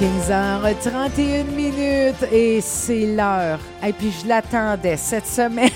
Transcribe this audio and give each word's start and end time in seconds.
15h31 0.00 1.44
minutes 1.56 2.22
et 2.32 2.60
c'est 2.60 3.04
l'heure. 3.16 3.58
Et 3.84 3.92
puis 3.92 4.12
je 4.12 4.28
l'attendais 4.28 4.96
cette 4.96 5.26
semaine. 5.26 5.70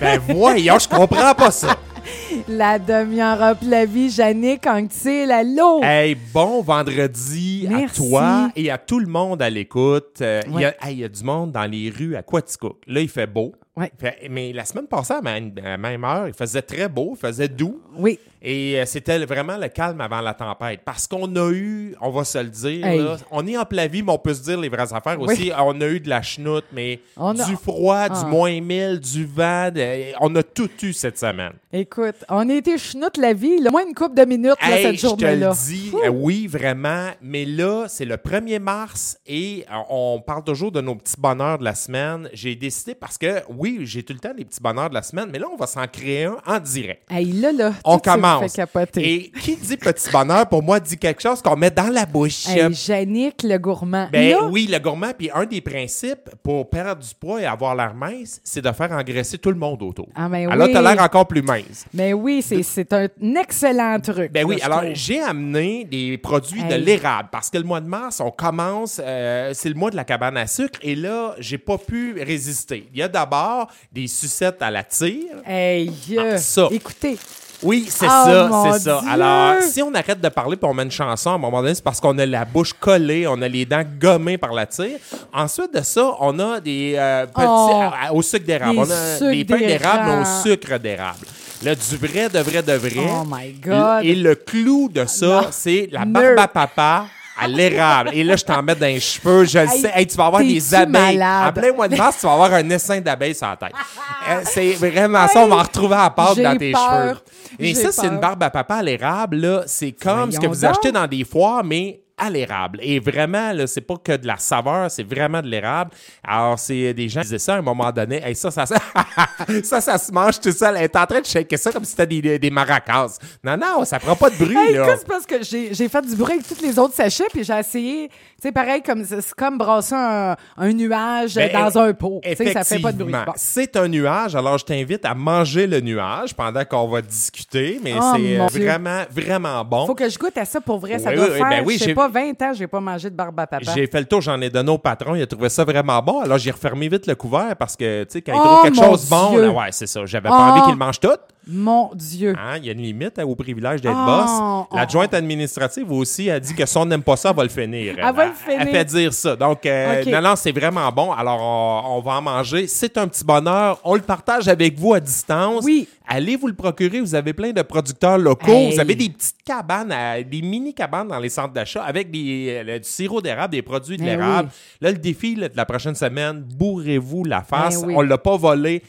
Ben 0.00 0.18
voyons, 0.18 0.78
je 0.80 0.88
comprends 0.88 1.32
pas 1.34 1.50
ça. 1.52 1.76
La 2.48 2.78
demi-heure 2.78 3.40
up 3.42 3.58
la 3.62 3.84
vie, 3.84 4.10
Jannick 4.10 4.66
Anctil, 4.66 5.30
allô? 5.30 5.80
Hey, 5.82 6.14
bon 6.14 6.62
vendredi 6.62 7.66
Merci. 7.68 8.02
à 8.02 8.04
toi 8.08 8.50
et 8.56 8.70
à 8.70 8.78
tout 8.78 8.98
le 8.98 9.06
monde 9.06 9.42
à 9.42 9.50
l'écoute. 9.50 10.20
Euh, 10.22 10.40
Il 10.48 10.52
y, 10.60 10.64
a- 10.64 10.68
Ouais. 10.68 10.76
hey, 10.82 10.94
il 10.94 10.98
y 11.00 11.04
a 11.04 11.08
du 11.08 11.22
monde 11.22 11.52
dans 11.52 11.70
les 11.70 11.90
rues 11.96 12.16
à 12.16 12.22
Quaticook. 12.22 12.78
Là, 12.86 13.00
il 13.00 13.08
fait 13.08 13.26
beau. 13.26 13.52
Ouais. 13.76 13.92
Fait- 13.98 14.26
mais 14.30 14.52
la 14.52 14.64
semaine 14.64 14.86
passée, 14.86 15.14
à 15.14 15.20
la 15.22 15.76
même 15.76 16.04
heure, 16.04 16.26
il 16.26 16.34
faisait 16.34 16.62
très 16.62 16.88
beau, 16.88 17.14
il 17.16 17.18
faisait 17.20 17.48
doux. 17.48 17.80
Oui. 17.96 18.18
Et 18.40 18.78
euh, 18.80 18.84
c'était 18.86 19.18
vraiment 19.26 19.56
le 19.56 19.68
calme 19.68 20.00
avant 20.00 20.20
la 20.20 20.34
tempête. 20.34 20.80
Parce 20.84 21.06
qu'on 21.06 21.34
a 21.36 21.50
eu, 21.50 21.94
on 22.00 22.10
va 22.10 22.24
se 22.24 22.38
le 22.38 22.48
dire, 22.50 22.86
Hey. 22.86 22.98
là, 23.00 23.16
on 23.30 23.46
est 23.46 23.56
en 23.56 23.64
plein 23.64 23.86
vie, 23.88 24.02
mais 24.02 24.12
on 24.12 24.18
peut 24.18 24.34
se 24.34 24.42
dire 24.42 24.58
les 24.60 24.68
vraies 24.68 24.92
affaires 24.92 25.20
Oui. 25.20 25.26
aussi. 25.32 25.50
On 25.58 25.80
a 25.80 25.86
eu 25.86 26.00
de 26.00 26.08
la 26.08 26.22
chenoute, 26.22 26.64
mais 26.72 27.00
On 27.16 27.38
a- 27.38 27.44
du 27.44 27.56
froid, 27.56 28.08
du 28.08 28.14
Ah. 28.22 28.26
moins 28.26 28.60
1000, 28.60 29.00
du 29.00 29.24
vent. 29.26 29.70
de- 29.72 30.14
on 30.20 30.34
a 30.36 30.42
tout 30.42 30.70
eu 30.82 30.92
cette 30.92 31.18
semaine. 31.18 31.52
Écoute, 31.72 32.14
on 32.28 32.48
a 32.48 32.54
été 32.54 32.78
chenoute 32.78 33.16
la 33.16 33.32
vie, 33.34 33.58
là, 33.60 33.70
moins 33.70 33.84
une 33.86 33.94
couple 33.94 34.14
de 34.14 34.24
minutes 34.24 34.54
là, 34.60 34.76
cette 34.76 34.94
je 34.96 35.00
te 35.02 35.06
journée-là. 35.08 35.48
le 35.50 35.54
dis, 35.66 35.92
euh, 36.04 36.08
oui, 36.08 36.46
vraiment. 36.46 37.08
Mais 37.20 37.44
là, 37.44 37.86
c'est 37.88 38.04
le 38.04 38.16
1er 38.16 38.58
mars 38.58 39.18
et 39.26 39.64
euh, 39.70 39.74
on 39.90 40.22
parle 40.24 40.44
toujours 40.44 40.72
de 40.72 40.80
nos 40.80 40.94
petits 40.94 41.16
bonheurs 41.18 41.58
de 41.58 41.64
la 41.64 41.74
semaine. 41.74 42.28
J'ai 42.32 42.54
décidé 42.54 42.94
parce 42.94 43.18
que, 43.18 43.42
oui, 43.50 43.80
j'ai 43.82 44.02
tout 44.02 44.12
le 44.12 44.18
temps 44.20 44.32
des 44.34 44.44
petits 44.44 44.60
bonheurs 44.62 44.88
de 44.88 44.94
la 44.94 45.02
semaine, 45.02 45.28
mais 45.32 45.38
là, 45.38 45.46
on 45.52 45.56
va 45.56 45.66
s'en 45.66 45.86
créer 45.86 46.24
un 46.24 46.36
en 46.46 46.58
direct. 46.58 47.02
Hey, 47.10 47.32
là, 47.32 47.52
là, 47.52 47.72
On 47.84 47.98
tout 47.98 48.10
fait 48.40 48.48
capoter. 48.56 49.14
Et 49.14 49.30
qui 49.30 49.56
dit 49.56 49.76
petit 49.76 50.10
bonheur, 50.10 50.48
pour 50.48 50.62
moi, 50.62 50.80
dit 50.80 50.96
quelque 50.96 51.22
chose 51.22 51.40
qu'on 51.42 51.56
met 51.56 51.70
dans 51.70 51.88
la 51.92 52.06
bouche. 52.06 52.46
Hey, 52.48 52.72
Jannick, 52.72 53.42
le 53.42 53.58
gourmand. 53.58 54.08
Ben 54.12 54.30
Là, 54.32 54.44
oui, 54.44 54.68
le 54.70 54.78
gourmand. 54.78 55.12
Puis 55.16 55.30
un 55.34 55.44
des 55.46 55.60
principes 55.60 56.30
pour 56.42 56.68
perdre 56.68 57.02
du 57.02 57.14
poids 57.14 57.40
et 57.40 57.46
avoir 57.46 57.74
l'air 57.74 57.94
mince, 57.94 58.40
c'est 58.44 58.62
de 58.62 58.70
faire 58.72 58.92
engraisser 58.92 59.38
tout 59.38 59.50
le 59.50 59.56
monde 59.56 59.82
autour. 59.82 60.08
Ah, 60.14 60.28
ben 60.28 60.50
Alors, 60.50 60.66
oui. 60.66 60.72
t'as 60.72 60.82
l'air 60.82 61.02
encore 61.02 61.26
plus 61.26 61.42
mince. 61.42 61.84
Mais 61.94 62.12
oui, 62.12 62.42
c'est- 62.42 62.92
un 62.92 63.08
excellent 63.36 63.98
truc. 64.00 64.32
Ben 64.32 64.44
oui, 64.44 64.58
alors 64.62 64.82
j'ai 64.94 65.20
amené 65.20 65.84
des 65.84 66.16
produits 66.18 66.62
de 66.64 66.74
l'érable 66.74 67.28
parce 67.30 67.50
que 67.50 67.58
le 67.58 67.64
mois 67.64 67.80
de 67.80 67.86
mars, 67.88 68.20
on 68.20 68.30
commence, 68.30 69.00
euh, 69.04 69.52
c'est 69.54 69.68
le 69.68 69.74
mois 69.74 69.90
de 69.90 69.96
la 69.96 70.04
cabane 70.04 70.36
à 70.36 70.46
sucre 70.46 70.78
et 70.82 70.94
là, 70.94 71.34
j'ai 71.38 71.58
pas 71.58 71.76
pu 71.78 72.14
résister. 72.22 72.88
Il 72.92 72.98
y 72.98 73.02
a 73.02 73.08
d'abord 73.08 73.68
des 73.92 74.06
sucettes 74.06 74.62
à 74.62 74.70
la 74.70 74.82
tire. 74.84 75.36
Hey, 75.46 75.90
euh, 76.16 76.32
Ah, 76.34 76.38
ça. 76.38 76.68
écoutez, 76.70 77.16
Oui, 77.62 77.86
c'est 77.88 78.06
Oh, 78.06 78.08
ça, 78.08 78.50
c'est 78.72 78.78
ça. 78.80 79.00
Dieu! 79.02 79.10
Alors, 79.10 79.62
si 79.62 79.82
on 79.82 79.92
arrête 79.94 80.20
de 80.20 80.28
parler 80.28 80.56
puis 80.56 80.68
on 80.70 80.74
met 80.74 80.84
une 80.84 80.90
chanson, 80.90 81.30
à 81.30 81.34
un 81.34 81.38
moment 81.38 81.60
donné, 81.60 81.74
c'est 81.74 81.82
parce 81.82 82.00
qu'on 82.00 82.16
a 82.18 82.24
la 82.26 82.44
bouche 82.44 82.72
collée, 82.72 83.26
on 83.26 83.40
a 83.42 83.48
les 83.48 83.64
dents 83.64 83.82
gommées 84.00 84.38
par 84.38 84.52
la 84.52 84.66
tire. 84.66 84.98
Ensuite 85.32 85.74
de 85.74 85.82
ça, 85.82 86.12
on 86.20 86.38
a 86.38 86.60
des 86.60 86.94
euh, 86.96 87.26
petits 87.26 87.44
Oh, 87.46 87.70
à- 88.08 88.12
au 88.12 88.22
sucre 88.22 88.44
d'érable. 88.46 88.74
des 88.74 88.80
On 88.80 89.26
a 89.26 89.30
des 89.32 89.44
pains 89.44 89.58
d'érable, 89.58 90.02
mais 90.06 90.22
au 90.22 90.42
sucre 90.42 90.78
d'érable. 90.78 91.18
Là, 91.62 91.74
du 91.74 91.96
vrai, 91.96 92.28
de 92.28 92.38
vrai, 92.38 92.62
de 92.62 92.72
vrai. 92.74 93.10
Oh 93.10 93.24
my 93.28 93.52
God. 93.54 94.04
Et 94.04 94.14
le 94.14 94.36
clou 94.36 94.88
de 94.88 95.04
ça, 95.06 95.26
Non. 95.26 95.46
c'est 95.50 95.88
la 95.90 96.04
barbe 96.04 96.38
à 96.38 96.46
papa 96.46 97.06
à 97.44 97.48
l'érable. 97.48 98.10
Et 98.12 98.24
là, 98.24 98.36
je 98.36 98.44
t'en 98.44 98.62
mets 98.62 98.74
dans 98.74 98.86
les 98.86 99.00
cheveux, 99.00 99.44
je 99.44 99.58
le 99.58 99.64
Hey, 99.64 99.80
sais. 99.80 99.92
Hey, 99.94 100.06
tu 100.06 100.16
vas 100.16 100.26
avoir 100.26 100.42
des 100.42 100.74
abeilles. 100.74 101.22
En 101.22 101.52
plein 101.52 101.72
mois 101.72 101.88
de 101.88 101.96
mars, 101.96 102.16
tu 102.20 102.26
vas 102.26 102.32
avoir 102.32 102.52
un 102.54 102.70
essaim 102.70 103.00
d'abeilles 103.00 103.34
sur 103.34 103.46
la 103.48 103.56
tête. 103.56 103.72
Euh, 104.30 104.40
c'est 104.44 104.72
vraiment 104.72 105.26
ça, 105.26 105.40
on 105.40 105.48
va 105.48 105.62
retrouver 105.62 105.96
à 105.96 106.10
part 106.10 106.36
dans 106.36 106.54
tes 106.58 106.72
peur. 106.72 106.82
cheveux. 106.82 107.16
Et 107.60 107.74
ça, 107.74 107.90
c'est 107.92 108.08
une 108.08 108.18
barbe 108.18 108.42
à 108.42 108.50
papa 108.50 108.74
à 108.74 108.82
l'érable, 108.82 109.36
là. 109.38 109.62
C'est 109.66 109.92
comme 109.92 110.30
ce 110.30 110.38
que 110.38 110.46
vous 110.46 110.66
achetez 110.66 110.92
donc. 110.92 111.00
dans 111.02 111.06
des 111.08 111.24
foires, 111.24 111.64
mais 111.64 112.00
à 112.18 112.30
l'érable. 112.30 112.78
Et 112.82 112.98
vraiment, 113.00 113.52
là, 113.52 113.66
c'est 113.66 113.80
pas 113.80 113.96
que 113.96 114.16
de 114.16 114.26
la 114.26 114.36
saveur, 114.36 114.90
c'est 114.90 115.02
vraiment 115.02 115.40
de 115.42 115.46
l'érable. 115.48 115.90
Alors, 116.26 116.58
c'est 116.58 116.92
des 116.94 117.08
gens 117.08 117.20
qui 117.20 117.26
disaient 117.26 117.38
ça 117.38 117.54
à 117.54 117.58
un 117.58 117.62
moment 117.62 117.90
donné. 117.92 118.20
Hey, 118.24 118.34
ça, 118.34 118.50
ça, 118.50 118.66
ça, 118.66 118.76
ça, 119.64 119.80
ça 119.80 119.98
se 119.98 120.12
mange 120.12 120.40
tout 120.40 120.52
seul. 120.52 120.76
Elle 120.76 120.84
est 120.84 120.96
en 120.96 121.06
train 121.06 121.20
de 121.20 121.26
shaker 121.26 121.58
ça 121.58 121.72
comme 121.72 121.84
si 121.84 121.90
c'était 121.92 122.06
des, 122.06 122.38
des 122.38 122.50
maracas. 122.50 123.18
Non, 123.44 123.56
non, 123.56 123.84
ça 123.84 123.98
prend 123.98 124.16
pas 124.16 124.30
de 124.30 124.36
bruit, 124.36 124.56
Hey, 124.56 124.74
là. 124.74 124.86
écoute, 124.92 125.04
parce 125.06 125.26
que 125.26 125.42
j'ai 125.42 125.72
j'ai 125.74 125.88
fait 125.88 126.02
du 126.02 126.16
bruit 126.16 126.34
avec 126.34 126.46
tous 126.48 126.60
les 126.62 126.78
autres 126.78 126.94
sachets, 126.94 127.26
puis 127.32 127.44
j'ai 127.44 127.58
essayé, 127.58 128.08
tu 128.08 128.14
sais, 128.42 128.52
pareil, 128.52 128.82
comme 128.82 129.04
c'est 129.04 129.34
comme 129.34 129.58
brasser 129.58 129.94
un, 129.94 130.36
un 130.56 130.72
nuage 130.72 131.34
Ben, 131.34 131.52
dans 131.52 131.78
un 131.78 131.92
pot. 131.94 132.20
Tu 132.24 132.34
sais, 132.36 132.52
ça 132.52 132.64
fait 132.64 132.78
pas 132.78 132.92
de 132.92 132.98
bruit. 133.02 133.12
Bon. 133.12 133.32
C'est 133.36 133.76
un 133.76 133.88
nuage, 133.88 134.34
alors 134.34 134.58
je 134.58 134.64
t'invite 134.64 135.04
à 135.04 135.14
manger 135.14 135.66
le 135.66 135.80
nuage 135.80 136.34
pendant 136.34 136.64
qu'on 136.64 136.88
va 136.88 137.02
discuter, 137.02 137.80
mais 137.82 137.94
Oh, 138.00 138.12
c'est 138.14 138.38
euh, 138.40 138.46
Dieu. 138.46 138.64
vraiment, 138.64 139.02
vraiment 139.10 139.64
bon. 139.64 139.86
Faut 139.86 139.94
que 139.94 140.08
je 140.08 140.18
goûte 140.18 140.36
à 140.38 140.44
ça 140.44 140.60
pour 140.60 140.78
vrai. 140.78 140.98
Ça 140.98 141.12
doit 141.12 141.26
oui, 141.26 141.36
faire, 141.36 141.48
ben 141.48 141.62
oui, 141.66 141.74
je 141.74 141.78
sais 141.80 141.84
j'ai- 141.86 141.94
pas, 142.12 142.20
20 142.20 142.42
ans, 142.42 142.52
j'ai 142.54 142.66
pas 142.66 142.80
mangé 142.80 143.10
de 143.10 143.14
barbe 143.16 143.38
à 143.40 143.46
papa. 143.46 143.72
J'ai 143.74 143.86
fait 143.86 144.00
le 144.00 144.06
tour, 144.06 144.20
j'en 144.20 144.40
ai 144.40 144.50
donné 144.50 144.70
au 144.70 144.78
patron, 144.78 145.14
il 145.14 145.22
a 145.22 145.26
trouvé 145.26 145.48
ça 145.48 145.64
vraiment 145.64 146.00
bon. 146.02 146.20
Alors 146.20 146.38
j'ai 146.38 146.50
refermé 146.50 146.88
vite 146.88 147.06
le 147.06 147.14
couvert 147.14 147.54
parce 147.56 147.76
que, 147.76 148.04
tu 148.04 148.10
sais, 148.12 148.22
quand 148.22 148.32
il 148.34 148.40
Oh, 148.40 148.44
trouve 148.44 148.62
quelque 148.62 148.76
chose 148.84 149.08
bon, 149.08 149.30
Dieu. 149.30 149.42
là, 149.42 149.50
ouais, 149.50 149.68
c'est 149.72 149.86
ça. 149.86 150.04
J'avais 150.06 150.28
pas 150.28 150.36
Oh. 150.48 150.52
envie 150.52 150.62
qu'il 150.62 150.76
mange 150.76 151.00
tout. 151.00 151.08
Mon 151.50 151.90
Dieu. 151.94 152.34
Hein, 152.38 152.58
Il 152.58 152.66
y 152.66 152.68
a 152.68 152.72
une 152.72 152.82
limite 152.82 153.18
hein, 153.18 153.24
au 153.24 153.34
privilège 153.34 153.80
d'être 153.80 153.96
Oh, 153.96 154.66
boss. 154.68 154.78
L'adjointe 154.78 155.14
administrative 155.14 155.90
aussi 155.90 156.30
a 156.30 156.38
dit 156.38 156.54
que 156.54 156.66
si 156.66 156.76
on 156.76 156.84
n'aime 156.84 157.02
pas 157.02 157.16
ça, 157.16 157.30
elle 157.30 157.36
va 157.36 157.42
le 157.42 157.48
finir. 157.48 157.94
Elle 157.96 158.14
va 158.14 158.26
le 158.26 158.32
finir. 158.34 158.58
Elle 158.60 158.68
fait 158.68 158.84
dire 158.84 159.12
ça. 159.14 159.34
Donc, 159.34 159.64
euh, 159.64 160.02
Ok. 160.02 160.06
non, 160.08 160.20
non, 160.20 160.36
c'est 160.36 160.52
vraiment 160.52 160.90
bon. 160.92 161.10
Alors, 161.12 161.40
on, 161.40 161.96
on 161.96 162.00
va 162.00 162.12
en 162.18 162.22
manger. 162.22 162.66
C'est 162.66 162.98
un 162.98 163.08
petit 163.08 163.24
bonheur. 163.24 163.80
On 163.84 163.94
le 163.94 164.02
partage 164.02 164.46
avec 164.48 164.78
vous 164.78 164.92
à 164.94 165.00
distance. 165.00 165.64
Oui. 165.64 165.88
Allez 166.06 166.36
vous 166.36 166.48
le 166.48 166.54
procurer. 166.54 167.00
Vous 167.00 167.14
avez 167.14 167.32
plein 167.32 167.50
de 167.52 167.62
producteurs 167.62 168.18
locaux. 168.18 168.50
Hey. 168.50 168.72
Vous 168.74 168.80
avez 168.80 168.94
des 168.94 169.08
petites 169.10 169.36
cabanes, 169.44 169.92
à- 169.92 170.22
des 170.22 170.42
mini 170.42 170.74
cabanes 170.74 171.08
dans 171.08 171.18
les 171.18 171.28
centres 171.28 171.52
d'achat 171.54 171.82
avec 171.82 172.10
des, 172.10 172.62
euh, 172.66 172.78
du 172.78 172.88
sirop 172.88 173.20
d'érable, 173.20 173.52
des 173.52 173.62
produits 173.62 173.96
de 173.96 174.02
Eh 174.02 174.06
l'érable. 174.06 174.48
Là, 174.80 174.90
le 174.90 174.98
défi 174.98 175.34
là, 175.34 175.48
de 175.48 175.56
la 175.56 175.64
prochaine 175.66 175.94
semaine, 175.94 176.40
bourrez-vous 176.40 177.24
la 177.24 177.42
face. 177.42 177.80
Eh 177.82 177.86
oui. 177.86 177.94
On 177.96 178.00
l'a 178.02 178.18
pas 178.18 178.36
volé. 178.36 178.82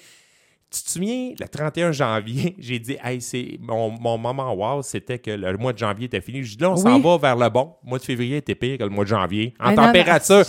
Tu 0.71 0.83
te 0.83 0.89
souviens, 0.91 1.33
le 1.39 1.47
31 1.47 1.91
janvier, 1.91 2.55
j'ai 2.59 2.77
dit, 2.77 2.95
hey, 3.03 3.19
c'est 3.21 3.57
mon, 3.59 3.89
mon 3.89 4.19
moment 4.19 4.53
wow, 4.53 4.83
c'était 4.83 5.17
que 5.17 5.31
le 5.31 5.57
mois 5.57 5.73
de 5.73 5.79
janvier 5.79 6.05
était 6.05 6.21
fini. 6.21 6.43
Je 6.43 6.55
dis, 6.55 6.61
là, 6.61 6.69
on 6.71 6.75
s'en 6.75 6.99
va 6.99 7.17
vers 7.17 7.35
le 7.35 7.49
bon. 7.49 7.73
Le 7.83 7.89
mois 7.89 7.97
de 7.97 8.03
février 8.03 8.37
était 8.37 8.53
pire 8.53 8.77
que 8.77 8.83
le 8.83 8.89
mois 8.89 9.03
de 9.03 9.09
janvier. 9.09 9.55
En 9.59 9.69
Ah, 9.69 9.71
non, 9.73 9.81
non, 9.81 9.87
température. 9.87 10.45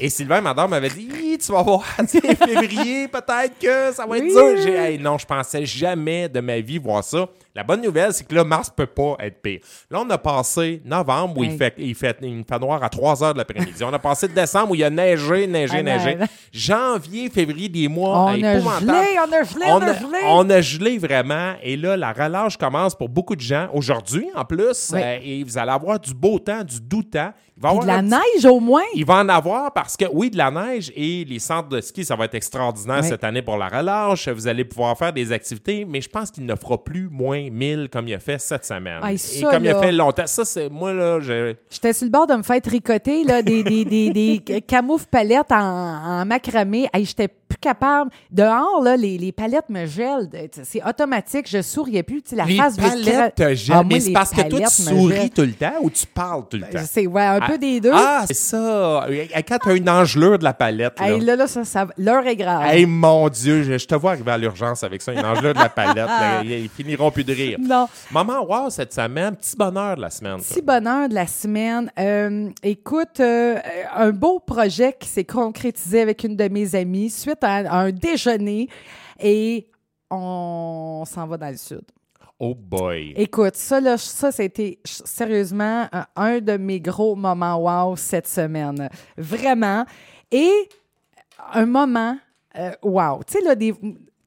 Et 0.00 0.10
Sylvain, 0.10 0.42
madame, 0.42 0.68
m'avait 0.68 0.90
dit, 0.90 1.08
Hi, 1.18 1.38
tu 1.38 1.52
vas 1.52 1.62
voir, 1.62 1.82
février, 2.06 3.08
peut-être 3.08 3.58
que 3.58 3.92
ça 3.94 4.04
va 4.06 4.18
être 4.18 4.24
Oui. 4.24 4.32
dur. 4.32 4.62
J'ai, 4.62 4.74
hey, 4.74 4.98
non, 4.98 5.16
je 5.16 5.24
pensais 5.26 5.64
jamais 5.64 6.28
de 6.28 6.40
ma 6.40 6.60
vie 6.60 6.76
voir 6.78 7.02
ça. 7.02 7.26
La 7.54 7.62
bonne 7.64 7.82
nouvelle, 7.82 8.12
c'est 8.14 8.26
que 8.26 8.34
là, 8.34 8.44
mars 8.44 8.70
peut 8.74 8.86
pas 8.86 9.16
être 9.20 9.42
pire. 9.42 9.60
Là, 9.90 10.00
on 10.00 10.08
a 10.08 10.16
passé 10.16 10.80
novembre 10.86 11.36
où 11.38 11.44
il, 11.44 11.56
fait, 11.58 11.74
il, 11.76 11.94
fait, 11.94 12.16
il 12.22 12.42
fait 12.48 12.58
noir 12.58 12.82
à 12.82 12.88
3 12.88 13.22
heures 13.22 13.32
de 13.34 13.38
l'après-midi. 13.38 13.84
On 13.84 13.92
a 13.92 13.98
passé 13.98 14.26
décembre 14.26 14.70
où 14.70 14.74
il 14.74 14.82
a 14.82 14.88
neigé, 14.88 15.46
neigé, 15.46 15.76
Ah, 15.78 15.82
neigé. 15.82 16.16
Janvier, 16.50 17.28
février, 17.28 17.68
des 17.68 17.88
mois 17.88 18.24
On 18.26 18.26
a 18.28 18.34
gelé, 18.34 18.60
on 18.62 19.32
a 19.32 19.42
gelé, 19.42 19.64
on 19.68 19.80
a 19.82 19.92
gelé. 19.94 20.18
on 20.28 20.50
a 20.50 20.60
gelé 20.60 20.98
vraiment. 20.98 21.54
Et 21.62 21.76
là, 21.76 21.96
la 21.96 22.12
relâche 22.12 22.56
commence 22.56 22.94
pour 22.94 23.08
beaucoup 23.08 23.36
de 23.36 23.40
gens. 23.40 23.68
Aujourd'hui, 23.74 24.26
en 24.34 24.44
plus, 24.44 24.90
Oui. 24.94 25.00
euh, 25.02 25.18
et 25.22 25.44
vous 25.44 25.58
allez 25.58 25.70
avoir 25.72 25.98
du 26.00 26.14
beau 26.14 26.38
temps, 26.38 26.62
du 26.64 26.80
doux 26.80 27.02
temps. 27.02 27.32
Il 27.56 27.62
va 27.62 27.68
avoir 27.68 27.84
de 27.84 27.88
la 27.88 27.98
petit- 27.98 28.10
neige 28.36 28.44
au 28.46 28.60
moins. 28.60 28.82
il 28.94 29.04
va 29.04 29.16
en 29.16 29.28
avoir 29.28 29.72
parce 29.72 29.96
que, 29.96 30.06
oui, 30.12 30.30
de 30.30 30.38
la 30.38 30.50
neige 30.50 30.90
et 30.96 31.24
les 31.24 31.38
centres 31.38 31.68
de 31.68 31.80
ski, 31.80 32.04
ça 32.04 32.16
va 32.16 32.24
être 32.24 32.34
extraordinaire 32.34 33.00
Oui. 33.02 33.08
cette 33.08 33.24
année 33.24 33.42
pour 33.42 33.56
la 33.56 33.68
relâche. 33.68 34.28
Vous 34.28 34.48
allez 34.48 34.64
pouvoir 34.64 34.96
faire 34.96 35.12
des 35.12 35.32
activités, 35.32 35.84
mais 35.84 36.00
je 36.00 36.08
pense 36.08 36.30
qu'il 36.30 36.46
ne 36.46 36.54
fera 36.56 36.82
plus 36.82 37.08
moins 37.10 37.41
1000 37.50 37.88
comme 37.92 38.08
il 38.08 38.14
a 38.14 38.18
fait 38.18 38.40
cette 38.40 38.64
semaine. 38.64 39.00
Hey, 39.04 39.16
et 39.38 39.42
comme 39.42 39.64
il 39.64 39.70
a 39.70 39.80
fait 39.80 39.92
longtemps. 39.92 40.26
Ça, 40.26 40.44
c'est 40.44 40.68
moi, 40.68 40.92
là. 40.92 41.18
J'étais 41.70 41.92
sur 41.92 42.04
le 42.06 42.10
bord 42.10 42.26
de 42.26 42.34
me 42.34 42.42
faire 42.42 42.60
tricoter 42.60 43.24
là, 43.24 43.42
des, 43.42 43.62
des, 43.62 43.84
des, 43.84 44.10
des 44.10 44.60
camoufles 44.66 45.06
palettes 45.10 45.52
en, 45.52 45.56
en 46.20 46.24
macramé. 46.24 46.88
Hey, 46.92 47.04
J'étais 47.04 47.28
plus 47.28 47.58
capable. 47.60 48.10
Dehors, 48.30 48.80
là, 48.82 48.96
les, 48.96 49.18
les 49.18 49.30
palettes 49.32 49.68
me 49.68 49.84
gèlent. 49.86 50.28
C'est 50.62 50.82
automatique. 50.86 51.46
Je 51.48 51.60
souriais 51.60 52.02
plus. 52.02 52.22
La 52.32 52.44
les 52.44 52.56
face 52.56 52.76
palettes 52.76 53.34
te 53.34 53.42
Ah, 53.42 53.54
gênent, 53.54 53.74
moi, 53.76 53.84
mais 53.84 54.00
c'est 54.00 54.12
parce 54.12 54.30
que 54.30 54.48
toi, 54.48 54.60
tu 54.60 54.82
souris 54.82 55.14
gèlent. 55.16 55.30
tout 55.30 55.42
le 55.42 55.52
temps 55.52 55.74
ou 55.82 55.90
tu 55.90 56.06
parles 56.06 56.44
tout 56.48 56.56
le 56.56 56.62
temps? 56.62 56.80
C'est 56.86 57.06
ouais, 57.06 57.22
un 57.22 57.40
peu 57.40 57.58
des 57.58 57.80
deux. 57.80 57.90
Ah, 57.92 58.24
c'est 58.26 58.34
ça. 58.34 59.06
Quand 59.46 59.58
tu 59.62 59.68
as 59.68 59.74
une 59.74 59.90
engelure 59.90 60.38
de 60.38 60.44
la 60.44 60.54
palette, 60.54 60.98
là. 60.98 61.08
Hey, 61.08 61.20
là, 61.20 61.36
là, 61.36 61.46
ça, 61.46 61.64
ça, 61.64 61.86
l'heure 61.98 62.26
est 62.26 62.36
grave. 62.36 62.64
Hey, 62.66 62.86
mon 62.86 63.28
Dieu, 63.28 63.62
je, 63.64 63.76
je 63.76 63.86
te 63.86 63.94
vois 63.94 64.12
arriver 64.12 64.30
à 64.30 64.38
l'urgence 64.38 64.82
avec 64.82 65.02
ça, 65.02 65.12
une 65.12 65.24
engelure 65.24 65.52
de 65.54 65.58
la 65.58 65.68
palette. 65.68 65.96
là. 65.96 66.42
ils 66.44 66.68
finiront 66.70 67.10
plus 67.10 67.24
de 67.24 67.31
rire. 67.32 67.58
Non. 67.60 67.88
Maman, 68.10 68.44
wow, 68.44 68.70
cette 68.70 68.92
semaine, 68.92 69.36
petit 69.36 69.56
bonheur 69.56 69.96
de 69.96 70.02
la 70.02 70.10
semaine. 70.10 70.38
Petit 70.38 70.62
bonheur 70.62 71.08
de 71.08 71.14
la 71.14 71.26
semaine. 71.26 71.90
Euh, 71.98 72.50
écoute, 72.62 73.20
euh, 73.20 73.58
un 73.94 74.10
beau 74.10 74.38
projet 74.40 74.94
qui 74.98 75.08
s'est 75.08 75.24
concrétisé 75.24 76.00
avec 76.02 76.24
une 76.24 76.36
de 76.36 76.48
mes 76.48 76.74
amies 76.74 77.10
suite 77.10 77.42
à 77.42 77.72
un 77.78 77.90
déjeuner 77.90 78.68
et 79.20 79.68
on 80.10 81.04
s'en 81.06 81.26
va 81.26 81.36
dans 81.36 81.50
le 81.50 81.56
sud. 81.56 81.82
Oh 82.38 82.54
boy. 82.56 83.12
Écoute, 83.16 83.54
ça, 83.54 83.80
là, 83.80 83.96
ça, 83.96 84.32
c'était 84.32 84.80
sérieusement 84.84 85.86
un, 85.92 86.06
un 86.16 86.40
de 86.40 86.56
mes 86.56 86.80
gros 86.80 87.14
moments 87.14 87.56
wow 87.56 87.96
cette 87.96 88.26
semaine. 88.26 88.88
Vraiment. 89.16 89.84
Et 90.30 90.50
un 91.54 91.66
moment 91.66 92.16
euh, 92.58 92.72
wow. 92.82 93.20
Tu 93.26 93.34
sais, 93.38 93.44
là, 93.44 93.54
des- 93.54 93.74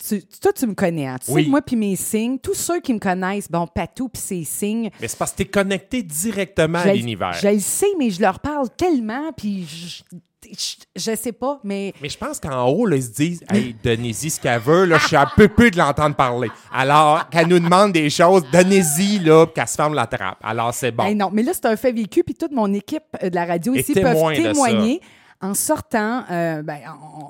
tu, 0.07 0.23
toi, 0.41 0.51
tu 0.53 0.67
me 0.67 0.73
connais, 0.73 1.07
hein? 1.07 1.17
Tu 1.23 1.31
Oui. 1.31 1.43
sais, 1.45 1.49
moi 1.49 1.61
puis 1.61 1.75
mes 1.75 1.95
signes, 1.95 2.37
tous 2.39 2.53
ceux 2.53 2.79
qui 2.79 2.93
me 2.93 2.99
connaissent, 2.99 3.49
bon, 3.49 3.67
Patou 3.67 4.09
puis 4.09 4.21
ses 4.21 4.43
signes, 4.43 4.89
Mais 5.01 5.07
c'est 5.07 5.17
parce 5.17 5.31
que 5.31 5.37
t'es 5.37 5.45
connecté 5.45 6.03
directement 6.03 6.79
à 6.79 6.93
l'univers. 6.93 7.33
je 7.33 7.47
le 7.47 7.59
sais, 7.59 7.87
mais 7.97 8.09
je 8.09 8.21
leur 8.21 8.39
parle 8.39 8.69
tellement, 8.75 9.31
puis 9.35 9.65
je, 9.67 10.03
je, 10.51 10.75
je 10.95 11.15
sais 11.15 11.31
pas, 11.31 11.59
mais 11.63 11.93
Mais 12.01 12.09
je 12.09 12.17
pense 12.17 12.39
qu'en 12.39 12.65
haut, 12.67 12.85
là, 12.85 12.95
ils 12.97 13.03
se 13.03 13.09
disent 13.09 13.43
Hey, 13.51 13.75
donnez-y 13.83 14.29
ce 14.29 14.39
qu'elle 14.39 14.59
veut, 14.61 14.85
là, 14.85 14.97
je 14.99 15.07
suis 15.07 15.15
un 15.15 15.27
peu 15.35 15.47
peu 15.47 15.71
de 15.71 15.77
l'entendre 15.77 16.15
parler. 16.15 16.49
Alors, 16.71 17.27
qu'elle 17.29 17.47
nous 17.47 17.59
demande 17.59 17.91
des 17.93 18.09
choses, 18.11 18.43
donnez-y, 18.51 19.19
là, 19.19 19.45
puis 19.47 19.55
qu'elle 19.55 19.67
se 19.67 19.75
ferme 19.75 19.95
la 19.95 20.05
trappe. 20.05 20.37
Alors, 20.43 20.73
c'est 20.73 20.91
bon. 20.91 21.03
Hey, 21.05 21.15
non, 21.15 21.29
mais 21.33 21.41
là, 21.41 21.51
c'est 21.53 21.65
un 21.65 21.75
fait 21.75 21.91
vécu, 21.91 22.23
puis 22.23 22.35
toute 22.35 22.51
mon 22.51 22.71
équipe 22.73 23.03
euh, 23.23 23.29
de 23.29 23.35
la 23.35 23.45
radio 23.45 23.73
Et 23.73 23.79
ici 23.79 23.93
peuvent 23.93 24.13
de 24.13 24.35
témoigner. 24.35 25.01
En 25.41 25.53
sortant, 25.53 26.23
euh, 26.31 26.63
ben, 26.63 26.77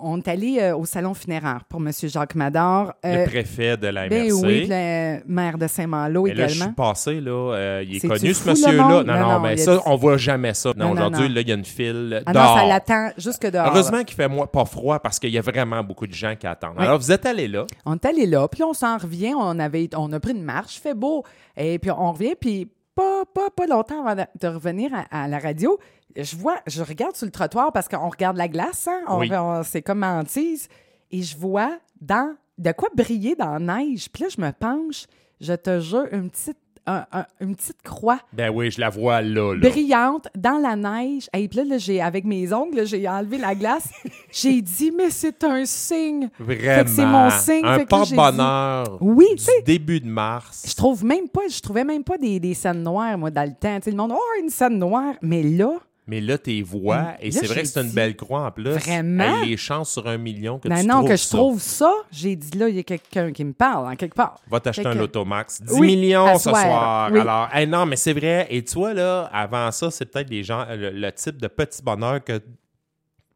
on, 0.03 0.19
est 0.19 0.27
allé 0.27 0.59
euh, 0.59 0.77
au 0.77 0.85
salon 0.85 1.13
funéraire 1.15 1.61
pour 1.67 1.81
M. 1.81 1.91
Jacques 2.03 2.35
Mador. 2.35 2.93
le 3.03 3.09
Euh, 3.09 3.25
préfet 3.25 3.77
de 3.77 3.87
la 3.87 4.07
ben 4.07 4.27
MRC. 4.31 4.45
oui, 4.45 4.67
le 4.69 5.21
maire 5.27 5.57
de 5.57 5.67
Saint-Malo 5.67 6.23
Mais 6.23 6.33
là, 6.35 6.43
je 6.47 6.53
suis 6.53 6.57
également. 6.61 6.73
passé, 6.75 7.19
là, 7.19 7.81
il 7.81 7.95
est 7.95 8.07
connu, 8.07 8.33
ce 8.33 8.49
monsieur-là? 8.49 9.03
Non, 9.03 9.03
Non, 9.03 9.39
mais 9.39 9.57
ça, 9.57 9.75
dit- 9.75 9.81
on 9.87 9.95
voit 9.95 10.17
jamais 10.17 10.53
ça. 10.53 10.71
Non, 10.77 10.91
aujourd'hui, 10.91 11.27
là, 11.29 11.41
il 11.41 11.49
y 11.49 11.51
a 11.51 11.55
une 11.55 11.65
file 11.65 12.21
Ah 12.27 12.31
non, 12.33 12.55
ça 12.55 12.65
l'attend 12.67 13.09
jusque 13.17 13.49
dehors. 13.49 13.67
Heureusement 13.67 14.03
qu'il 14.03 14.15
fait 14.15 14.29
moins, 14.29 14.45
pas 14.47 14.65
froid 14.65 14.99
parce 14.99 15.19
qu'il 15.19 15.31
y 15.31 15.37
a 15.37 15.41
vraiment 15.41 15.83
beaucoup 15.83 16.07
de 16.07 16.13
gens 16.13 16.35
qui 16.35 16.45
attendent. 16.47 16.75
Alors, 16.79 16.99
vous 16.99 17.11
êtes 17.11 17.25
allés 17.25 17.47
là. 17.47 17.65
On 17.85 17.95
est 17.95 18.05
allé 18.05 18.27
là, 18.27 18.47
puis 18.47 18.63
on 18.63 18.73
s'en 18.73 18.97
revient. 18.97 19.33
On, 19.35 19.57
avait, 19.59 19.89
on 19.97 20.13
a 20.13 20.19
pris 20.19 20.33
une 20.33 20.43
marche, 20.43 20.79
fait 20.79 20.93
beau. 20.93 21.23
Et 21.57 21.79
puis 21.79 21.89
on 21.91 22.11
revient, 22.11 22.35
puis 22.39 22.69
pas, 22.93 23.23
pas, 23.33 23.49
pas 23.53 23.65
longtemps 23.67 24.05
avant 24.07 24.15
de, 24.15 24.25
de 24.39 24.47
revenir 24.53 24.89
à, 25.11 25.23
à 25.23 25.27
la 25.27 25.37
radio, 25.39 25.77
je 26.23 26.35
vois, 26.35 26.57
je 26.67 26.81
regarde 26.81 27.15
sur 27.15 27.25
le 27.25 27.31
trottoir 27.31 27.71
parce 27.71 27.87
qu'on 27.87 28.09
regarde 28.09 28.37
la 28.37 28.47
glace, 28.47 28.87
hein? 28.87 29.01
On- 29.07 29.19
Oui. 29.19 29.29
on- 29.33 29.63
c'est 29.63 29.81
comme 29.81 30.03
hantise. 30.03 30.67
Et 31.11 31.21
je 31.21 31.37
vois 31.37 31.77
dans, 32.01 32.35
de 32.57 32.71
quoi 32.71 32.89
briller 32.95 33.35
dans 33.35 33.57
la 33.57 33.77
neige. 33.79 34.09
Puis 34.11 34.23
là, 34.23 34.29
je 34.35 34.41
me 34.41 34.51
penche, 34.51 35.05
je 35.41 35.53
te 35.53 35.79
jure, 35.79 36.05
une 36.11 36.29
petite, 36.29 36.57
un- 36.87 37.05
un- 37.11 37.25
une 37.41 37.55
petite 37.55 37.81
croix 37.83 38.19
Ben 38.31 38.51
oui, 38.53 38.69
je 38.69 38.79
la 38.79 38.89
vois 38.89 39.19
là. 39.21 39.53
là. 39.55 39.69
brillante 39.69 40.27
dans 40.35 40.59
la 40.59 40.75
neige. 40.75 41.27
Et 41.35 41.47
puis 41.47 41.57
là, 41.59 41.63
là, 41.65 41.77
j'ai, 41.79 41.99
avec 41.99 42.25
mes 42.25 42.53
ongles, 42.53 42.85
j'ai 42.85 43.07
enlevé 43.09 43.37
la 43.39 43.55
glace. 43.55 43.89
j'ai 44.31 44.61
dit, 44.61 44.91
mais 44.95 45.09
c'est 45.09 45.43
un 45.43 45.65
signe. 45.65 46.29
Vraiment. 46.39 46.83
que 46.83 46.89
c'est 46.89 47.05
mon 47.05 47.29
signe, 47.31 47.65
Un 47.65 47.85
porte-bonheur 47.85 48.97
Oui, 49.01 49.25
du 49.31 49.35
tu 49.37 49.43
sais. 49.45 49.61
début 49.63 49.99
de 49.99 50.07
mars. 50.07 50.63
Je 50.67 50.75
trouve 50.75 51.03
même 51.03 51.27
pas, 51.27 51.41
je 51.49 51.59
trouvais 51.59 51.83
même 51.83 52.03
pas 52.03 52.17
des, 52.17 52.39
des 52.39 52.53
scènes 52.53 52.83
noires, 52.83 53.17
moi, 53.17 53.31
dans 53.31 53.47
le 53.47 53.55
temps. 53.55 53.79
Le 53.85 53.93
monde, 53.95 54.13
oh, 54.15 54.41
une 54.41 54.49
scène 54.49 54.77
noire. 54.77 55.15
Mais 55.21 55.41
là, 55.43 55.73
Mais 56.07 56.21
là, 56.21 56.37
t'es 56.37 56.61
voix, 56.61 57.13
et 57.19 57.29
Mm. 57.29 57.33
Là, 57.33 57.39
c'est 57.41 57.47
vrai 57.47 57.61
que 57.63 57.67
c'est 57.67 57.81
une 57.81 57.89
belle 57.91 58.15
croix 58.15 58.45
en 58.45 58.51
plus. 58.51 58.69
Vraiment? 58.69 59.41
Hey, 59.41 59.49
les 59.49 59.57
chances 59.57 59.91
sur 59.91 60.07
un 60.07 60.17
million 60.17 60.59
que 60.59 60.67
ben 60.69 60.81
tu 60.81 60.85
non, 60.87 60.97
trouves 60.97 61.09
que 61.09 61.15
je 61.15 61.23
ça. 61.23 61.37
trouve 61.37 61.59
ça, 61.61 61.91
j'ai 62.11 62.35
dit 62.35 62.57
là, 62.57 62.69
il 62.69 62.75
y 62.75 62.79
a 62.79 62.83
quelqu'un 62.83 63.31
qui 63.31 63.43
me 63.43 63.53
parle, 63.53 63.87
en 63.91 63.95
quelque 63.95 64.13
part. 64.15 64.39
Va 64.47 64.59
t'acheter 64.59 64.85
un 64.87 64.93
Lotomax. 64.93 65.63
10 65.63 65.73
Oui, 65.79 65.95
millions 65.95 66.37
ce 66.37 66.49
soir, 66.49 66.61
soir. 66.61 67.09
oui. 67.11 67.19
Alors, 67.19 67.49
hey, 67.53 67.65
non, 67.65 67.85
mais 67.87 67.95
c'est 67.95 68.13
vrai. 68.13 68.45
Et 68.51 68.63
toi, 68.63 68.93
là, 68.93 69.29
avant 69.33 69.71
ça, 69.71 69.89
c'est 69.89 70.05
peut-être 70.05 70.29
des 70.29 70.43
gens, 70.43 70.65
le, 70.69 70.91
le 70.91 71.11
type 71.11 71.41
de 71.41 71.47
petit 71.47 71.81
bonheur 71.81 72.23
que 72.23 72.39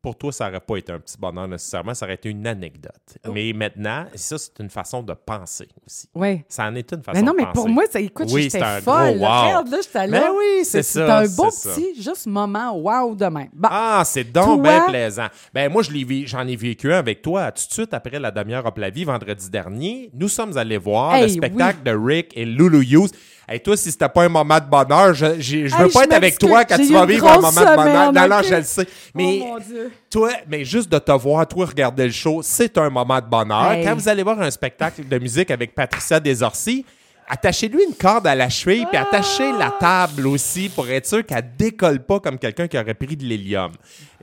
pour 0.02 0.18
toi, 0.18 0.32
ça 0.32 0.46
n'aurait 0.48 0.62
pas 0.62 0.78
été 0.78 0.92
un 0.94 1.00
petit 1.00 1.18
bonheur 1.18 1.48
nécessairement, 1.48 1.94
ça 1.94 2.06
aurait 2.06 2.16
été 2.16 2.30
une 2.30 2.48
anecdote. 2.48 2.94
Oh. 3.28 3.32
Mais 3.34 3.52
maintenant, 3.54 4.06
ça, 4.16 4.38
c'est 4.38 4.58
une 4.60 4.70
façon 4.70 5.04
de 5.04 5.14
penser 5.14 5.68
aussi. 5.86 6.08
Oui. 6.16 6.42
Ça 6.48 6.64
en 6.66 6.76
est 6.76 6.92
une 6.92 7.04
façon 7.04 7.20
Mais 7.20 7.26
non, 7.26 7.34
de 7.34 7.38
mais 7.38 7.44
penser. 7.44 7.54
pour 7.56 7.70
moi, 7.70 7.84
ça, 7.90 8.00
écoute, 8.00 8.28
Oui, 8.32 8.44
j'étais 8.44 8.60
c'est 8.60 8.64
un 8.64 8.82
folle. 8.82 9.16
gros 9.18 9.26
là. 9.26 9.42
wow. 9.42 9.46
Regarde, 9.48 9.68
là, 9.70 9.78
j'étais 9.84 10.08
là. 10.08 10.20
Ben 10.22 10.30
oui, 10.38 10.46
c'est 10.64 10.84
C'est 10.84 11.00
ça, 11.06 11.18
un 11.20 11.28
beau 11.28 11.50
c'est 11.52 11.70
ça. 11.70 11.76
petit, 11.76 12.02
juste 12.02 12.28
moment, 12.28 12.78
wow, 12.78 13.14
de 13.16 13.26
même. 13.26 13.50
Bon, 13.54 13.68
Ah, 13.72 14.04
c'est 14.06 14.24
donc 14.32 14.46
Toi- 14.46 14.64
bien 14.64 14.86
plaisant. 14.88 15.28
Ben 15.54 15.72
moi, 15.72 15.84
j'en 15.84 16.48
ai 16.48 16.56
vécu 16.56 16.94
un 16.94 16.98
avec 17.00 17.22
toi 17.22 17.52
tout 17.52 17.68
de 17.68 17.74
suite 17.74 17.94
après 17.94 18.20
la 18.20 18.32
demi-heure 18.32 18.66
la 18.80 18.90
vie 18.90 19.04
vendredi 19.04 19.50
dernier. 19.50 20.10
Nous 20.14 20.30
sommes 20.30 20.58
allés 20.58 20.78
voir 20.78 21.20
le 21.22 21.28
spectacle 21.28 21.84
de 21.84 21.92
Rick 21.92 22.32
et 22.36 22.46
Lulu 22.46 22.84
Hughes. 22.86 23.12
Et 23.52 23.60
toi, 23.60 23.76
si 23.76 23.92
c'était 23.92 24.10
pas 24.10 24.24
un 24.24 24.30
moment 24.30 24.60
de 24.60 24.66
bonheur, 24.66 25.14
je, 25.14 25.40
je 25.40 25.58
veux 25.76 25.86
Hey, 25.86 25.92
pas 25.92 26.00
je 26.02 26.06
être 26.06 26.14
avec 26.14 26.38
toi 26.38 26.66
quand 26.66 26.78
tu 26.78 26.94
vas 26.94 27.06
vivre 27.06 27.28
un 27.28 27.42
moment 27.42 27.50
de 27.50 27.76
bonheur. 27.76 28.14
Non, 28.14 28.42
je 28.44 28.56
le 28.56 28.64
sais. 28.64 28.88
Mais 29.16 29.40
oh 29.42 29.46
mon 29.48 29.58
Dieu. 29.60 29.92
toi, 30.10 30.30
mais 30.48 30.64
juste 30.64 30.92
de 30.92 31.00
te 31.00 31.12
voir, 31.12 31.48
toi, 31.48 31.66
regarder 31.66 32.06
le 32.06 32.12
show, 32.12 32.42
c'est 32.44 32.78
un 32.78 32.90
moment 32.90 33.20
de 33.20 33.26
bonheur. 33.26 33.72
Hey. 33.72 33.84
Quand 33.86 33.96
vous 33.96 34.08
allez 34.08 34.24
voir 34.24 34.40
un 34.40 34.52
spectacle 34.52 35.08
de 35.08 35.18
musique 35.18 35.50
avec 35.50 35.74
Patricia 35.74 36.20
Desorcy, 36.20 36.86
attachez-lui 37.28 37.84
une 37.88 37.96
corde 37.96 38.28
à 38.28 38.36
la 38.36 38.50
cheville, 38.50 38.86
puis 38.88 38.98
attachez 38.98 39.52
la 39.58 39.72
table 39.80 40.28
aussi 40.28 40.70
pour 40.70 40.88
être 40.90 41.08
sûr 41.08 41.26
qu'elle 41.26 41.50
décolle 41.58 42.04
pas 42.06 42.20
comme 42.20 42.38
quelqu'un 42.38 42.68
qui 42.68 42.78
aurait 42.78 42.94
pris 42.94 43.16
de 43.16 43.24
l'hélium. 43.24 43.72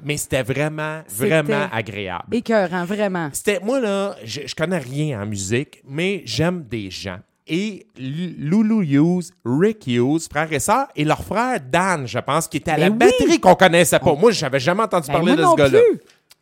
Mais 0.05 0.17
c'était 0.17 0.43
vraiment, 0.43 1.01
vraiment 1.09 1.67
agréable. 1.73 2.37
Écœurant, 2.37 2.85
vraiment. 2.85 3.31
C'était 3.33 3.59
moi 3.61 3.81
là, 3.81 4.15
je, 4.25 4.43
je 4.47 4.55
connais 4.55 4.79
rien 4.79 5.21
en 5.21 5.27
musique, 5.27 5.83
mais 5.89 6.23
j'aime 6.25 6.63
des 6.63 6.91
gens. 6.91 7.19
Et 7.47 7.87
L- 7.97 8.35
Lulu 8.39 8.85
Hughes, 8.85 9.31
Rick 9.45 9.87
Hughes, 9.87 10.23
frère 10.31 10.53
et 10.53 10.59
sœur, 10.59 10.89
et 10.97 11.05
leur 11.05 11.23
frère 11.23 11.61
Dan, 11.61 12.07
je 12.07 12.19
pense, 12.19 12.49
qui 12.49 12.57
était 12.57 12.73
à 12.73 12.77
la 12.79 12.91
Ben 12.91 13.07
oui. 13.07 13.13
batterie 13.21 13.41
qu'on 13.41 13.55
connaissait 13.55 13.99
pas. 14.01 14.15
Moi, 14.15 14.33
j'avais 14.33 14.59
jamais 14.61 14.83
entendu 14.83 15.07
Ben, 15.09 15.13
parler 15.15 15.37
de 15.37 15.43
ce 15.43 15.55
gars-là. 15.57 15.79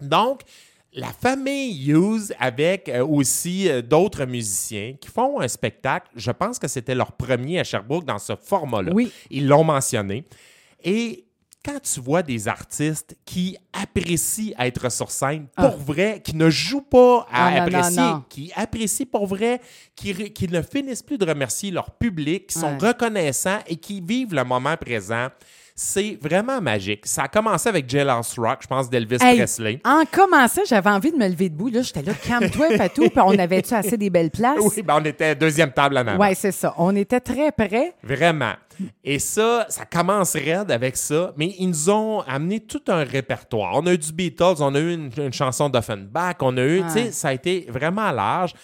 Donc, 0.01 0.41
la 0.95 1.09
famille 1.09 1.91
Hughes 1.91 2.33
avec 2.39 2.89
euh, 2.89 3.05
aussi 3.05 3.69
euh, 3.69 3.83
d'autres 3.83 4.25
musiciens 4.25 4.95
qui 5.01 5.09
font 5.11 5.41
un 5.41 5.49
spectacle, 5.49 6.07
je 6.15 6.31
pense 6.31 6.59
que 6.59 6.69
c'était 6.69 6.95
leur 6.95 7.13
premier 7.13 7.59
à 7.61 7.65
Sherbrooke 7.65 8.05
dans 8.05 8.19
ce 8.19 8.35
format-là. 8.37 8.93
Oui. 8.95 9.11
Ils 9.31 9.47
l'ont 9.47 9.65
mentionné. 9.65 10.25
Et 10.85 11.24
quand 11.65 11.81
tu 11.81 12.01
vois 12.01 12.23
des 12.23 12.47
artistes 12.47 13.17
qui 13.25 13.57
apprécient 13.73 14.53
être 14.59 14.91
sur 14.93 15.11
scène 15.11 15.47
pour 15.57 15.65
Ah. 15.67 15.75
vrai, 15.79 16.21
qui 16.23 16.37
ne 16.37 16.51
jouent 16.51 16.83
pas 16.83 17.27
à 17.33 17.47
Ah, 17.47 17.51
non, 17.53 17.63
apprécier, 17.77 18.03
non. 18.03 18.25
qui 18.29 18.53
apprécient 18.55 19.07
pour 19.11 19.27
vrai, 19.27 19.61
qui, 19.97 20.15
ne 20.51 20.61
finissent 20.63 21.03
plus 21.03 21.17
de 21.19 21.25
remercier 21.27 21.71
leur 21.71 21.91
public, 21.93 22.49
qui 22.49 22.59
sont 22.59 22.77
reconnaissants 22.79 23.59
et 23.67 23.77
qui 23.77 24.01
vivent 24.01 24.35
le 24.35 24.45
moment 24.45 24.77
présent, 24.77 25.29
c'est 25.77 26.17
vraiment 26.23 26.61
magique. 26.61 27.05
Ça 27.05 27.25
a 27.25 27.29
commencé 27.29 27.69
avec 27.69 27.89
Jailhouse 27.91 28.39
Rock, 28.39 28.59
je 28.63 28.67
pense, 28.69 28.89
d'Elvis 28.89 29.17
Hey, 29.21 29.39
Presley. 29.39 29.81
En 29.85 30.05
commençant, 30.05 30.61
j'avais 30.69 30.91
envie 30.91 31.11
de 31.11 31.17
me 31.17 31.27
lever 31.29 31.49
debout. 31.49 31.67
Là, 31.69 31.83
j'étais 31.83 32.03
là, 32.03 32.13
calme-toi, 32.15 32.77
Patou. 32.79 33.09
Puis 33.11 33.21
on 33.21 33.37
avait-tu 33.37 33.75
assez 33.75 33.97
des 33.97 34.09
belles 34.11 34.31
places? 34.31 34.59
Oui, 34.63 34.83
ben 34.83 34.99
on 35.01 35.05
était 35.05 35.35
deuxième 35.35 35.73
table 35.73 35.99
en 35.99 36.07
avant. 36.07 36.19
Ouais, 36.21 36.35
c'est 36.37 36.53
ça. 36.53 36.75
On 36.79 36.95
était 36.95 37.19
très 37.21 37.51
près. 37.51 37.93
Vraiment. 38.05 38.53
Et 39.03 39.19
ça, 39.19 39.67
ça 39.69 39.85
commence 39.85 40.35
raide 40.35 40.71
avec 40.71 40.97
ça, 40.97 41.33
mais 41.37 41.55
ils 41.59 41.69
nous 41.69 41.91
ont 41.91 42.21
amené 42.23 42.61
tout 42.61 42.83
un 42.89 43.05
répertoire. 43.05 43.73
On 43.75 43.87
a 43.87 43.93
eu 43.93 43.99
du 43.99 44.13
Beatles, 44.13 44.57
on 44.61 44.75
a 44.75 44.79
eu 44.79 44.95
une, 44.95 45.11
une 45.17 45.33
chanson 45.33 45.69
d'Offenbach, 45.69 46.37
on 46.41 46.57
a 46.57 46.65
eu, 46.65 46.83
tu 46.83 46.91
sais, 46.91 47.13
ça 47.13 47.29
a 47.29 47.33
été 47.33 47.67
vraiment 47.69 48.11
large. 48.11 48.55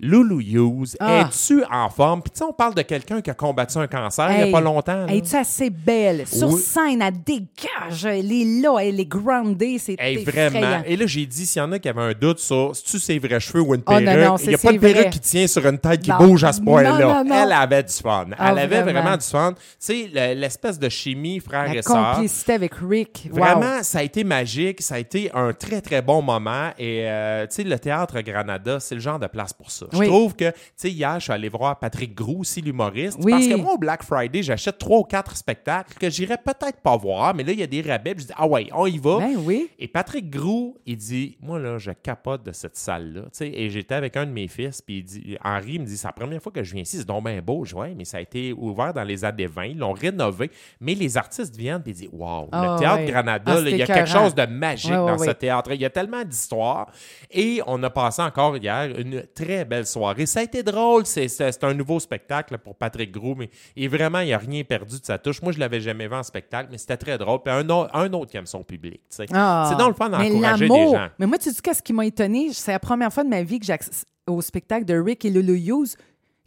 Lulu 0.00 0.42
Hughes, 0.42 0.96
Ah. 1.00 1.20
es-tu 1.30 1.62
en 1.70 1.88
forme? 1.88 2.20
Puis 2.22 2.32
tu 2.32 2.38
sais, 2.38 2.44
on 2.44 2.52
parle 2.52 2.74
de 2.74 2.82
quelqu'un 2.82 3.20
qui 3.20 3.30
a 3.30 3.34
combattu 3.34 3.78
un 3.78 3.86
cancer 3.86 4.30
il 4.32 4.42
n'y 4.44 4.48
a 4.48 4.52
pas 4.52 4.60
longtemps. 4.60 5.06
là. 5.06 5.14
Es-tu 5.14 5.36
assez 5.36 5.70
belle? 5.70 6.26
Sur 6.26 6.48
Oui. 6.52 6.60
scène, 6.60 7.00
elle 7.00 7.22
dégage. 7.22 8.04
Elle 8.04 8.30
est 8.32 8.60
là, 8.60 8.78
elle 8.80 8.98
est 8.98 9.04
groundée. 9.06 9.78
C'est 9.78 9.96
Hey, 9.98 10.18
effrayant. 10.18 10.50
vraiment. 10.50 10.82
Et 10.84 10.96
là, 10.96 11.06
j'ai 11.06 11.24
dit, 11.26 11.46
s'il 11.46 11.60
y 11.60 11.64
en 11.64 11.70
a 11.72 11.78
qui 11.78 11.88
avaient 11.88 12.02
un 12.02 12.12
doute 12.12 12.40
sur 12.40 12.74
si 12.74 12.82
tu 12.84 12.98
ses 12.98 13.18
vrais 13.18 13.38
cheveux 13.40 13.60
ou 13.62 13.74
une 13.74 13.82
Oh, 13.86 13.92
non, 13.92 14.04
perruque, 14.04 14.24
non, 14.26 14.36
il 14.38 14.48
n'y 14.48 14.54
a 14.54 14.58
pas 14.58 14.72
de 14.72 14.78
perruque 14.78 15.10
qui 15.10 15.20
tient 15.20 15.46
sur 15.46 15.64
une 15.66 15.78
tête 15.78 16.00
qui 16.00 16.10
Non. 16.10 16.18
bouge 16.18 16.44
à 16.44 16.52
ce 16.52 16.60
point-là. 16.60 17.22
Elle 17.24 17.52
avait 17.52 17.82
du 17.84 17.92
fun. 17.92 18.26
Ah, 18.36 18.50
Elle 18.50 18.58
avait 18.58 18.82
vraiment. 18.82 19.00
vraiment 19.00 19.16
du 19.16 19.24
fun. 19.26 19.52
Tu 19.54 19.60
sais, 19.78 20.10
le- 20.12 20.34
l'espèce 20.40 20.78
de 20.78 20.88
chimie, 20.88 21.38
frère 21.40 21.68
La 21.68 21.76
et 21.76 21.82
sœur. 21.82 22.14
complicité 22.16 22.52
avec 22.54 22.72
Rick. 22.88 23.28
Wow. 23.32 23.38
Vraiment, 23.38 23.82
ça 23.82 24.00
a 24.00 24.02
été 24.02 24.24
magique. 24.24 24.82
Ça 24.82 24.96
a 24.96 24.98
été 24.98 25.30
un 25.34 25.52
très, 25.52 25.80
très 25.80 26.02
bon 26.02 26.20
moment. 26.20 26.70
Et, 26.78 27.04
euh, 27.08 27.46
tu 27.46 27.54
sais, 27.56 27.62
le 27.64 27.78
théâtre 27.78 28.20
Granada, 28.20 28.80
c'est 28.80 28.96
le 28.96 29.00
genre 29.00 29.18
de 29.18 29.26
place 29.28 29.52
pour 29.52 29.70
ça. 29.70 29.83
Je 29.92 29.98
Oui. 29.98 30.06
trouve 30.06 30.34
que, 30.34 30.50
tu 30.50 30.56
sais, 30.76 30.90
hier, 30.90 31.14
je 31.18 31.24
suis 31.24 31.32
allé 31.32 31.48
voir 31.48 31.78
Patrick 31.78 32.14
Groux, 32.14 32.40
aussi 32.40 32.60
l'humoriste. 32.60 33.18
Oui. 33.22 33.32
Parce 33.32 33.46
que 33.46 33.54
moi, 33.54 33.74
au 33.74 33.78
Black 33.78 34.02
Friday, 34.02 34.42
j'achète 34.42 34.78
trois 34.78 34.98
ou 35.00 35.04
quatre 35.04 35.36
spectacles 35.36 35.94
que 35.98 36.08
j'irais 36.10 36.38
peut-être 36.42 36.80
pas 36.80 36.96
voir. 36.96 37.34
Mais 37.34 37.42
là, 37.44 37.52
il 37.52 37.60
y 37.60 37.62
a 37.62 37.66
des 37.66 37.82
rabais. 37.82 38.14
puis 38.14 38.22
Je 38.22 38.28
dis, 38.28 38.34
ah 38.36 38.46
ouais, 38.46 38.68
on 38.72 38.86
y 38.86 38.98
va. 38.98 39.18
Ben 39.18 39.36
oui. 39.38 39.68
Et 39.78 39.88
Patrick 39.88 40.30
Groux, 40.30 40.76
il 40.86 40.96
dit 40.96 41.36
Moi, 41.40 41.58
là, 41.58 41.78
je 41.78 41.90
capote 41.90 42.44
de 42.44 42.52
cette 42.52 42.76
salle-là. 42.76 43.22
Tu 43.22 43.28
sais, 43.32 43.48
Et 43.48 43.70
j'étais 43.70 43.94
avec 43.94 44.16
un 44.16 44.26
de 44.26 44.30
mes 44.32 44.48
fils, 44.48 44.80
puis 44.82 44.98
il 44.98 45.04
dit, 45.04 45.36
Henri 45.44 45.78
me 45.78 45.84
dit 45.84 45.96
C'est 45.96 46.06
la 46.08 46.12
première 46.12 46.42
fois 46.42 46.50
que 46.52 46.62
je 46.62 46.72
viens 46.72 46.82
ici, 46.82 46.96
c'est 46.98 47.06
donc 47.06 47.24
bien 47.26 47.40
beau. 47.42 47.64
Je 47.64 47.74
Ouais, 47.74 47.92
mais 47.96 48.04
ça 48.04 48.18
a 48.18 48.20
été 48.20 48.52
ouvert 48.52 48.94
dans 48.94 49.02
les 49.02 49.24
années 49.24 49.46
20, 49.48 49.64
ils 49.64 49.78
l'ont 49.78 49.92
rénové. 49.92 50.48
Mais 50.80 50.94
les 50.94 51.16
artistes 51.16 51.56
viennent, 51.56 51.82
puis 51.82 51.90
ils 51.90 51.94
disent 51.96 52.08
Wow, 52.12 52.48
Ah, 52.52 52.74
le 52.74 52.78
théâtre 52.78 52.98
ouais. 53.02 53.10
Granada, 53.10 53.52
Ah, 53.56 53.60
il 53.68 53.76
y 53.76 53.82
a 53.82 53.86
quelque 53.86 54.08
chose 54.08 54.32
de 54.34 54.46
magique 54.46 54.92
Ouais, 54.92 54.96
ouais, 54.98 55.06
dans 55.10 55.18
ce 55.18 55.30
théâtre. 55.30 55.72
Il 55.72 55.80
y 55.80 55.84
a 55.84 55.90
tellement 55.90 56.22
d'histoires. 56.24 56.90
Et 57.32 57.60
on 57.66 57.82
a 57.82 57.90
passé 57.90 58.22
encore 58.22 58.56
hier 58.56 58.96
une 58.96 59.24
très 59.34 59.64
belle 59.64 59.73
soirée. 59.82 60.26
Ça 60.26 60.40
a 60.40 60.42
été 60.44 60.62
drôle. 60.62 61.04
C'est, 61.06 61.64
un 61.64 61.74
nouveau 61.74 61.98
spectacle 61.98 62.56
pour 62.58 62.76
Patrick 62.76 63.10
Groux, 63.10 63.34
mais 63.34 63.50
et 63.76 63.88
vraiment, 63.88 64.20
il 64.20 64.30
n'a 64.30 64.38
rien 64.38 64.62
perdu 64.62 65.00
de 65.00 65.04
sa 65.04 65.18
touche. 65.18 65.42
Moi, 65.42 65.52
je 65.52 65.58
l'avais 65.58 65.80
jamais 65.80 66.06
vu 66.06 66.14
en 66.14 66.22
spectacle, 66.22 66.68
mais 66.70 66.78
c'était 66.78 66.96
très 66.96 67.18
drôle. 67.18 67.40
Puis 67.42 67.52
un, 67.52 67.68
au- 67.68 67.86
un 67.92 68.12
autre 68.12 68.30
qui 68.30 68.36
aime 68.36 68.46
son 68.46 68.62
public. 68.62 69.00
Ah. 69.32 69.68
C'est 69.70 69.78
donc 69.78 69.88
le 69.88 69.94
fun 69.94 70.08
d'encourager 70.10 70.68
des 70.68 70.74
gens. 70.92 71.08
Mais 71.18 71.26
moi, 71.26 71.38
tu 71.38 71.50
sais 71.50 71.60
qu'est-ce 71.62 71.82
qui 71.82 71.92
m'a 71.92 72.06
étonné? 72.06 72.52
C'est 72.52 72.72
la 72.72 72.78
première 72.78 73.12
fois 73.12 73.24
de 73.24 73.28
ma 73.28 73.42
vie 73.42 73.58
que 73.58 73.66
j'ai 73.66 73.72
accès 73.72 73.90
au 74.26 74.40
spectacle 74.40 74.84
de 74.84 74.98
Rick 74.98 75.24
et 75.24 75.30
Lulu 75.30 75.58
Hughes 75.58 75.96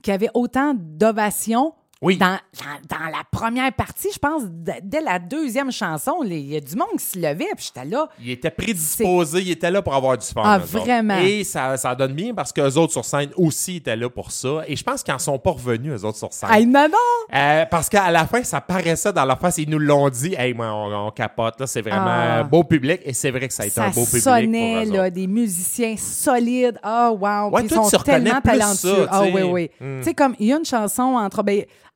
qui 0.01 0.11
avait 0.11 0.29
autant 0.33 0.73
d'ovations 0.77 1.73
Oui. 2.01 2.17
Dans, 2.17 2.37
dans, 2.59 2.97
dans 2.97 3.05
la 3.05 3.23
première 3.31 3.73
partie, 3.73 4.09
je 4.13 4.19
pense, 4.19 4.43
dès 4.45 5.01
la 5.01 5.17
deuxième 5.19 5.71
chanson, 5.71 6.17
il 6.23 6.37
y 6.53 6.55
a 6.55 6.59
du 6.59 6.75
monde 6.75 6.97
qui 6.99 7.03
se 7.05 7.17
levait, 7.17 7.47
puis 7.55 7.71
j'étais 7.73 7.87
là. 7.87 8.07
Il 8.21 8.29
était 8.29 8.51
prédisposé, 8.51 9.41
il 9.41 9.51
était 9.51 9.71
là 9.71 9.81
pour 9.81 9.95
avoir 9.95 10.17
du 10.17 10.25
fun. 10.25 10.41
Ah, 10.45 10.57
autres. 10.57 10.67
vraiment? 10.67 11.17
Et 11.19 11.43
ça, 11.43 11.75
ça 11.77 11.95
donne 11.95 12.13
bien 12.13 12.33
parce 12.33 12.53
qu'eux 12.53 12.73
autres 12.77 12.93
sur 12.93 13.03
scène 13.05 13.29
aussi 13.35 13.77
étaient 13.77 13.95
là 13.95 14.09
pour 14.09 14.31
ça. 14.31 14.61
Et 14.67 14.75
je 14.75 14.83
pense 14.83 15.01
qu'ils 15.03 15.13
n'en 15.13 15.19
sont 15.19 15.39
pas 15.39 15.51
revenus, 15.51 15.93
eux 15.93 16.05
autres 16.05 16.17
sur 16.17 16.31
scène. 16.33 16.49
Hey, 16.51 16.65
non, 16.65 16.87
non! 16.87 17.35
Euh, 17.35 17.65
parce 17.65 17.89
qu'à 17.89 18.11
la 18.11 18.27
fin, 18.27 18.43
ça 18.43 18.61
paraissait 18.61 19.11
dans 19.13 19.25
leur 19.25 19.39
face. 19.39 19.57
Ils 19.57 19.69
nous 19.69 19.79
l'ont 19.79 20.09
dit. 20.09 20.35
Hey, 20.37 20.53
moi, 20.53 20.67
on, 20.71 21.07
on 21.07 21.11
capote. 21.11 21.59
Là, 21.59 21.67
c'est 21.67 21.81
vraiment 21.81 22.05
Ah. 22.07 22.39
un 22.39 22.43
beau 22.43 22.63
public. 22.63 23.01
Et 23.05 23.13
c'est 23.13 23.31
vrai 23.31 23.47
que 23.47 23.53
ça 23.53 23.63
a 23.63 23.65
été 23.65 23.75
Ça 23.75 23.85
un 23.85 23.89
beau 23.89 24.05
public. 24.05 24.21
sonnait, 24.23 24.83
pour 24.85 24.93
eux 24.93 24.97
là, 24.97 25.09
des 25.09 25.27
musiciens 25.27 25.95
solides. 25.97 26.79
Ah, 26.83 27.11
wow! 27.11 27.49
Ouais, 27.49 27.61
Puis 27.61 27.69
toi, 27.69 27.81
ils 27.85 27.89
tu 27.89 27.97
sont 27.97 28.03
tellement 28.03 28.41
plus 28.41 28.51
talentueux. 28.59 29.05
ça, 29.05 29.09
ah, 29.11 29.23
oui, 29.33 29.41
oui. 29.43 29.71
Mm. 29.79 29.99
Tu 29.99 30.03
sais, 30.03 30.13
comme, 30.13 30.35
il 30.39 30.47
y 30.47 30.53
a 30.53 30.57
une 30.57 30.65
chanson 30.65 31.03
entre. 31.03 31.43
Ben, 31.43 31.63
ah, 31.65 31.65
ah, 31.67 31.86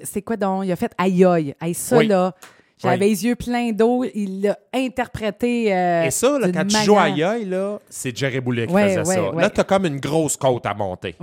c'est 0.00 0.22
quoi 0.22 0.36
donc? 0.36 0.64
Il 0.64 0.72
a 0.72 0.76
fait 0.76 0.92
Aïe 0.98 1.24
aïe. 1.24 1.54
Hey, 1.60 1.74
ça, 1.74 1.98
Oui. 1.98 2.06
là. 2.06 2.34
J'avais 2.82 2.96
Oui. 3.06 3.10
les 3.10 3.24
yeux 3.24 3.36
pleins 3.36 3.72
d'eau. 3.72 4.04
Il 4.14 4.42
l'a 4.42 4.58
interprété. 4.74 5.74
euh, 5.74 6.04
Et 6.04 6.10
ça, 6.10 6.38
là, 6.38 6.48
quand 6.52 6.66
tu 6.66 6.76
joues 6.84 6.98
à 6.98 7.08
là, 7.08 7.78
c'est 7.88 8.14
Jerry 8.16 8.40
Boulet 8.40 8.66
qui 8.66 8.72
Ouais, 8.74 8.88
faisait 8.88 8.98
ouais, 9.08 9.14
ça. 9.14 9.30
ouais. 9.32 9.42
Là, 9.42 9.50
tu 9.50 9.60
as 9.60 9.64
comme 9.64 9.86
une 9.86 9.98
grosse 9.98 10.36
côte 10.36 10.66
à 10.66 10.74
monter. 10.74 11.14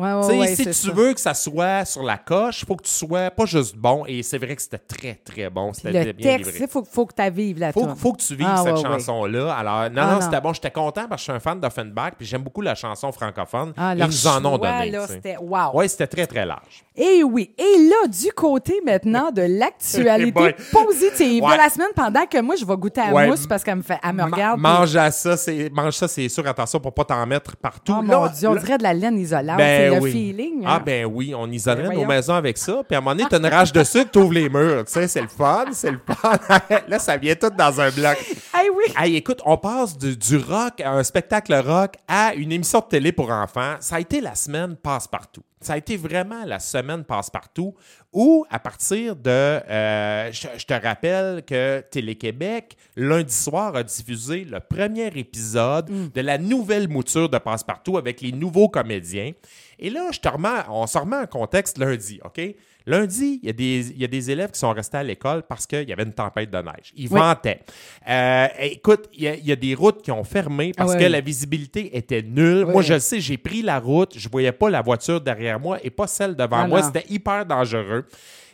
Si 0.56 0.66
tu 0.66 0.74
ça. 0.74 0.92
veux 0.92 1.14
que 1.14 1.20
ça 1.20 1.34
soit 1.36 1.86
sur 1.86 2.02
la 2.04 2.18
coche, 2.18 2.62
il 2.62 2.66
faut 2.66 2.76
que 2.76 2.84
tu 2.84 2.92
sois 2.92 3.30
pas 3.32 3.46
juste 3.46 3.76
bon. 3.76 4.04
Et 4.08 4.24
c'est 4.24 4.38
vrai 4.40 4.56
que 4.56 4.62
c'était 4.62 4.80
très, 4.80 5.16
très 5.24 5.50
bon. 5.50 5.74
C'était 5.74 6.06
Le 6.06 6.12
bien 6.14 6.38
texte, 6.38 6.54
il 6.60 6.68
faut, 6.68 6.84
faut 6.84 7.06
que 7.06 7.14
tu 7.16 7.30
vives 7.32 7.60
la 7.60 7.72
Faut, 7.72 7.82
toune. 7.82 7.96
faut 7.96 8.14
que 8.14 8.22
tu 8.24 8.36
vives 8.36 8.48
Ah, 8.50 8.64
cette 8.64 8.78
chanson-là. 8.78 9.54
Alors, 9.54 9.90
non, 9.92 10.02
Ah, 10.02 10.06
non, 10.08 10.14
non. 10.16 10.22
c'était 10.22 10.42
bon. 10.42 10.54
J'étais 10.54 10.72
content 10.72 11.08
parce 11.08 11.10
que 11.10 11.18
je 11.20 11.24
suis 11.24 11.32
un 11.34 11.40
fan 11.40 11.60
d'Offenbach 11.60 12.14
puis 12.18 12.26
j'aime 12.26 12.42
beaucoup 12.42 12.62
la 12.62 12.76
chanson 12.76 13.12
francophone. 13.12 13.74
Ah, 13.78 13.94
Ils 13.96 14.04
nous 14.06 14.28
en 14.28 14.44
ont 14.46 14.58
donné. 14.58 14.92
c'était 15.08 15.38
wow. 15.38 15.70
Oui, 15.76 15.88
c'était 15.88 16.08
très, 16.08 16.26
très 16.26 16.46
large. 16.46 16.84
Et 16.96 17.24
oui. 17.24 17.54
Et 17.58 17.78
là, 17.90 18.08
du 18.08 18.32
côté 18.32 18.82
maintenant 18.86 19.32
de 19.32 19.42
Eh 19.44 19.48
l'actualité 19.48 20.32
boy. 20.32 20.56
positive 20.72 21.43
Ouais. 21.43 21.43
De 21.52 21.58
la 21.58 21.70
semaine, 21.70 21.88
pendant 21.96 22.26
que 22.26 22.42
moi, 22.42 22.56
je 22.56 22.66
vais 22.66 22.76
goûter 22.78 23.02
à 23.02 23.08
la 23.08 23.14
Ouais. 23.14 23.28
mousse 23.28 23.46
parce 23.48 23.64
qu'elle 23.64 23.76
me, 23.76 23.82
fait, 23.82 24.00
elle 24.04 24.12
me 24.14 24.18
Ma- 24.18 24.26
regarde. 24.26 24.60
mange 24.60 24.96
à 24.96 25.12
ça, 25.12 25.36
c'est 25.38 25.70
mange 25.74 25.94
ça, 25.94 26.08
c'est 26.08 26.30
sûr. 26.30 26.46
Attention 26.48 26.80
pour 26.80 26.94
pas 26.94 27.04
t'en 27.06 27.26
mettre 27.26 27.56
partout. 27.56 27.96
Oh 28.00 28.02
Là, 28.06 28.18
mon 28.20 28.28
Dieu, 28.28 28.50
on 28.50 28.54
là- 28.54 28.62
dirait 28.62 28.78
de 28.78 28.84
la 28.84 28.94
laine 28.94 29.18
isolante. 29.18 29.58
Ben 29.58 29.92
c'est 29.94 30.00
le 30.00 30.06
feeling. 30.12 30.64
Ah 30.66 30.76
hein. 30.76 30.82
ben 30.86 31.06
oui, 31.06 31.34
on 31.38 31.50
isolerait 31.52 31.84
Ben 31.84 31.90
nos 31.90 31.94
voyons. 31.96 32.08
maisons 32.08 32.34
avec 32.34 32.58
ça. 32.58 32.82
Puis 32.88 32.96
à 32.96 33.00
un 33.00 33.02
moment 33.02 33.16
donné, 33.16 33.28
t'as 33.30 33.38
une 33.40 33.46
rage 33.48 33.72
de 33.74 33.84
sucre, 33.84 34.12
t'ouvres 34.12 34.34
les 34.34 34.50
murs. 34.50 34.86
Tu 34.86 34.94
sais, 34.94 35.08
c'est 35.08 35.22
le 35.22 35.28
fun, 35.28 35.66
c'est 35.72 35.92
le 35.92 36.00
fun. 36.06 36.32
Là, 36.88 37.00
ça 37.00 37.18
vient 37.18 37.36
tout 37.36 37.50
dans 37.50 37.80
un 37.82 37.90
bloc. 37.90 38.18
Hey, 38.64 38.70
oui. 38.70 38.86
Hey, 38.96 39.16
écoute, 39.18 39.42
on 39.44 39.58
passe 39.58 39.98
du, 39.98 40.16
du 40.16 40.38
rock 40.38 40.80
à 40.80 40.94
un 40.94 41.04
spectacle 41.04 41.54
rock 41.54 41.96
à 42.08 42.34
une 42.34 42.50
émission 42.50 42.80
de 42.80 42.86
télé 42.86 43.12
pour 43.12 43.30
enfants. 43.30 43.76
Ça 43.82 43.98
a 43.98 44.00
été 44.00 44.22
la 44.22 44.36
semaine 44.36 44.78
passe-partout. 44.78 45.44
Ça 45.60 45.74
a 45.74 45.78
été 45.78 45.98
vraiment 45.98 46.46
la 46.46 46.60
semaine 46.60 47.04
passe-partout 47.04 47.76
où, 48.14 48.46
à 48.50 48.60
partir 48.60 49.18
de... 49.18 49.30
euh, 49.30 50.32
je, 50.32 50.48
je 50.58 50.66
te 50.66 50.74
rappelle 50.74 51.44
que 51.44 51.84
Télé-Québec, 51.92 52.78
lundi 52.96 53.34
soir, 53.34 53.76
a 53.76 53.84
diffusé 53.84 54.46
le 54.46 54.62
premier 54.62 55.08
épisode 55.08 56.12
de 56.14 56.22
la 56.22 56.38
nouvelle 56.38 56.88
mouture 56.88 57.28
de 57.28 57.38
Passe-Partout 57.40 57.98
avec 57.98 58.22
les 58.22 58.32
nouveaux 58.32 58.70
comédiens. 58.70 59.34
Et 59.78 59.90
là, 59.90 60.10
je 60.14 60.22
te 60.22 60.30
remets, 60.30 60.64
on 60.70 60.88
se 60.88 60.98
remet 60.98 61.18
en 61.18 61.26
contexte 61.28 61.78
lundi, 61.78 62.22
OK? 62.24 62.40
Lundi, 62.86 63.40
il 63.42 63.48
y, 63.48 63.50
a 63.50 63.54
des, 63.54 63.92
il 63.92 64.02
y 64.02 64.04
a 64.04 64.08
des 64.08 64.30
élèves 64.32 64.52
qui 64.52 64.60
sont 64.60 64.72
restés 64.74 64.98
à 64.98 65.04
l'école 65.04 65.44
parce 65.44 65.66
qu'il 65.66 65.88
y 65.88 65.94
avait 65.94 66.04
une 66.04 66.14
tempête 66.14 66.50
de 66.52 66.58
neige. 66.58 66.92
Ils 66.96 67.08
Oui. 67.12 67.20
vantaient. 67.20 67.62
Euh, 68.10 68.48
écoute, 68.60 69.10
il 69.14 69.24
y, 69.24 69.28
a- 69.30 69.36
il 69.36 69.46
y 69.46 69.52
a 69.52 69.56
des 69.56 69.74
routes 69.74 70.02
qui 70.02 70.12
ont 70.12 70.24
fermé 70.24 70.74
parce 70.76 70.94
Ah 70.96 71.00
que 71.00 71.06
la 71.06 71.22
visibilité 71.22 71.96
était 71.98 72.22
nulle. 72.22 72.66
Oui. 72.66 72.74
Moi, 72.74 72.82
je 72.82 73.00
sais, 73.00 73.22
j'ai 73.22 73.38
pris 73.38 73.62
la 73.62 73.80
route, 73.80 74.14
je 74.18 74.28
voyais 74.30 74.52
pas 74.52 74.70
la 74.70 74.82
voiture 74.82 75.22
derrière 75.22 75.60
moi 75.60 75.78
et 75.84 75.90
pas 75.90 76.08
celle 76.08 76.36
devant 76.36 76.58
Ah 76.64 76.68
moi. 76.68 76.84
C'était 76.84 77.06
hyper 77.10 77.46
dangereux. 77.46 78.06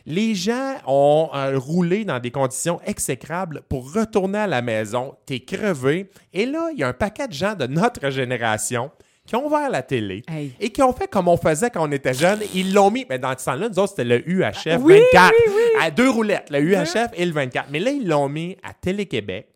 Les 0.06 0.34
gens 0.34 0.76
ont 0.86 1.28
euh, 1.34 1.58
roulé 1.58 2.04
dans 2.06 2.18
des 2.18 2.30
conditions 2.30 2.80
exécrables 2.86 3.62
pour 3.68 3.92
retourner 3.92 4.38
à 4.38 4.46
la 4.46 4.62
maison. 4.62 5.14
T'es 5.26 5.40
crevé. 5.40 6.08
Et 6.32 6.46
là, 6.46 6.70
il 6.72 6.78
y 6.78 6.82
a 6.84 6.88
un 6.88 6.92
paquet 6.94 7.28
de 7.28 7.32
gens 7.34 7.54
de 7.54 7.66
notre 7.66 8.08
génération 8.10 8.90
qui 9.30 9.36
ont 9.36 9.46
ouvert 9.46 9.70
la 9.70 9.80
télé 9.82 10.24
Hey. 10.28 10.50
et 10.58 10.70
qui 10.70 10.82
ont 10.82 10.92
fait 10.92 11.06
comme 11.08 11.28
on 11.28 11.36
faisait 11.36 11.70
quand 11.70 11.88
on 11.88 11.92
était 11.92 12.12
jeunes. 12.14 12.40
Ils 12.52 12.74
l'ont 12.74 12.90
mis, 12.90 13.06
mais 13.08 13.16
dans 13.20 13.32
ce 13.38 13.44
temps-là, 13.44 13.68
nous 13.68 13.78
autres, 13.78 13.90
c'était 13.90 14.02
le 14.04 14.28
UHF 14.28 14.78
Oui, 14.80 14.94
24. 15.12 15.32
oui, 15.46 15.52
oui. 15.54 15.62
À 15.80 15.88
deux 15.92 16.10
roulettes, 16.10 16.50
le 16.50 16.58
UHF 16.60 17.10
et 17.14 17.24
le 17.24 17.30
24. 17.32 17.68
Mais 17.70 17.78
là, 17.78 17.92
ils 17.92 18.08
l'ont 18.08 18.28
mis 18.28 18.56
à 18.64 18.72
Télé-Québec. 18.74 19.46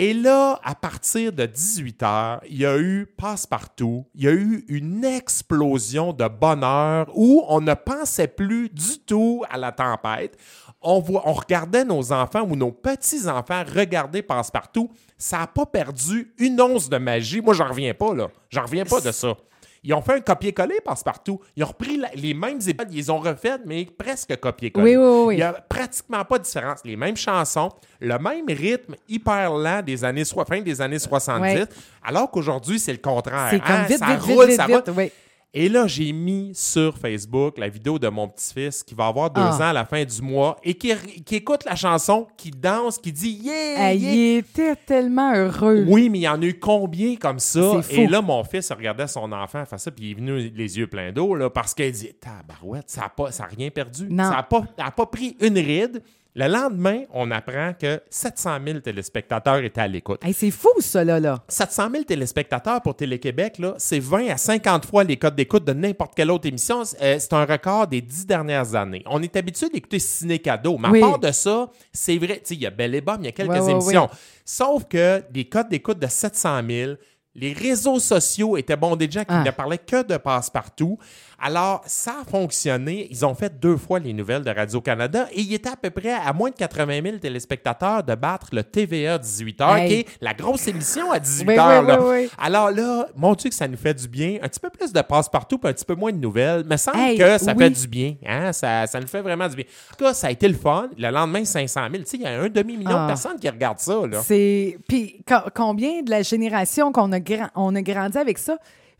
Et 0.00 0.14
là, 0.14 0.60
à 0.62 0.76
partir 0.76 1.32
de 1.32 1.44
18 1.44 2.02
h, 2.02 2.38
il 2.48 2.58
y 2.58 2.64
a 2.64 2.78
eu 2.78 3.04
passe-partout, 3.04 4.06
il 4.14 4.22
y 4.22 4.28
a 4.28 4.30
eu 4.30 4.64
une 4.68 5.04
explosion 5.04 6.12
de 6.12 6.28
bonheur 6.28 7.10
où 7.16 7.44
on 7.48 7.60
ne 7.60 7.74
pensait 7.74 8.28
plus 8.28 8.68
du 8.68 9.00
tout 9.04 9.42
à 9.50 9.58
la 9.58 9.72
tempête. 9.72 10.38
On, 10.80 11.00
voit, 11.00 11.28
on 11.28 11.32
regardait 11.32 11.84
nos 11.84 12.12
enfants 12.12 12.46
ou 12.48 12.54
nos 12.54 12.70
petits-enfants 12.70 13.64
regarder 13.74 14.22
passe-partout. 14.22 14.88
Ça 15.16 15.38
n'a 15.38 15.46
pas 15.48 15.66
perdu 15.66 16.32
une 16.38 16.60
once 16.60 16.88
de 16.88 16.98
magie. 16.98 17.40
Moi, 17.40 17.54
j'en 17.54 17.66
reviens 17.66 17.92
pas, 17.92 18.14
là. 18.14 18.28
J'en 18.50 18.62
reviens 18.62 18.84
pas 18.84 19.00
de 19.00 19.10
ça. 19.10 19.36
Ils 19.84 19.94
ont 19.94 20.02
fait 20.02 20.14
un 20.14 20.20
copier-coller 20.20 20.80
passe-partout. 20.84 21.40
Ils 21.56 21.62
ont 21.64 21.68
repris 21.68 21.96
la- 21.96 22.10
les 22.14 22.34
mêmes 22.34 22.58
épisodes, 22.58 22.88
ils 22.90 22.96
les 22.96 23.10
ont 23.10 23.18
refaites, 23.18 23.60
mais 23.64 23.86
presque 23.86 24.36
copier-coller. 24.38 24.96
Oui, 24.96 25.02
oui, 25.04 25.24
oui. 25.26 25.34
Il 25.36 25.38
y 25.38 25.42
a 25.42 25.52
pratiquement 25.52 26.24
pas 26.24 26.38
de 26.38 26.44
différence. 26.44 26.80
Les 26.84 26.96
mêmes 26.96 27.16
chansons, 27.16 27.70
le 28.00 28.18
même 28.18 28.46
rythme 28.48 28.94
hyper 29.08 29.52
lent 29.52 29.82
des 29.82 30.04
années 30.04 30.24
fin 30.24 30.60
des 30.60 30.80
années 30.80 30.98
70, 30.98 31.40
Ouais. 31.60 31.64
alors 32.04 32.30
qu'aujourd'hui, 32.30 32.78
c'est 32.78 32.92
le 32.92 32.98
contraire. 32.98 33.48
C'est 33.50 33.60
comme 33.60 33.70
Hein, 33.70 33.84
vite, 33.88 33.98
ça 33.98 34.06
vite, 34.06 34.20
roule, 34.22 34.46
vite, 34.46 34.56
ça 34.56 34.66
vite, 34.66 34.88
roule. 34.88 35.08
Et 35.54 35.70
là, 35.70 35.86
j'ai 35.86 36.12
mis 36.12 36.50
sur 36.54 36.98
Facebook 36.98 37.56
la 37.56 37.70
vidéo 37.70 37.98
de 37.98 38.06
mon 38.08 38.28
petit-fils 38.28 38.82
qui 38.82 38.94
va 38.94 39.06
avoir 39.06 39.30
deux 39.30 39.40
Ah. 39.42 39.56
ans 39.56 39.70
à 39.70 39.72
la 39.72 39.86
fin 39.86 40.04
du 40.04 40.20
mois 40.20 40.58
et 40.62 40.74
qui, 40.74 40.92
qui 41.24 41.36
écoute 41.36 41.64
la 41.64 41.74
chanson, 41.74 42.26
qui 42.36 42.50
danse, 42.50 42.98
qui 42.98 43.10
dit 43.12 43.40
Yeah! 43.42 43.94
Yeah! 43.94 43.94
il 43.94 44.36
était 44.36 44.76
tellement 44.76 45.32
heureux. 45.34 45.84
Oui, 45.88 46.10
mais 46.10 46.18
il 46.18 46.22
y 46.22 46.28
en 46.28 46.40
a 46.42 46.44
eu 46.44 46.58
combien 46.58 47.16
comme 47.16 47.38
ça? 47.38 47.80
Et 47.90 48.06
là, 48.06 48.20
mon 48.20 48.44
fils 48.44 48.70
regardait 48.70 49.06
son 49.06 49.32
enfant 49.32 49.64
faire 49.64 49.80
ça, 49.80 49.90
puis 49.90 50.06
il 50.06 50.10
est 50.10 50.14
venu 50.14 50.52
les 50.54 50.78
yeux 50.78 50.86
pleins 50.86 51.12
d'eau, 51.12 51.34
là, 51.34 51.48
parce 51.48 51.72
qu'il 51.72 51.92
dit 51.92 52.10
Tabarouette, 52.20 52.90
ça 52.90 53.00
n'a 53.02 53.08
pas, 53.08 53.32
ça 53.32 53.44
a 53.44 53.46
rien 53.46 53.70
perdu. 53.70 54.06
Non. 54.10 54.24
Ça 54.24 54.30
n'a 54.30 54.42
pas, 54.42 54.64
a 54.76 54.90
pas 54.90 55.06
pris 55.06 55.34
une 55.40 55.58
ride. 55.58 56.02
Le 56.40 56.46
lendemain, 56.46 57.02
on 57.12 57.32
apprend 57.32 57.72
que 57.72 58.00
700 58.10 58.58
000 58.64 58.78
téléspectateurs 58.78 59.56
étaient 59.56 59.80
à 59.80 59.88
l'écoute. 59.88 60.24
Hey, 60.24 60.32
c'est 60.32 60.52
fou, 60.52 60.68
ça, 60.78 61.02
là. 61.02 61.18
là. 61.18 61.42
700 61.48 61.90
000 61.90 62.04
téléspectateurs 62.04 62.80
pour 62.80 62.94
Télé-Québec, 62.94 63.58
là, 63.58 63.74
c'est 63.78 63.98
20 63.98 64.28
à 64.28 64.36
50 64.36 64.86
fois 64.86 65.02
les 65.02 65.16
codes 65.16 65.34
d'écoute 65.34 65.64
de 65.64 65.72
n'importe 65.72 66.14
quelle 66.14 66.30
autre 66.30 66.46
émission. 66.46 66.82
Euh, 67.02 67.16
c'est 67.18 67.32
un 67.32 67.44
record 67.44 67.88
des 67.88 68.00
dix 68.00 68.24
dernières 68.24 68.76
années. 68.76 69.02
On 69.06 69.20
est 69.20 69.34
habitué 69.34 69.68
d'écouter 69.68 69.98
Ciné 69.98 70.38
Cadeau, 70.38 70.78
mais 70.78 70.88
Oui. 70.90 71.02
à 71.02 71.08
part 71.08 71.18
de 71.18 71.32
ça, 71.32 71.72
c'est 71.92 72.18
vrai, 72.18 72.40
il 72.48 72.60
y 72.62 72.66
a 72.66 72.70
Belle 72.70 72.94
et 72.94 73.00
Bomme, 73.00 73.22
il 73.22 73.24
y 73.26 73.28
a 73.30 73.32
quelques 73.32 73.50
Ouais, 73.50 73.60
ouais, 73.60 73.72
émissions. 73.72 74.08
Sauf 74.44 74.84
que 74.84 75.20
des 75.32 75.46
codes 75.46 75.68
d'écoute 75.70 75.98
de 75.98 76.06
700 76.06 76.60
000, 76.70 76.92
les 77.34 77.52
réseaux 77.52 77.98
sociaux 77.98 78.56
étaient 78.56 78.76
bondés 78.76 79.08
de 79.08 79.12
gens 79.12 79.20
qui 79.24 79.26
Ah. 79.34 79.42
ne 79.44 79.50
parlaient 79.50 79.78
que 79.78 80.04
de 80.04 80.16
passe-partout. 80.16 80.98
Alors, 81.40 81.82
ça 81.86 82.16
a 82.22 82.24
fonctionné. 82.28 83.06
Ils 83.10 83.24
ont 83.24 83.34
fait 83.34 83.60
deux 83.60 83.76
fois 83.76 84.00
les 84.00 84.12
nouvelles 84.12 84.42
de 84.42 84.50
Radio-Canada 84.50 85.28
et 85.32 85.40
il 85.40 85.54
était 85.54 85.68
à 85.70 85.76
peu 85.76 85.90
près 85.90 86.12
à 86.12 86.32
moins 86.32 86.50
de 86.50 86.56
80 86.56 87.00
000 87.02 87.18
téléspectateurs 87.18 88.02
de 88.02 88.14
battre 88.16 88.48
le 88.52 88.64
TVA 88.64 89.18
18h, 89.18 89.78
Hey. 89.78 89.88
qui 89.88 89.94
est 90.00 90.06
la 90.20 90.34
grosse 90.34 90.66
émission 90.66 91.12
à 91.12 91.18
18h. 91.18 91.46
Oui, 91.46 91.54
oui, 91.54 91.86
là. 91.86 92.00
oui, 92.02 92.08
oui. 92.24 92.30
Alors 92.38 92.70
là, 92.72 93.06
mon 93.14 93.34
Dieu 93.34 93.50
que 93.50 93.54
ça 93.56 93.68
nous 93.68 93.76
fait 93.76 93.94
du 93.94 94.08
bien. 94.08 94.38
Un 94.42 94.48
petit 94.48 94.58
peu 94.60 94.70
plus 94.70 94.92
de 94.92 95.00
passe-partout 95.00 95.58
puis 95.58 95.70
un 95.70 95.72
petit 95.72 95.84
peu 95.84 95.94
moins 95.94 96.10
de 96.12 96.18
nouvelles. 96.18 96.64
Mais 96.66 96.76
semble 96.76 96.98
Hey, 96.98 97.16
que 97.18 97.38
ça 97.38 97.54
fait 97.54 97.70
du 97.70 97.86
bien. 97.86 98.16
Hein? 98.26 98.52
Ça, 98.52 98.86
ça 98.88 98.98
nous 98.98 99.06
fait 99.06 99.20
vraiment 99.22 99.46
du 99.48 99.54
bien. 99.54 99.64
En 99.92 99.96
tout 99.96 100.04
cas, 100.04 100.14
ça 100.14 100.26
a 100.26 100.30
été 100.32 100.48
le 100.48 100.54
fun. 100.54 100.88
Le 100.98 101.08
lendemain, 101.10 101.44
500 101.44 101.80
000. 101.90 102.02
Tu 102.02 102.10
sais, 102.10 102.16
il 102.16 102.22
y 102.22 102.26
a 102.26 102.40
un 102.40 102.48
demi-million 102.48 102.90
Ah. 102.96 103.02
de 103.02 103.06
personnes 103.08 103.38
qui 103.38 103.48
regardent 103.48 103.78
ça. 103.78 103.94
C'est. 104.24 104.76
Puis 104.88 105.22
co- 105.26 105.48
combien 105.54 106.02
de 106.02 106.10
la 106.10 106.22
génération 106.22 106.90
qu'on 106.90 107.12
a, 107.12 107.18
on 107.54 107.74
a 107.76 107.82
grandi 107.82 108.18
avec 108.18 108.38
ça? 108.38 108.56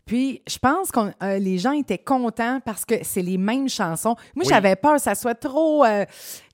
Puis 0.09 0.41
je 0.49 0.57
pense 0.57 0.91
que 0.91 1.37
les 1.37 1.59
gens 1.59 1.71
étaient 1.73 1.99
contents 1.99 2.59
parce 2.65 2.83
que 2.83 2.95
c'est 3.03 3.21
les 3.21 3.37
mêmes 3.37 3.69
chansons. 3.69 4.15
Moi, 4.35 4.43
Oui. 4.43 4.45
j'avais 4.49 4.75
peur 4.75 4.95
que 4.95 5.01
ça 5.01 5.13
soit 5.13 5.35
trop, 5.35 5.85
euh, 5.85 6.03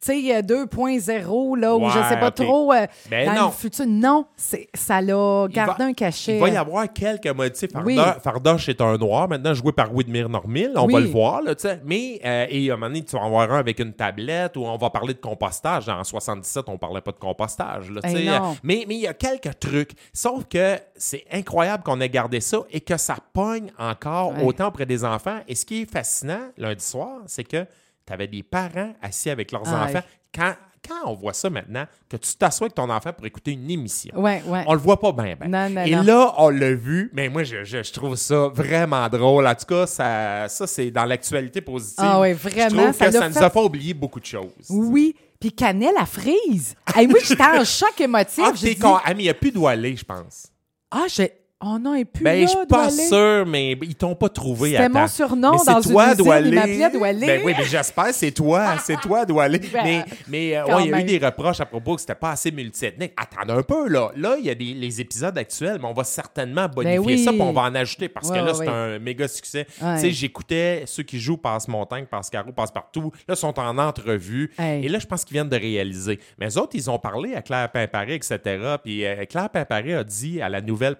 tu 0.05 0.27
sais, 0.27 0.35
euh, 0.35 0.41
2.0, 0.41 1.55
là, 1.55 1.75
ou 1.75 1.89
je 1.89 1.97
Ouais, 1.99 2.09
sais 2.09 2.19
pas 2.19 2.31
trop 2.31 2.73
euh, 2.73 2.85
Ben 3.09 3.27
dans 3.27 3.33
non. 3.41 3.45
le 3.47 3.51
futur. 3.51 3.85
Non, 3.87 4.25
c'est- 4.35 4.67
ça 4.73 5.01
l'a 5.01 5.47
gardé 5.49 5.83
va- 5.83 5.89
un 5.89 5.93
cachet. 5.93 6.35
Il 6.35 6.39
va 6.41 6.49
y 6.49 6.57
avoir 6.57 6.91
quelques 6.91 7.27
motifs. 7.27 7.69
Oui. 7.83 7.97
Fardoche, 8.23 8.69
est 8.69 8.81
un 8.81 8.97
noir, 8.97 9.27
maintenant 9.27 9.53
joué 9.53 9.71
par 9.71 9.93
Widmir 9.93 10.29
Normil. 10.29 10.71
On 10.75 10.85
Oui. 10.85 10.93
va 10.93 10.99
le 10.99 11.07
voir, 11.07 11.41
là, 11.41 11.55
tu 11.55 11.63
sais. 11.67 11.79
Mais, 11.85 12.19
euh, 12.25 12.45
et 12.49 12.69
à 12.69 12.73
un 12.73 12.77
moment 12.77 12.87
donné, 12.87 13.03
tu 13.03 13.15
vas 13.15 13.23
en 13.23 13.25
avoir 13.27 13.51
un 13.51 13.59
avec 13.59 13.79
une 13.79 13.93
tablette 13.93 14.57
ou 14.57 14.65
on 14.65 14.77
va 14.77 14.89
parler 14.89 15.13
de 15.13 15.19
compostage. 15.19 15.89
En 15.89 16.03
77, 16.03 16.65
on 16.67 16.77
parlait 16.77 17.01
pas 17.01 17.11
de 17.11 17.17
compostage, 17.19 17.89
là, 17.91 18.01
tu 18.01 18.09
Eh 18.11 18.15
sais. 18.17 18.25
non. 18.25 18.55
Mais 18.63 18.85
mais 18.87 18.95
il 18.95 19.01
y 19.01 19.07
a 19.07 19.13
quelques 19.13 19.57
trucs. 19.59 19.91
Sauf 20.13 20.45
que 20.45 20.77
c'est 20.95 21.25
incroyable 21.31 21.83
qu'on 21.83 21.99
ait 22.01 22.09
gardé 22.09 22.39
ça 22.41 22.59
et 22.71 22.81
que 22.81 22.97
ça 22.97 23.15
pogne 23.33 23.71
encore 23.79 24.33
Ouais. 24.33 24.43
autant 24.43 24.67
auprès 24.67 24.85
des 24.85 25.03
enfants. 25.05 25.39
Et 25.47 25.55
ce 25.55 25.65
qui 25.65 25.81
est 25.81 25.91
fascinant 25.91 26.41
lundi 26.57 26.83
soir, 26.83 27.19
c'est 27.27 27.43
que 27.43 27.65
tu 28.05 28.13
avais 28.13 28.27
des 28.27 28.43
parents 28.43 28.93
assis 29.01 29.29
avec 29.29 29.51
leurs 29.51 29.63
Ah, 29.67 29.85
enfants. 29.85 30.01
Quand, 30.33 30.53
quand 30.87 31.09
on 31.09 31.15
voit 31.15 31.33
ça 31.33 31.49
maintenant, 31.49 31.85
que 32.09 32.17
tu 32.17 32.35
t'assois 32.35 32.65
avec 32.65 32.75
ton 32.75 32.89
enfant 32.89 33.11
pour 33.13 33.25
écouter 33.25 33.53
une 33.53 33.71
émission, 33.71 34.11
Ouais, 34.19 34.43
ouais. 34.45 34.63
on 34.67 34.73
le 34.73 34.79
voit 34.79 34.99
pas 34.99 35.11
bien, 35.11 35.35
ben. 35.39 35.49
Non, 35.49 35.69
non, 35.69 35.83
Et 35.85 35.95
non. 35.95 36.03
là, 36.03 36.33
on 36.37 36.49
l'a 36.49 36.73
vu, 36.75 37.09
mais 37.13 37.27
moi, 37.29 37.43
je, 37.43 37.63
je- 37.63 37.81
je 37.81 37.91
trouve 37.93 38.15
ça 38.15 38.49
vraiment 38.49 39.07
drôle. 39.09 39.47
En 39.47 39.55
tout 39.55 39.65
cas, 39.65 39.87
ça, 39.87 40.47
ça 40.47 40.67
c'est 40.67 40.91
dans 40.91 41.05
l'actualité 41.05 41.61
positive. 41.61 41.95
Ah 42.05 42.21
Je 42.27 42.33
vraiment, 42.33 42.83
trouve 42.83 42.93
ça 42.97 43.05
que 43.07 43.11
ça 43.13 43.27
nous 43.29 43.33
fait- 43.33 43.43
a 43.43 43.49
fait 43.49 43.59
oublier 43.63 43.93
beaucoup 43.95 44.19
de 44.19 44.25
choses. 44.25 44.51
Oui. 44.69 45.15
Puis 45.39 45.51
cannelle 45.51 45.95
à 45.97 46.05
frise. 46.05 46.75
Hey, 46.95 47.07
moi, 47.07 47.19
j'étais 47.23 47.43
en 47.43 47.63
choc 47.65 47.99
émotif. 47.99 48.43
Ah, 48.45 48.51
t'es 48.59 48.75
con. 48.75 48.95
Ah, 49.03 49.13
mais 49.13 49.21
il 49.21 49.23
n'y 49.23 49.29
a 49.29 49.33
plus 49.33 49.51
d'Oualé, 49.51 49.95
je 49.95 50.05
pense. 50.05 50.47
ah, 50.91 51.05
j'ai... 51.07 51.31
Oh 51.63 51.77
non, 51.79 51.95
et 51.95 52.03
plus 52.03 52.21
Ben, 52.21 52.41
là, 52.41 52.45
je 52.45 52.51
suis 52.51 52.65
pas 52.67 52.89
sûr, 52.89 53.45
mais 53.47 53.77
ils 53.81 53.95
t'ont 53.95 54.13
pas 54.13 54.27
trouvé 54.27 54.75
à 54.75 54.81
C'était 54.83 54.89
mon 54.93 54.99
temps. 55.05 55.07
surnom 55.07 55.51
mais 55.51 55.57
dans 55.65 55.81
c'est 55.81 55.87
une 55.89 55.93
toi, 55.93 56.11
usine, 56.13 56.25
il 56.47 56.53
m'appelait 56.53 56.89
Doualé. 56.91 57.25
Ben 57.27 57.41
oui, 57.45 57.53
mais 57.57 57.63
j'espère, 57.63 58.13
c'est 58.13 58.31
toi, 58.31 58.75
c'est 58.83 58.97
toi, 58.99 59.25
Doualé. 59.25 59.59
Ben, 59.73 59.81
mais 59.83 60.05
mais 60.27 60.57
euh, 60.57 60.65
ouais, 60.65 60.83
il 60.85 60.91
y 60.91 60.93
a 60.93 60.99
eu 60.99 61.03
des 61.05 61.17
reproches 61.25 61.61
à 61.61 61.65
propos 61.65 61.95
que 61.95 62.01
c'était 62.01 62.13
pas 62.15 62.31
assez 62.31 62.51
multiethnique. 62.51 63.13
Attends 63.15 63.49
un 63.53 63.63
peu, 63.63 63.87
là. 63.87 64.11
Là, 64.17 64.35
il 64.37 64.45
y 64.45 64.49
a 64.49 64.55
des, 64.55 64.73
les 64.73 64.99
épisodes 64.99 65.37
actuels, 65.37 65.79
mais 65.81 65.87
on 65.87 65.93
va 65.93 66.03
certainement 66.03 66.67
bonifier 66.67 66.97
Ben 66.99 67.05
oui. 67.05 67.23
ça, 67.23 67.31
puis 67.31 67.41
on 67.41 67.53
va 67.53 67.61
en 67.61 67.75
ajouter, 67.75 68.09
parce 68.09 68.29
Ouais, 68.29 68.37
que 68.39 68.45
là, 68.45 68.53
c'est 68.53 68.59
ouais. 68.61 68.67
un 68.67 68.99
méga 68.99 69.27
succès. 69.29 69.65
Tu 69.65 69.79
sais, 69.99 70.11
j'écoutais 70.11 70.83
ceux 70.85 71.03
qui 71.03 71.19
jouent 71.21 71.37
Passe-Montagne, 71.37 72.05
Passe-Caro, 72.05 72.51
Passe-Partout, 72.51 73.11
là, 73.29 73.35
sont 73.35 73.57
en 73.59 73.77
entrevue. 73.77 74.51
Et 74.59 74.89
là, 74.89 74.99
je 74.99 75.05
pense 75.07 75.23
qu'ils 75.23 75.35
viennent 75.35 75.49
de 75.49 75.57
réaliser. 75.57 76.19
Mais 76.37 76.47
eux 76.49 76.57
autres, 76.59 76.75
ils 76.75 76.89
ont 76.91 76.99
parlé 76.99 77.33
à 77.33 77.41
Claire 77.41 77.71
Pimparé, 77.71 78.15
etc. 78.15 78.39
Puis 78.83 79.05
euh, 79.05 79.23
Claire 79.25 79.49
Pimparé 79.49 79.93
a 79.95 80.03
dit 80.03 80.41
à 80.41 80.49
la 80.49 80.59
nouvelle 80.61 80.97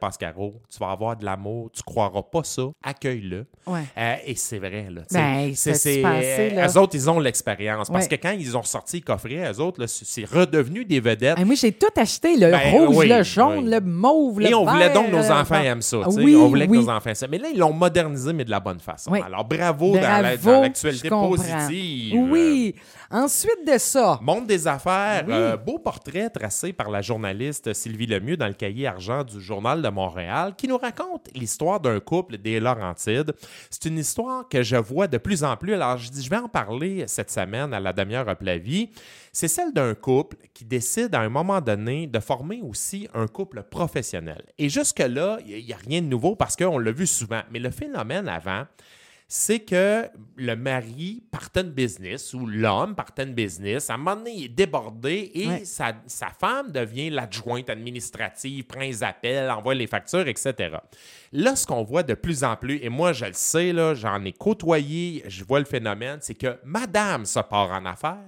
Tu 0.71 0.79
vas 0.79 0.91
avoir 0.91 1.15
de 1.17 1.25
l'amour, 1.25 1.69
tu 1.71 1.81
croiras 1.83 2.21
pas 2.23 2.43
ça, 2.43 2.63
accueille-le. 2.83 3.45
Ouais. 3.67 3.81
Euh, 3.97 4.15
et 4.25 4.35
c'est 4.35 4.59
vrai, 4.59 4.87
là. 4.91 5.01
Ben, 5.11 5.51
c'est, 5.55 6.01
là? 6.01 6.67
eux 6.67 6.77
autres, 6.77 6.95
ils 6.95 7.09
ont 7.09 7.19
l'expérience. 7.19 7.89
Parce 7.89 8.05
Ouais. 8.07 8.17
que 8.17 8.21
quand 8.21 8.31
ils 8.37 8.55
ont 8.57 8.63
sorti 8.63 8.97
le 8.97 9.03
coffret, 9.03 9.51
eux 9.51 9.59
autres, 9.59 9.85
c'est 9.87 10.25
redevenu 10.25 10.85
des 10.85 10.99
vedettes. 10.99 11.37
Moi, 11.45 11.55
j'ai 11.55 11.71
tout 11.71 11.87
acheté, 11.97 12.35
le 12.37 12.51
Ben, 12.51 12.71
rouge, 12.71 12.95
oui, 12.97 13.07
le 13.07 13.23
jaune, 13.23 13.65
oui. 13.65 13.71
le 13.71 13.81
mauve, 13.81 14.39
le 14.39 14.47
Et 14.47 14.53
on 14.53 14.65
voulait 14.65 14.93
donc 14.93 15.07
que 15.07 15.11
nos 15.11 15.31
euh, 15.31 15.41
enfants 15.41 15.61
aiment 15.61 15.81
ça. 15.81 16.07
Oui, 16.09 16.35
on 16.35 16.47
voulait 16.49 16.67
que 16.67 16.73
nos 16.73 16.89
enfants 16.89 17.09
aiment 17.09 17.15
ça. 17.15 17.27
Mais 17.27 17.37
là, 17.37 17.47
ils 17.53 17.57
l'ont 17.59 17.73
modernisé, 17.73 18.33
mais 18.33 18.45
de 18.45 18.51
la 18.51 18.59
bonne 18.59 18.79
façon. 18.79 19.13
Alors, 19.13 19.45
bravo, 19.45 19.93
Bravo, 19.93 20.51
dans 20.51 20.61
l'actualité 20.61 21.09
positive. 21.09 22.15
Oui. 22.29 22.75
Ensuite 23.11 23.65
de 23.65 23.77
ça, 23.77 24.19
Monde 24.21 24.47
des 24.47 24.67
affaires, 24.67 25.23
euh, 25.29 25.55
beau 25.57 25.77
portrait 25.77 26.29
tracé 26.29 26.73
par 26.73 26.89
la 26.89 27.01
journaliste 27.01 27.71
Sylvie 27.73 28.07
Lemieux 28.07 28.35
dans 28.35 28.47
le 28.47 28.53
cahier 28.53 28.87
argent 28.87 29.23
du 29.23 29.39
Journal 29.39 29.81
de 29.81 29.89
Montréal 29.89 30.34
qui 30.57 30.67
nous 30.67 30.77
raconte 30.77 31.29
l'histoire 31.33 31.79
d'un 31.79 31.99
couple 31.99 32.37
des 32.37 32.59
Laurentides. 32.59 33.33
C'est 33.69 33.85
une 33.85 33.97
histoire 33.97 34.47
que 34.47 34.63
je 34.63 34.75
vois 34.75 35.07
de 35.07 35.17
plus 35.17 35.43
en 35.43 35.57
plus. 35.57 35.73
Alors, 35.73 35.97
je 35.97 36.29
vais 36.29 36.37
en 36.37 36.49
parler 36.49 37.05
cette 37.07 37.31
semaine 37.31 37.73
à 37.73 37.79
la 37.79 37.93
demi-heure 37.93 38.29
à 38.29 38.35
Plavie. 38.35 38.89
C'est 39.31 39.47
celle 39.47 39.73
d'un 39.73 39.93
couple 39.95 40.37
qui 40.53 40.65
décide 40.65 41.13
à 41.15 41.21
un 41.21 41.29
moment 41.29 41.61
donné 41.61 42.07
de 42.07 42.19
former 42.19 42.61
aussi 42.61 43.07
un 43.13 43.27
couple 43.27 43.63
professionnel. 43.63 44.43
Et 44.57 44.69
jusque-là, 44.69 45.39
il 45.45 45.65
n'y 45.65 45.73
a 45.73 45.77
rien 45.77 46.01
de 46.01 46.07
nouveau 46.07 46.35
parce 46.35 46.55
qu'on 46.55 46.79
l'a 46.79 46.91
vu 46.91 47.07
souvent. 47.07 47.41
Mais 47.51 47.59
le 47.59 47.71
phénomène 47.71 48.27
avant, 48.27 48.65
c'est 49.27 49.60
que 49.62 50.08
le 50.36 50.55
mari 50.55 51.24
partait 51.32 51.63
de 51.63 51.70
business 51.70 52.34
ou 52.36 52.46
l'homme 52.46 52.94
partait 52.96 53.25
de 53.25 53.32
business. 53.34 53.89
À 53.89 53.96
un 53.96 53.98
moment 53.98 54.15
donné, 54.15 54.32
il 54.34 54.44
est 54.46 54.50
débordé 54.50 55.32
et 55.34 55.48
Ouais. 55.48 55.65
sa, 55.65 55.94
sa 56.05 56.27
femme 56.27 56.72
devient 56.72 57.10
l'adjointe 57.10 57.70
administrative, 57.70 58.65
prend 58.65 58.82
les 58.82 59.03
appels, 59.03 59.50
envoie 59.50 59.74
les 59.74 59.88
factures, 59.88 60.27
etc. 60.27 60.77
Là, 61.32 61.55
ce 61.55 61.65
qu'on 61.65 61.84
voit 61.84 62.03
de 62.03 62.13
plus 62.13 62.44
en 62.44 62.55
plus, 62.55 62.77
et 62.84 62.89
moi, 62.89 63.13
je 63.13 63.25
le 63.25 63.34
sais, 63.34 63.74
là, 63.74 63.94
j'en 63.96 64.24
ai 64.24 64.32
côtoyé, 64.32 65.24
je 65.27 65.44
vois 65.44 65.60
le 65.60 65.65
phénomène, 65.65 66.20
c'est 66.22 66.36
que 66.36 66.60
madame 66.63 67.25
se 67.25 67.39
part 67.39 67.72
en 67.72 67.86
affaires 67.86 68.20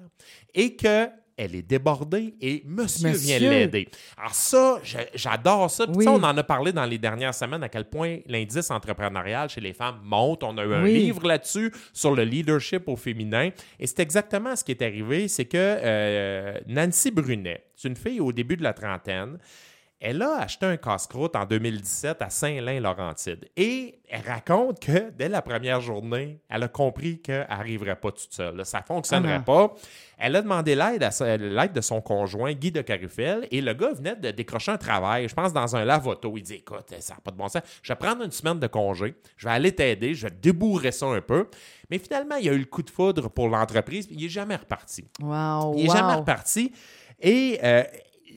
et 0.55 0.75
que 0.75 1.09
elle 1.37 1.55
est 1.55 1.61
débordée 1.61 2.33
et 2.41 2.63
monsieur, 2.65 3.09
Monsieur. 3.09 3.37
vient 3.37 3.49
l'aider. 3.49 3.87
Alors 4.17 4.33
ça, 4.33 4.79
j'adore 5.13 5.69
ça. 5.69 5.85
Puis 5.85 5.95
Oui. 5.97 6.05
on 6.07 6.23
en 6.23 6.35
a 6.35 6.43
parlé 6.43 6.71
dans 6.73 6.85
les 6.85 6.97
dernières 6.97 7.33
semaines 7.35 7.61
à 7.63 7.69
quel 7.69 7.85
point 7.85 8.17
l'indice 8.25 8.71
entrepreneurial 8.71 9.47
chez 9.47 9.61
les 9.61 9.73
femmes 9.73 9.99
monte. 10.03 10.43
On 10.43 10.57
a 10.57 10.65
eu 10.65 10.73
un 10.73 10.83
Oui. 10.83 10.93
livre 10.95 11.25
là-dessus 11.27 11.71
sur 11.93 12.15
le 12.15 12.23
leadership 12.23 12.87
au 12.87 12.95
féminin. 12.95 13.51
Et 13.79 13.85
c'est 13.87 13.99
exactement 13.99 14.55
ce 14.55 14.63
qui 14.63 14.71
est 14.71 14.81
arrivé. 14.81 15.27
C'est 15.27 15.45
que 15.45 15.57
euh, 15.57 16.59
Nancy 16.67 17.11
Brunet, 17.11 17.63
c'est 17.75 17.87
une 17.87 17.95
fille 17.95 18.19
au 18.19 18.31
début 18.31 18.57
de 18.57 18.63
la 18.63 18.73
trentaine, 18.73 19.37
elle 19.99 20.21
a 20.21 20.37
acheté 20.41 20.65
un 20.65 20.77
casse-croûte 20.77 21.35
en 21.35 21.45
2017 21.45 22.21
à 22.21 22.29
Saint-Lin-Laurentide. 22.29 23.49
Et 23.57 23.99
elle 24.07 24.21
raconte 24.27 24.79
que 24.79 25.09
dès 25.09 25.27
la 25.27 25.41
première 25.41 25.81
journée, 25.81 26.39
elle 26.49 26.63
a 26.63 26.67
compris 26.67 27.19
qu'elle 27.19 27.47
n'arriverait 27.49 27.95
pas 27.95 28.11
toute 28.11 28.31
seule. 28.31 28.63
Ça 28.65 28.79
ne 28.79 28.83
fonctionnerait 28.83 29.37
Ah 29.39 29.43
pas. 29.43 29.73
Elle 30.19 30.35
a 30.35 30.41
demandé 30.41 30.75
l'aide, 30.75 31.73
de 31.73 31.81
son 31.81 32.01
conjoint, 32.01 32.53
Guy 32.53 32.71
de 32.71 32.81
Carufel, 32.81 33.47
et 33.49 33.59
le 33.61 33.73
gars 33.73 33.93
venait 33.93 34.15
de 34.15 34.31
décrocher 34.31 34.71
un 34.71 34.77
travail, 34.77 35.27
je 35.27 35.33
pense, 35.33 35.51
dans 35.51 35.75
un 35.75 35.83
lave-auto. 35.83 36.31
Il 36.37 36.43
dit 36.43 36.55
Écoute, 36.55 36.93
ça 36.99 37.15
n'a 37.15 37.19
pas 37.19 37.31
de 37.31 37.37
bon 37.37 37.47
sens. 37.47 37.61
Je 37.81 37.91
vais 37.91 37.97
prendre 37.97 38.23
une 38.23 38.31
semaine 38.31 38.59
de 38.59 38.67
congé, 38.67 39.15
je 39.35 39.47
vais 39.47 39.53
aller 39.53 39.71
t'aider, 39.73 40.13
je 40.13 40.27
vais 40.27 40.33
débourrer 40.41 40.91
ça 40.91 41.07
un 41.07 41.21
peu. 41.21 41.47
Mais 41.89 41.97
finalement, 41.97 42.35
il 42.35 42.45
y 42.45 42.49
a 42.49 42.53
eu 42.53 42.59
le 42.59 42.65
coup 42.65 42.83
de 42.83 42.89
foudre 42.89 43.29
pour 43.29 43.49
l'entreprise, 43.49 44.07
il 44.11 44.21
n'est 44.21 44.29
jamais 44.29 44.55
reparti. 44.55 45.05
wow, 45.21 45.73
Il 45.75 45.83
n'est 45.83 45.89
wow. 45.89 45.95
jamais 45.95 46.13
reparti. 46.15 46.71
Et 47.19 47.59
euh, 47.63 47.83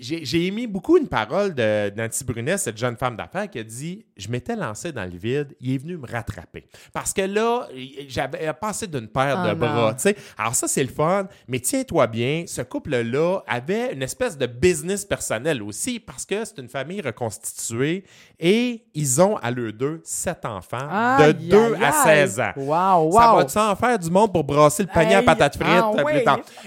j'ai 0.00 0.46
aimé 0.46 0.66
beaucoup 0.66 0.96
une 0.96 1.06
parole 1.08 1.54
Nancy 1.96 2.24
Brunet, 2.24 2.56
cette 2.58 2.78
jeune 2.78 2.96
femme 2.96 3.16
d'affaires, 3.16 3.48
qui 3.50 3.58
a 3.58 3.62
dit 3.64 4.04
Je 4.16 4.28
m'étais 4.28 4.56
lancé 4.56 4.92
dans 4.92 5.04
le 5.04 5.16
vide, 5.18 5.54
il 5.60 5.74
est 5.74 5.78
venu 5.78 5.96
me 5.98 6.06
rattraper. 6.06 6.66
Parce 6.92 7.12
que 7.12 7.22
là, 7.22 7.68
j'avais 8.08 8.52
passé 8.54 8.86
d'une 8.86 9.08
paire 9.08 9.38
Ah 9.38 9.48
de 9.50 9.54
bras. 9.58 9.90
non. 9.92 9.96
tu. 10.12 10.14
Alors, 10.38 10.54
ça, 10.54 10.66
c'est 10.68 10.82
le 10.82 10.90
fun, 10.90 11.28
mais 11.46 11.60
tiens-toi 11.60 12.06
bien, 12.06 12.44
ce 12.46 12.62
couple-là 12.62 13.40
avait 13.46 13.92
une 13.92 14.02
espèce 14.02 14.36
de 14.38 14.46
business 14.46 15.04
personnel 15.04 15.62
aussi, 15.62 16.00
parce 16.00 16.24
que 16.24 16.44
c'est 16.44 16.58
une 16.58 16.68
famille 16.68 17.00
reconstituée 17.00 18.04
et 18.38 18.82
ils 18.94 19.20
ont 19.20 19.36
à 19.36 19.50
l'eux 19.50 19.72
deux 19.72 20.00
sept 20.04 20.44
enfants 20.44 20.78
de 21.18 21.24
Aïe, 21.24 21.34
2 21.48 21.74
aïe, 21.74 21.84
à 21.84 21.88
aïe. 22.02 22.26
16 22.28 22.40
ans. 22.40 22.52
Wow, 22.56 23.12
Ça 23.12 23.32
wow. 23.32 23.36
va-tu 23.38 23.58
en 23.58 23.76
faire 23.76 23.98
du 23.98 24.10
monde 24.10 24.32
pour 24.32 24.44
brasser 24.44 24.82
le 24.82 24.88
panier 24.88 25.16
à 25.16 25.22
patates 25.22 25.56
frites 25.56 25.66
ah 25.68 25.92
oui. 26.04 26.12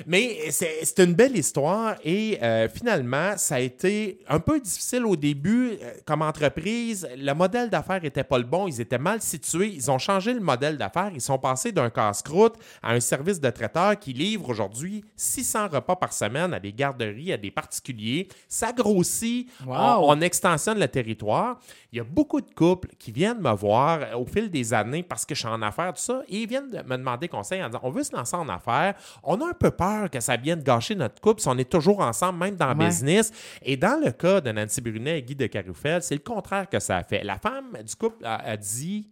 Mais 0.05 0.37
c'est 0.51 0.79
c'est 0.83 0.99
une 1.03 1.13
belle 1.13 1.35
histoire 1.37 1.95
et 2.03 2.37
euh, 2.41 2.67
finalement, 2.69 3.22
ça 3.38 3.55
a 3.55 3.59
été 3.59 4.19
un 4.27 4.39
peu 4.39 4.59
difficile 4.59 5.05
au 5.05 5.15
début 5.15 5.71
euh, 5.81 5.93
comme 6.05 6.21
entreprise. 6.21 7.07
Le 7.17 7.33
modèle 7.33 7.69
d'affaires 7.69 8.01
n'était 8.01 8.23
pas 8.23 8.38
le 8.38 8.43
bon. 8.43 8.67
Ils 8.67 8.81
étaient 8.81 8.97
mal 8.97 9.21
situés. 9.21 9.69
Ils 9.73 9.89
ont 9.91 9.97
changé 9.97 10.33
le 10.33 10.39
modèle 10.39 10.77
d'affaires. 10.77 11.12
Ils 11.13 11.21
sont 11.21 11.38
passés 11.38 11.71
d'un 11.71 11.89
casse-croûte 11.89 12.55
à 12.81 12.91
un 12.93 12.99
service 12.99 13.39
de 13.39 13.49
traiteur 13.49 13.97
qui 13.99 14.13
livre 14.13 14.49
aujourd'hui 14.49 15.03
600 15.15 15.69
repas 15.69 15.95
par 15.95 16.13
semaine 16.13 16.53
à 16.53 16.59
des 16.59 16.73
garderies, 16.73 17.33
à 17.33 17.38
des 17.38 17.51
particuliers. 17.51 18.27
Ça 18.47 18.71
grossit. 18.71 19.49
Wow. 19.65 19.73
On, 19.75 20.12
on 20.17 20.21
extensionne 20.21 20.79
le 20.79 20.88
territoire. 20.88 21.59
Il 21.91 21.97
y 21.97 21.99
a 21.99 22.03
beaucoup 22.03 22.41
de 22.41 22.49
couples 22.53 22.89
qui 22.97 23.12
viennent 23.12 23.39
me 23.41 23.51
voir 23.55 23.99
euh, 24.01 24.15
au 24.17 24.25
fil 24.25 24.49
des 24.49 24.73
années 24.73 25.03
parce 25.03 25.25
que 25.25 25.36
je 25.36 25.39
suis 25.41 25.47
en 25.49 25.62
affaires, 25.62 25.93
tout 25.93 26.01
ça, 26.01 26.21
et 26.27 26.38
ils 26.41 26.47
viennent 26.47 26.69
me 26.88 26.97
demander 26.97 27.27
conseil 27.27 27.63
en 27.63 27.67
disant 27.67 27.79
on 27.83 27.91
veut 27.91 28.03
se 28.03 28.15
lancer 28.15 28.36
en 28.36 28.49
affaires, 28.49 28.95
on 29.23 29.39
a 29.41 29.47
un 29.49 29.53
peu 29.53 29.69
peur 29.71 30.09
que 30.09 30.19
ça 30.19 30.36
vienne 30.38 30.62
gâcher 30.63 30.95
notre 30.95 31.21
couple 31.21 31.41
si 31.41 31.47
on 31.47 31.57
est 31.57 31.69
toujours 31.69 31.99
ensemble, 31.99 32.39
même 32.39 32.55
dans 32.55 32.67
le 32.67 32.73
Ouais. 32.73 32.88
business. 32.88 33.02
Et 33.61 33.77
dans 33.77 34.01
le 34.03 34.11
cas 34.11 34.41
de 34.41 34.51
Nancy 34.51 34.81
Brunet 34.81 35.19
et 35.19 35.23
Guy 35.23 35.35
de 35.35 35.47
Carufel, 35.47 36.01
c'est 36.01 36.15
le 36.15 36.21
contraire 36.21 36.69
que 36.69 36.79
ça 36.79 36.97
a 36.97 37.03
fait. 37.03 37.23
La 37.23 37.37
femme 37.37 37.77
du 37.83 37.95
couple 37.95 38.25
a 38.25 38.57
dit 38.57 39.07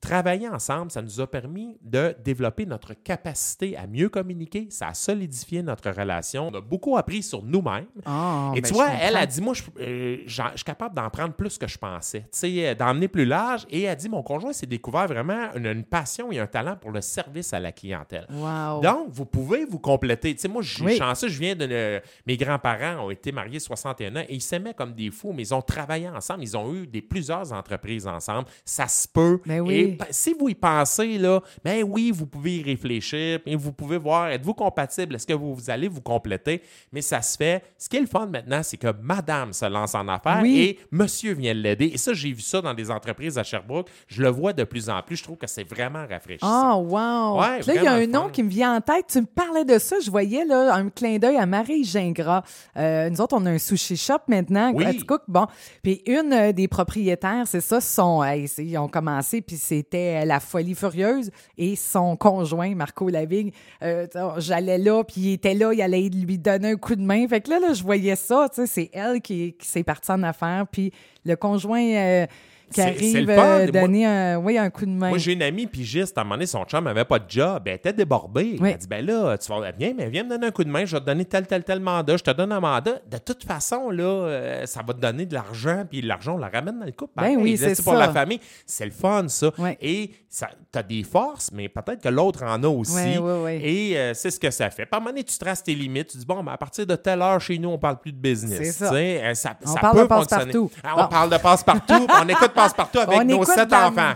Travailler 0.00 0.48
ensemble, 0.48 0.90
ça 0.90 1.02
nous 1.02 1.20
a 1.20 1.26
permis 1.26 1.76
de 1.82 2.16
développer 2.24 2.64
notre 2.64 2.94
capacité 2.94 3.76
à 3.76 3.86
mieux 3.86 4.08
communiquer. 4.08 4.66
Ça 4.70 4.88
a 4.88 4.94
solidifié 4.94 5.62
notre 5.62 5.90
relation. 5.90 6.48
On 6.48 6.54
a 6.56 6.60
beaucoup 6.62 6.96
appris 6.96 7.22
sur 7.22 7.42
nous-mêmes. 7.42 7.84
Ah, 8.06 8.52
Et 8.56 8.62
ben, 8.62 8.66
tu 8.68 8.72
vois, 8.74 8.88
elle 8.98 9.14
a 9.16 9.26
dit, 9.26 9.42
moi, 9.42 9.52
je, 9.52 9.62
euh, 9.78 10.16
je 10.26 10.42
suis 10.54 10.64
capable 10.64 10.94
d'en 10.94 11.10
prendre 11.10 11.34
plus 11.34 11.58
que 11.58 11.68
je 11.68 11.76
pensais, 11.76 12.20
tu 12.22 12.26
sais, 12.32 12.68
euh, 12.68 12.74
d'emmener 12.74 13.08
plus 13.08 13.26
large. 13.26 13.66
Et 13.68 13.82
elle 13.82 13.90
a 13.90 13.94
dit, 13.94 14.08
mon 14.08 14.22
conjoint 14.22 14.54
s'est 14.54 14.66
découvert 14.66 15.06
vraiment 15.06 15.52
une, 15.54 15.66
une 15.66 15.84
passion 15.84 16.32
et 16.32 16.38
un 16.38 16.46
talent 16.46 16.76
pour 16.76 16.92
le 16.92 17.02
service 17.02 17.52
à 17.52 17.60
la 17.60 17.70
clientèle. 17.72 18.26
Wow. 18.30 18.80
Donc, 18.80 19.08
vous 19.10 19.26
pouvez 19.26 19.66
vous 19.66 19.78
compléter. 19.78 20.34
Tu 20.34 20.40
sais, 20.40 20.48
moi, 20.48 20.62
je 20.62 20.72
suis 20.76 20.82
Oui. 20.84 20.96
chanceux, 20.96 21.28
je 21.28 21.38
viens 21.38 21.54
de... 21.54 21.68
euh, 21.70 22.00
mes 22.26 22.38
grands-parents 22.38 23.04
ont 23.06 23.10
été 23.10 23.32
mariés 23.32 23.60
61 23.60 24.16
ans 24.16 24.24
et 24.28 24.34
ils 24.34 24.40
s'aimaient 24.40 24.72
comme 24.74 24.94
des 24.94 25.10
fous, 25.10 25.32
mais 25.34 25.42
ils 25.42 25.54
ont 25.54 25.60
travaillé 25.62 26.08
ensemble. 26.08 26.42
Ils 26.42 26.56
ont 26.56 26.72
eu 26.74 26.86
des, 26.86 27.02
plusieurs 27.02 27.52
entreprises 27.52 28.06
ensemble. 28.06 28.48
Ça 28.64 28.88
se 28.88 29.06
peut. 29.06 29.40
Ben 29.44 29.60
oui. 29.60 29.74
Et 29.74 29.89
si 30.10 30.34
vous 30.38 30.48
y 30.48 30.54
pensez, 30.54 31.18
là, 31.18 31.40
ben 31.64 31.82
oui, 31.82 32.10
vous 32.10 32.26
pouvez 32.26 32.56
y 32.58 32.62
réfléchir, 32.62 33.40
et 33.46 33.56
vous 33.56 33.72
pouvez 33.72 33.98
voir, 33.98 34.28
êtes-vous 34.28 34.54
compatible? 34.54 35.14
Est-ce 35.14 35.26
que 35.26 35.32
vous, 35.32 35.54
vous 35.54 35.70
allez 35.70 35.88
vous 35.88 36.00
compléter? 36.00 36.62
Mais 36.92 37.00
ça 37.02 37.22
se 37.22 37.36
fait. 37.36 37.62
Ce 37.78 37.88
qui 37.88 37.96
est 37.96 38.00
le 38.00 38.06
fun 38.06 38.26
maintenant, 38.26 38.62
c'est 38.62 38.76
que 38.76 38.92
madame 39.02 39.52
se 39.52 39.64
lance 39.64 39.94
en 39.94 40.06
affaires 40.08 40.40
Oui. 40.42 40.58
et 40.60 40.78
monsieur 40.90 41.34
vient 41.34 41.54
l'aider. 41.54 41.90
Et 41.94 41.98
ça, 41.98 42.12
j'ai 42.12 42.32
vu 42.32 42.40
ça 42.40 42.60
dans 42.60 42.74
des 42.74 42.90
entreprises 42.90 43.38
à 43.38 43.42
Sherbrooke. 43.42 43.88
Je 44.08 44.22
le 44.22 44.28
vois 44.28 44.52
de 44.52 44.64
plus 44.64 44.88
en 44.90 45.02
plus. 45.02 45.16
Je 45.16 45.24
trouve 45.24 45.36
que 45.36 45.46
c'est 45.46 45.64
vraiment 45.64 46.06
rafraîchissant. 46.08 46.46
Ah, 46.46 46.76
wow! 46.76 47.40
Ouais, 47.40 47.60
là, 47.60 47.74
il 47.74 47.82
y 47.82 47.86
a 47.86 47.94
un 47.94 48.06
nom 48.06 48.28
qui 48.28 48.42
me 48.42 48.48
vient 48.48 48.76
en 48.76 48.80
tête. 48.80 49.06
Tu 49.08 49.20
me 49.20 49.26
parlais 49.26 49.64
de 49.64 49.78
ça. 49.78 49.96
Je 50.02 50.10
voyais 50.10 50.44
là, 50.44 50.74
un 50.74 50.88
clin 50.90 51.18
d'œil 51.18 51.36
à 51.36 51.46
Marie 51.46 51.84
Gingras. 51.84 52.42
Euh, 52.76 53.10
nous 53.10 53.20
autres, 53.20 53.36
on 53.36 53.44
a 53.46 53.50
un 53.50 53.58
sushi 53.58 53.96
shop 53.96 54.20
maintenant, 54.28 54.72
Oui. 54.74 54.98
Cook. 55.04 55.22
Bon, 55.28 55.46
puis 55.82 56.02
une 56.06 56.32
euh, 56.32 56.52
des 56.52 56.68
propriétaires, 56.68 57.46
c'est 57.46 57.60
ça, 57.60 57.80
sont, 57.80 58.22
hey, 58.22 58.46
ils 58.58 58.76
ont 58.78 58.88
commencé, 58.88 59.40
puis 59.40 59.56
c'est 59.56 59.79
c'était 59.80 60.24
la 60.24 60.40
folie 60.40 60.74
furieuse. 60.74 61.30
Et 61.56 61.76
son 61.76 62.16
conjoint, 62.16 62.74
Marco 62.74 63.08
Lavigne, 63.08 63.50
euh, 63.82 64.06
j'allais 64.38 64.78
là, 64.78 65.02
puis 65.04 65.20
il 65.20 65.32
était 65.34 65.54
là, 65.54 65.72
il 65.72 65.80
allait 65.80 66.08
lui 66.08 66.38
donner 66.38 66.72
un 66.72 66.76
coup 66.76 66.94
de 66.94 67.02
main. 67.02 67.26
Fait 67.28 67.40
que 67.40 67.50
là, 67.50 67.58
là 67.58 67.72
je 67.72 67.82
voyais 67.82 68.16
ça, 68.16 68.48
c'est 68.52 68.90
elle 68.92 69.20
qui, 69.20 69.54
qui 69.58 69.66
s'est 69.66 69.82
partie 69.82 70.10
en 70.12 70.22
affaires, 70.22 70.66
puis 70.70 70.92
le 71.24 71.36
conjoint... 71.36 71.82
Euh, 71.82 72.26
qui 72.72 72.80
arrive 72.80 73.30
à 73.30 73.66
donner 73.66 74.06
un, 74.06 74.38
oui, 74.38 74.58
un 74.58 74.70
coup 74.70 74.86
de 74.86 74.90
main. 74.90 75.08
Moi, 75.08 75.18
j'ai 75.18 75.32
une 75.32 75.42
amie 75.42 75.66
pigiste, 75.66 76.16
à 76.16 76.20
un 76.20 76.24
moment 76.24 76.36
donné, 76.36 76.46
son 76.46 76.64
chum 76.64 76.84
n'avait 76.84 77.04
pas 77.04 77.18
de 77.18 77.28
job. 77.28 77.62
Elle 77.66 77.74
était 77.74 77.92
débordée. 77.92 78.56
Elle 78.60 78.66
a 78.66 78.74
dit 78.74 78.86
Ben 78.86 79.04
là, 79.04 79.36
tu 79.38 79.50
vas 79.50 79.72
bien, 79.72 79.92
mais 79.96 80.08
viens 80.08 80.24
me 80.24 80.30
donner 80.30 80.46
un 80.46 80.50
coup 80.50 80.64
de 80.64 80.70
main, 80.70 80.84
je 80.84 80.96
vais 80.96 81.00
te 81.00 81.06
donner 81.06 81.24
tel, 81.24 81.46
tel, 81.46 81.64
tel 81.64 81.80
mandat, 81.80 82.16
je 82.16 82.24
te 82.24 82.30
donne 82.30 82.52
un 82.52 82.60
mandat. 82.60 83.00
De 83.10 83.18
toute 83.18 83.44
façon, 83.44 83.90
là, 83.90 84.04
euh, 84.04 84.66
ça 84.66 84.82
va 84.86 84.94
te 84.94 85.00
donner 85.00 85.26
de 85.26 85.34
l'argent, 85.34 85.84
puis 85.88 86.02
l'argent, 86.02 86.34
on 86.34 86.38
la 86.38 86.48
ramène 86.48 86.78
dans 86.78 86.86
le 86.86 86.92
couple. 86.92 87.12
Ben 87.16 87.36
oui, 87.36 87.56
c'est 87.56 87.82
pour 87.82 87.94
la 87.94 88.12
famille. 88.12 88.40
C'est 88.66 88.84
le 88.84 88.92
fun, 88.92 89.26
ça. 89.28 89.52
Et 89.80 90.10
tu 90.30 90.78
as 90.78 90.82
des 90.82 91.02
forces, 91.02 91.50
mais 91.52 91.68
peut-être 91.68 92.02
que 92.02 92.08
l'autre 92.08 92.44
en 92.44 92.62
a 92.62 92.68
aussi. 92.68 93.16
Et 93.62 93.98
euh, 93.98 94.14
c'est 94.14 94.30
ce 94.30 94.38
que 94.38 94.50
ça 94.50 94.70
fait. 94.70 94.86
Par 94.86 94.98
un 94.98 95.00
moment 95.00 95.10
donné, 95.10 95.24
tu 95.24 95.36
traces 95.38 95.62
tes 95.62 95.74
limites. 95.74 96.08
Tu 96.08 96.18
dis 96.18 96.26
Bon, 96.26 96.42
ben, 96.42 96.52
à 96.52 96.56
partir 96.56 96.86
de 96.86 96.94
telle 96.96 97.22
heure, 97.22 97.40
chez 97.40 97.58
nous, 97.58 97.70
on 97.70 97.78
parle 97.78 97.98
plus 97.98 98.12
de 98.12 98.18
business. 98.18 98.58
C'est 98.58 98.84
ça. 98.84 98.92
Euh, 98.92 99.34
ça. 99.34 99.56
on 99.66 99.74
parle 99.74 99.96
peut 99.96 100.02
de 100.02 100.08
passe-partout. 100.08 100.70
Ah, 100.82 101.04
on 101.04 101.08
parle 101.08 101.30
de 101.30 101.36
passe-partout, 101.36 102.06
on 102.22 102.28
écoute 102.28 102.52
passe-partout 102.62 102.98
avec 103.00 103.24
nos 103.24 103.44
sept 103.44 103.72
enfants. 103.72 104.12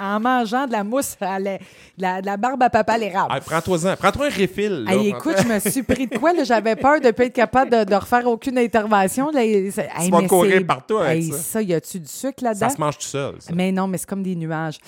en 0.00 0.20
mangeant 0.20 0.66
de 0.66 0.72
la 0.72 0.84
mousse, 0.84 1.16
à 1.20 1.38
la, 1.38 1.58
de 2.20 2.26
la 2.26 2.36
barbe 2.36 2.62
à 2.62 2.70
papa 2.70 2.98
l'érable. 2.98 3.28
Ah, 3.30 3.40
prends-toi 3.40 3.96
Prends-toi 3.96 4.26
un 4.26 4.30
refill. 4.30 4.84
Là. 4.84 4.94
écoute, 4.94 5.36
je 5.42 5.48
me 5.48 5.58
suis 5.58 5.82
pris 5.82 6.06
de 6.06 6.16
quoi? 6.18 6.32
J'avais 6.44 6.76
peur 6.76 7.00
de 7.00 7.06
ne 7.06 7.10
pas 7.10 7.24
être 7.24 7.32
capable 7.32 7.70
de, 7.70 7.84
de 7.84 7.94
refaire 7.94 8.26
aucune 8.26 8.58
intervention. 8.58 9.30
Là, 9.30 9.42
tu 9.42 10.10
vas 10.10 10.22
courir 10.22 10.66
partout 10.66 10.98
avec 10.98 11.24
ça. 11.24 11.38
Ça, 11.38 11.62
y 11.62 11.74
a-tu 11.74 12.00
du 12.00 12.08
sucre 12.08 12.42
là-dedans? 12.44 12.68
Ça 12.68 12.74
se 12.74 12.80
mange 12.80 12.98
tout 12.98 13.06
seul. 13.06 13.34
Mais 13.52 13.72
non, 13.72 13.86
mais 13.86 13.98
c'est 13.98 14.08
comme 14.08 14.22
des 14.22 14.36
nuages. 14.36 14.78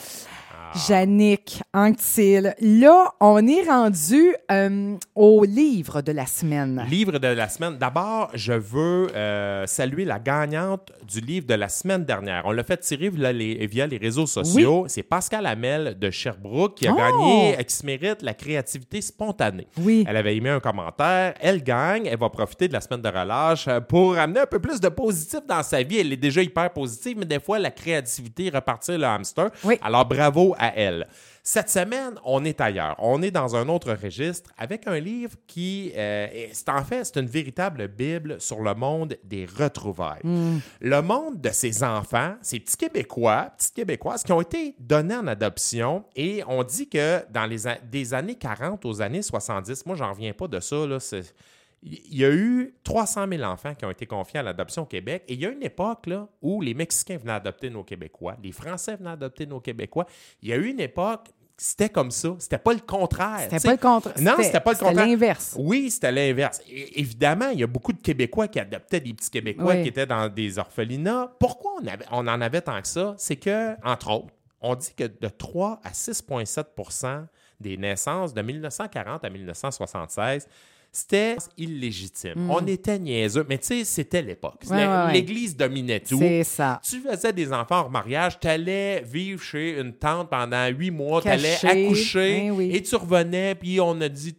Jannick 0.74 1.62
Anctil. 1.74 2.54
Là, 2.60 3.12
on 3.20 3.46
est 3.46 3.68
rendu 3.68 4.34
euh, 4.50 4.96
au 5.14 5.44
livre 5.44 6.00
de 6.00 6.12
la 6.12 6.26
semaine. 6.26 6.84
Livre 6.88 7.18
de 7.18 7.26
la 7.26 7.48
semaine. 7.48 7.76
D'abord, 7.76 8.30
je 8.34 8.52
veux 8.52 9.08
euh, 9.14 9.66
saluer 9.66 10.04
la 10.04 10.18
gagnante 10.18 10.92
du 11.08 11.20
livre 11.20 11.46
de 11.46 11.54
la 11.54 11.68
semaine 11.68 12.04
dernière. 12.04 12.42
On 12.44 12.52
l'a 12.52 12.62
fait 12.62 12.76
tirer 12.76 13.08
via 13.08 13.32
les, 13.32 13.66
via 13.66 13.86
les 13.86 13.96
réseaux 13.96 14.26
sociaux. 14.26 14.84
C'est 14.88 15.02
Pascal 15.02 15.46
Hamel 15.46 15.98
de 15.98 16.10
Sherbrooke 16.10 16.76
qui 16.76 16.86
a 16.86 16.92
gagné, 16.92 17.56
oh! 17.58 17.62
qui 17.66 17.74
se 17.74 17.84
mérite 17.84 18.22
la 18.22 18.34
créativité 18.34 19.00
spontanée. 19.00 19.66
Oui. 19.78 20.04
Elle 20.08 20.16
avait 20.16 20.36
émis 20.36 20.50
un 20.50 20.60
commentaire. 20.60 21.34
Elle 21.40 21.62
gagne. 21.62 22.06
Elle 22.06 22.18
va 22.18 22.28
profiter 22.28 22.68
de 22.68 22.72
la 22.72 22.80
semaine 22.80 23.02
de 23.02 23.08
relâche 23.08 23.68
pour 23.88 24.16
amener 24.16 24.40
un 24.40 24.46
peu 24.46 24.60
plus 24.60 24.80
de 24.80 24.88
positif 24.88 25.40
dans 25.48 25.62
sa 25.62 25.82
vie. 25.82 25.98
Elle 25.98 26.12
est 26.12 26.16
déjà 26.16 26.42
hyper 26.42 26.70
positive, 26.72 27.16
mais 27.18 27.26
des 27.26 27.40
fois, 27.40 27.58
la 27.58 27.70
créativité 27.70 28.50
repartir 28.50 28.98
le 28.98 29.04
hamster. 29.04 29.50
Oui. 29.64 29.76
Alors, 29.82 30.04
bravo 30.04 30.54
à 30.60 30.76
elle. 30.76 31.08
Cette 31.42 31.70
semaine, 31.70 32.14
on 32.22 32.44
est 32.44 32.60
ailleurs. 32.60 32.94
On 32.98 33.22
est 33.22 33.30
dans 33.30 33.56
un 33.56 33.68
autre 33.68 33.92
registre 33.94 34.50
avec 34.58 34.86
un 34.86 35.00
livre 35.00 35.32
qui, 35.46 35.90
euh, 35.96 36.28
c'est 36.52 36.68
en 36.68 36.84
fait, 36.84 37.04
c'est 37.04 37.18
une 37.18 37.26
véritable 37.26 37.88
Bible 37.88 38.40
sur 38.40 38.60
le 38.60 38.74
monde 38.74 39.16
des 39.24 39.46
retrouvailles. 39.46 40.20
Hmm. 40.22 40.58
Le 40.80 41.00
monde 41.00 41.40
de 41.40 41.48
ces 41.48 41.82
enfants, 41.82 42.34
ces 42.42 42.60
petits 42.60 42.76
Québécois, 42.76 43.52
petites 43.56 43.74
Québécoises 43.74 44.22
qui 44.22 44.32
ont 44.32 44.42
été 44.42 44.74
donnés 44.78 45.16
en 45.16 45.26
adoption 45.26 46.04
et 46.14 46.42
on 46.46 46.62
dit 46.62 46.88
que 46.88 47.20
dans 47.30 47.46
les 47.46 47.60
des 47.90 48.14
années 48.14 48.34
40 48.34 48.84
aux 48.84 49.00
années 49.00 49.22
70, 49.22 49.86
moi, 49.86 49.96
j'en 49.96 50.12
reviens 50.12 50.34
pas 50.34 50.46
de 50.46 50.60
ça, 50.60 50.86
là, 50.86 51.00
c'est 51.00 51.34
il 51.82 52.18
y 52.18 52.24
a 52.24 52.30
eu 52.30 52.74
300 52.84 53.26
000 53.28 53.42
enfants 53.42 53.74
qui 53.74 53.84
ont 53.84 53.90
été 53.90 54.06
confiés 54.06 54.40
à 54.40 54.42
l'adoption 54.42 54.82
au 54.82 54.86
Québec. 54.86 55.24
Et 55.28 55.34
il 55.34 55.40
y 55.40 55.46
a 55.46 55.50
une 55.50 55.62
époque 55.62 56.06
là, 56.06 56.28
où 56.42 56.60
les 56.60 56.74
Mexicains 56.74 57.16
venaient 57.16 57.32
adopter 57.32 57.70
nos 57.70 57.84
Québécois, 57.84 58.36
les 58.42 58.52
Français 58.52 58.96
venaient 58.96 59.10
adopter 59.10 59.46
nos 59.46 59.60
Québécois. 59.60 60.06
Il 60.42 60.48
y 60.48 60.52
a 60.52 60.56
eu 60.56 60.66
une 60.66 60.80
époque 60.80 61.28
c'était 61.62 61.90
comme 61.90 62.10
ça. 62.10 62.34
C'était 62.38 62.56
pas 62.56 62.72
le 62.72 62.80
contraire. 62.80 63.40
C'était 63.50 63.60
pas 63.60 63.72
le 63.72 63.76
contraire. 63.76 64.14
Non, 64.18 64.32
c'était 64.38 64.60
pas 64.60 64.72
le 64.72 64.78
contraire. 64.78 64.96
C'était 64.96 65.10
l'inverse. 65.10 65.56
Oui, 65.58 65.90
c'était 65.90 66.10
l'inverse. 66.10 66.62
Évidemment, 66.66 67.50
il 67.50 67.60
y 67.60 67.62
a 67.62 67.66
beaucoup 67.66 67.92
de 67.92 68.00
Québécois 68.00 68.48
qui 68.48 68.58
adoptaient 68.58 69.00
des 69.00 69.12
petits 69.12 69.28
Québécois 69.28 69.76
qui 69.76 69.88
étaient 69.88 70.06
dans 70.06 70.30
des 70.30 70.58
orphelinats. 70.58 71.30
Pourquoi 71.38 71.72
on, 71.82 71.86
avait, 71.86 72.06
on 72.12 72.26
en 72.26 72.40
avait 72.40 72.62
tant 72.62 72.80
que 72.80 72.88
ça? 72.88 73.14
C'est 73.18 73.36
que, 73.36 73.74
entre 73.86 74.10
autres, 74.10 74.32
on 74.62 74.74
dit 74.74 74.94
que 74.96 75.04
de 75.04 75.28
3 75.28 75.80
à 75.84 75.90
6,7% 75.90 77.26
des 77.60 77.76
naissances 77.76 78.32
de 78.32 78.40
1940 78.40 79.22
à 79.22 79.28
1976 79.28 80.48
c'était 80.92 81.36
illégitime. 81.56 82.34
Mm. 82.36 82.50
On 82.50 82.66
était 82.66 82.98
niaiseux, 82.98 83.46
mais 83.48 83.58
tu 83.58 83.66
sais, 83.66 83.84
c'était 83.84 84.22
l'époque. 84.22 84.64
L'Église 85.12 85.56
dominait 85.56 86.00
tout. 86.00 86.18
C'est 86.18 86.44
ça. 86.44 86.80
Tu 86.82 87.00
faisais 87.00 87.32
des 87.32 87.52
enfants 87.52 87.86
en 87.86 87.88
mariage, 87.88 88.40
tu 88.40 88.48
allais 88.48 89.02
vivre 89.02 89.40
chez 89.40 89.78
une 89.78 89.92
tante 89.92 90.30
pendant 90.30 90.66
huit 90.66 90.90
mois, 90.90 91.22
tu 91.22 91.28
allais 91.28 91.54
accoucher 91.62 92.50
ben 92.50 92.60
et 92.60 92.82
tu 92.82 92.96
revenais, 92.96 93.54
puis 93.54 93.80
on 93.80 94.00
a 94.00 94.08
dit, 94.08 94.34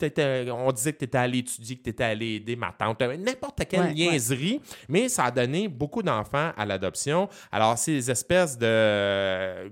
on 0.52 0.72
disait 0.72 0.94
que 0.94 1.00
tu 1.00 1.06
étais 1.06 1.18
allé 1.18 1.38
étudier, 1.40 1.78
que 1.78 1.84
tu 1.84 1.90
étais 1.90 2.04
allé 2.04 2.36
aider 2.36 2.56
ma 2.56 2.72
tante. 2.72 3.02
N'importe 3.02 3.64
quelle 3.70 3.94
niaiserie, 3.94 4.62
mais 4.90 5.08
ça 5.10 5.26
a 5.26 5.32
donné 5.32 5.68
beaucoup 5.68 6.04
d'enfants 6.04 6.52
à 6.58 6.66
l'adoption. 6.66 7.30
Alors, 7.52 7.78
ces 7.78 8.12
espèces 8.12 8.58
de 8.58 9.70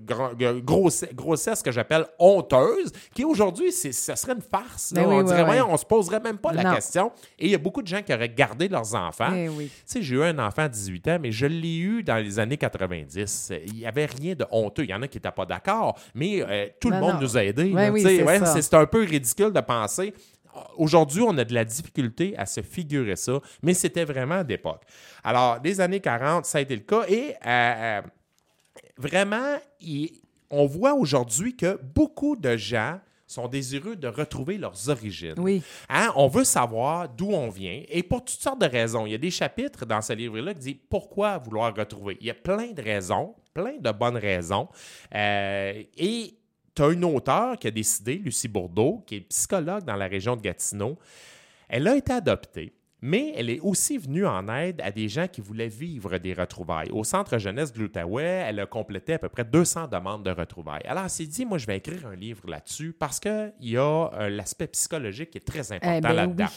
grossesse, 1.14 1.62
que 1.62 1.72
j'appelle 1.72 2.06
honteuse, 2.18 2.92
qui 3.14 3.26
aujourd'hui, 3.26 3.72
ce 3.72 3.92
serait 3.92 4.34
une 4.34 4.42
farce. 4.42 4.94
Ben 4.94 5.06
on 5.06 5.24
dirait, 5.24 5.62
on 5.62 5.76
se 5.76 5.86
poserait 5.86 6.20
même 6.20 6.38
pas 6.38 6.54
la 6.54 6.69
question. 6.74 7.12
Et 7.38 7.46
il 7.46 7.52
y 7.52 7.56
a 7.56 7.60
beaucoup 7.60 7.82
de 7.82 7.88
gens 7.88 8.02
qui 8.02 8.14
auraient 8.14 8.30
gardé 8.30 8.68
leurs 8.68 8.96
enfants. 8.96 9.34
Eh 9.34 9.50
tu 9.50 9.70
sais, 9.86 10.02
j'ai 10.02 10.16
eu 10.16 10.24
un 10.24 10.38
enfant 10.40 10.64
à 10.64 10.70
18 10.70 11.08
ans, 11.08 11.18
mais 11.22 11.32
je 11.32 11.46
l'ai 11.46 11.78
eu 11.78 12.04
dans 12.04 12.18
les 12.18 12.40
années 12.40 12.58
90. 12.58 13.54
Il 13.68 13.74
n'y 13.74 13.86
avait 13.86 14.06
rien 14.06 14.36
de 14.36 14.46
honteux. 14.52 14.84
Il 14.84 14.90
y 14.90 14.94
en 14.94 15.02
a 15.02 15.08
qui 15.08 15.18
n'étaient 15.18 15.32
pas 15.32 15.46
d'accord, 15.46 15.98
mais 16.14 16.42
euh, 16.42 16.68
tout 16.80 16.90
le 16.90 17.00
monde 17.00 17.22
nous 17.22 17.38
a 17.38 17.44
aidés. 17.44 17.74
c'est 18.62 18.74
un 18.74 18.86
peu 18.86 19.04
ridicule 19.04 19.52
de 19.52 19.62
penser. 19.62 20.14
Aujourd'hui, 20.78 21.22
on 21.22 21.38
a 21.38 21.46
de 21.46 21.54
la 21.54 21.64
difficulté 21.64 22.36
à 22.38 22.46
se 22.46 22.62
figurer 22.62 23.16
ça, 23.16 23.40
mais 23.62 23.74
c'était 23.74 24.04
vraiment 24.04 24.44
d'époque. 24.44 24.82
Alors, 25.24 25.60
des 25.60 25.80
années 25.80 26.00
40, 26.00 26.46
ça 26.46 26.58
a 26.58 26.62
été 26.62 26.76
le 26.76 26.82
cas. 26.82 27.04
Et 27.08 27.36
euh, 27.46 28.00
euh, 28.00 28.02
vraiment, 28.98 29.58
on 30.50 30.66
voit 30.66 30.94
aujourd'hui 30.94 31.56
que 31.56 31.80
beaucoup 31.96 32.36
de 32.36 32.58
gens 32.58 33.00
sont 33.30 33.48
désireux 33.48 33.96
de 33.96 34.08
retrouver 34.08 34.58
leurs 34.58 34.90
origines. 34.90 35.36
Oui. 35.38 35.62
Hein? 35.88 36.12
On 36.16 36.28
veut 36.28 36.44
savoir 36.44 37.08
d'où 37.08 37.32
on 37.32 37.50
vient 37.50 37.84
et 37.88 38.02
pour 38.02 38.26
toutes 38.26 38.40
sortes 38.40 38.60
de 38.60 38.66
raisons. 38.66 39.06
Il 39.06 39.12
y 39.12 39.16
a 39.16 39.20
des 39.20 39.32
chapitres 39.32 39.86
dans 39.86 40.02
ce 40.02 40.14
livre-là 40.14 40.54
qui 40.56 40.60
disent 40.60 40.76
pourquoi 40.90 41.38
vouloir 41.38 41.76
retrouver. 41.76 42.18
Il 42.22 42.28
y 42.28 42.32
a 42.32 42.34
plein 42.34 42.72
de 42.72 42.82
raisons, 42.82 43.36
plein 43.54 43.78
de 43.80 43.92
bonnes 43.92 44.18
raisons. 44.18 44.68
Euh, 45.14 45.84
et 45.96 46.34
tu 46.76 46.82
as 46.82 46.90
une 46.90 47.06
auteure 47.06 47.58
qui 47.58 47.68
a 47.68 47.72
décidé, 47.72 48.16
Lucie 48.16 48.48
Bourdeau, 48.48 49.04
qui 49.06 49.18
est 49.18 49.22
psychologue 49.22 49.84
dans 49.84 49.96
la 49.96 50.08
région 50.08 50.36
de 50.36 50.42
Gatineau. 50.42 50.98
Elle 51.68 51.88
a 51.88 51.96
été 51.96 52.12
adoptée 52.12 52.74
mais 53.02 53.34
elle 53.36 53.50
est 53.50 53.60
aussi 53.62 53.98
venue 53.98 54.26
en 54.26 54.48
aide 54.50 54.82
à 54.82 54.92
des 54.92 55.08
gens 55.08 55.28
qui 55.28 55.42
voulaient 55.42 55.68
vivre 55.68 56.18
des 56.18 56.34
retrouvailles. 56.34 56.90
Au 56.92 57.04
Centre 57.04 57.38
jeunesse 57.38 57.72
de 57.72 57.80
l'Outaouais, 57.80 58.44
elle 58.48 58.60
a 58.60 58.66
complété 58.66 59.14
à 59.14 59.20
peu 59.20 59.30
près 59.30 59.46
200 59.46 59.88
demandes 59.88 60.24
de 60.24 60.32
retrouvailles. 60.32 60.84
Alors, 60.86 61.04
elle 61.04 61.10
s'est 61.10 61.26
dit, 61.26 61.46
moi, 61.46 61.58
je 61.58 61.66
vais 61.66 61.78
écrire 61.78 62.08
un 62.08 62.16
livre 62.16 62.50
là-dessus 62.50 62.94
parce 62.98 63.20
qu'il 63.20 63.54
y 63.62 63.78
a 63.78 64.10
euh, 64.14 64.30
l'aspect 64.30 64.68
psychologique 64.68 65.32
qui 65.32 65.38
est 65.38 65.48
très 65.48 65.72
important 65.72 65.96
eh 65.98 66.02
ben 66.02 66.14
là-dedans. 66.14 66.48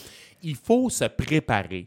Il 0.43 0.57
faut 0.57 0.91
se 0.91 1.05
préparer. 1.05 1.87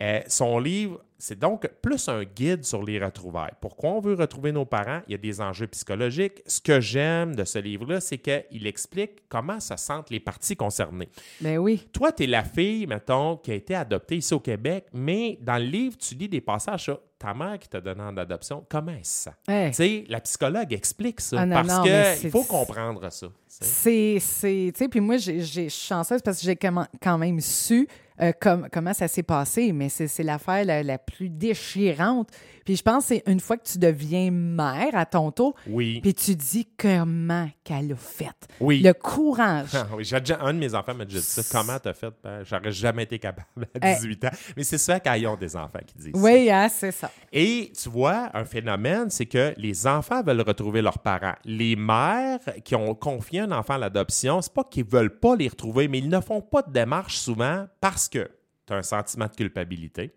Euh, 0.00 0.20
son 0.26 0.58
livre, 0.58 1.00
c'est 1.18 1.38
donc 1.38 1.68
plus 1.80 2.08
un 2.08 2.24
guide 2.24 2.64
sur 2.64 2.82
les 2.82 2.98
retrouvailles. 2.98 3.52
Pourquoi 3.60 3.90
on 3.90 4.00
veut 4.00 4.14
retrouver 4.14 4.52
nos 4.52 4.64
parents? 4.64 5.00
Il 5.08 5.12
y 5.12 5.14
a 5.14 5.18
des 5.18 5.40
enjeux 5.40 5.66
psychologiques. 5.68 6.42
Ce 6.46 6.60
que 6.60 6.80
j'aime 6.80 7.34
de 7.34 7.44
ce 7.44 7.58
livre-là, 7.58 8.00
c'est 8.00 8.18
qu'il 8.18 8.66
explique 8.66 9.28
comment 9.28 9.60
se 9.60 9.76
sentent 9.76 10.10
les 10.10 10.20
parties 10.20 10.56
concernées. 10.56 11.08
Ben 11.40 11.58
oui. 11.58 11.88
Toi, 11.92 12.12
tu 12.12 12.24
es 12.24 12.26
la 12.26 12.44
fille, 12.44 12.86
mettons, 12.86 13.36
qui 13.36 13.52
a 13.52 13.54
été 13.54 13.74
adoptée 13.74 14.16
ici 14.16 14.34
au 14.34 14.40
Québec, 14.40 14.86
mais 14.92 15.38
dans 15.40 15.58
le 15.58 15.64
livre, 15.64 15.96
tu 15.96 16.14
lis 16.14 16.28
des 16.28 16.40
passages 16.40 16.82
sur 16.82 17.00
ta 17.18 17.32
mère 17.32 17.58
qui 17.58 17.68
t'a 17.68 17.80
donné 17.80 18.02
en 18.02 18.16
adoption, 18.16 18.66
comment 18.68 18.92
est 18.92 19.04
ça? 19.06 19.34
Tu 19.46 19.72
sais, 19.72 20.04
la 20.08 20.20
psychologue 20.20 20.72
explique 20.72 21.20
ça 21.20 21.40
ah 21.40 21.46
parce 21.46 21.88
qu'il 22.20 22.30
faut 22.30 22.42
comprendre 22.42 23.08
ça. 23.10 23.28
C'est, 23.46 24.16
tu 24.18 24.72
sais, 24.74 24.88
puis 24.90 25.00
moi, 25.00 25.16
j'ai, 25.16 25.40
je 25.40 25.68
suis 25.68 25.70
chanceuse 25.70 26.20
parce 26.20 26.40
que 26.40 26.44
j'ai 26.44 26.56
quand 26.56 27.18
même 27.18 27.40
su 27.40 27.88
euh, 28.20 28.32
comment 28.72 28.94
ça 28.94 29.08
s'est 29.08 29.24
passé, 29.24 29.72
mais 29.72 29.88
c'est 29.88 30.22
l'affaire 30.22 30.64
la, 30.84 30.98
plus 30.98 31.28
déchirante. 31.28 32.28
Puis 32.64 32.76
je 32.76 32.82
pense 32.82 33.04
que 33.04 33.14
c'est 33.14 33.22
une 33.26 33.40
fois 33.40 33.56
que 33.56 33.64
tu 33.64 33.78
deviens 33.78 34.30
mère 34.30 34.94
à 34.94 35.06
ton 35.06 35.30
tour, 35.30 35.54
oui. 35.66 36.00
puis 36.00 36.14
tu 36.14 36.34
dis 36.34 36.66
comment 36.78 37.48
qu'elle 37.62 37.92
a 37.92 37.96
fait. 37.96 38.48
Oui. 38.60 38.80
Le 38.82 38.92
courage. 38.92 39.70
Ah 39.74 39.86
oui, 39.94 40.10
un 40.12 40.54
de 40.54 40.58
mes 40.58 40.74
enfants 40.74 40.94
m'a 40.94 41.04
déjà 41.04 41.20
dit 41.20 41.26
ça. 41.26 41.42
Comment 41.50 41.78
t'as 41.78 41.92
fait? 41.92 42.12
Ben, 42.22 42.42
j'aurais 42.44 42.72
jamais 42.72 43.04
été 43.04 43.18
capable 43.18 43.68
à 43.80 43.94
18 43.94 44.24
ans. 44.24 44.30
Mais 44.56 44.64
c'est 44.64 44.78
ça 44.78 45.00
quand 45.00 45.14
ils 45.14 45.26
ont 45.26 45.36
des 45.36 45.56
enfants 45.56 45.80
qui 45.86 45.96
disent 45.98 46.12
oui, 46.14 46.50
hein, 46.50 46.68
c'est 46.68 46.92
ça. 46.92 47.10
Et 47.32 47.72
tu 47.80 47.88
vois, 47.88 48.30
un 48.34 48.44
phénomène, 48.44 49.10
c'est 49.10 49.26
que 49.26 49.54
les 49.56 49.86
enfants 49.86 50.22
veulent 50.22 50.40
retrouver 50.40 50.82
leurs 50.82 50.98
parents. 50.98 51.34
Les 51.44 51.76
mères 51.76 52.40
qui 52.64 52.74
ont 52.74 52.94
confié 52.94 53.40
un 53.40 53.52
enfant 53.52 53.74
à 53.74 53.78
l'adoption, 53.78 54.40
c'est 54.40 54.52
pas 54.52 54.64
qu'ils 54.64 54.84
veulent 54.84 55.18
pas 55.18 55.36
les 55.36 55.48
retrouver, 55.48 55.88
mais 55.88 55.98
ils 55.98 56.08
ne 56.08 56.20
font 56.20 56.40
pas 56.40 56.62
de 56.62 56.72
démarche 56.72 57.16
souvent 57.18 57.66
parce 57.80 58.08
que 58.08 58.30
tu 58.66 58.72
as 58.72 58.76
un 58.76 58.82
sentiment 58.82 59.26
de 59.26 59.34
culpabilité 59.34 60.14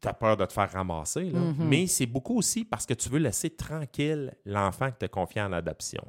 tu 0.00 0.08
as 0.08 0.14
peur 0.14 0.36
de 0.36 0.44
te 0.46 0.52
faire 0.52 0.70
ramasser, 0.72 1.24
là. 1.24 1.38
Mm-hmm. 1.40 1.54
mais 1.60 1.86
c'est 1.86 2.06
beaucoup 2.06 2.38
aussi 2.38 2.64
parce 2.64 2.86
que 2.86 2.94
tu 2.94 3.08
veux 3.08 3.18
laisser 3.18 3.50
tranquille 3.50 4.32
l'enfant 4.46 4.90
que 4.90 4.96
tu 4.98 5.04
as 5.04 5.08
confié 5.08 5.42
en 5.42 5.52
adoption. 5.52 6.02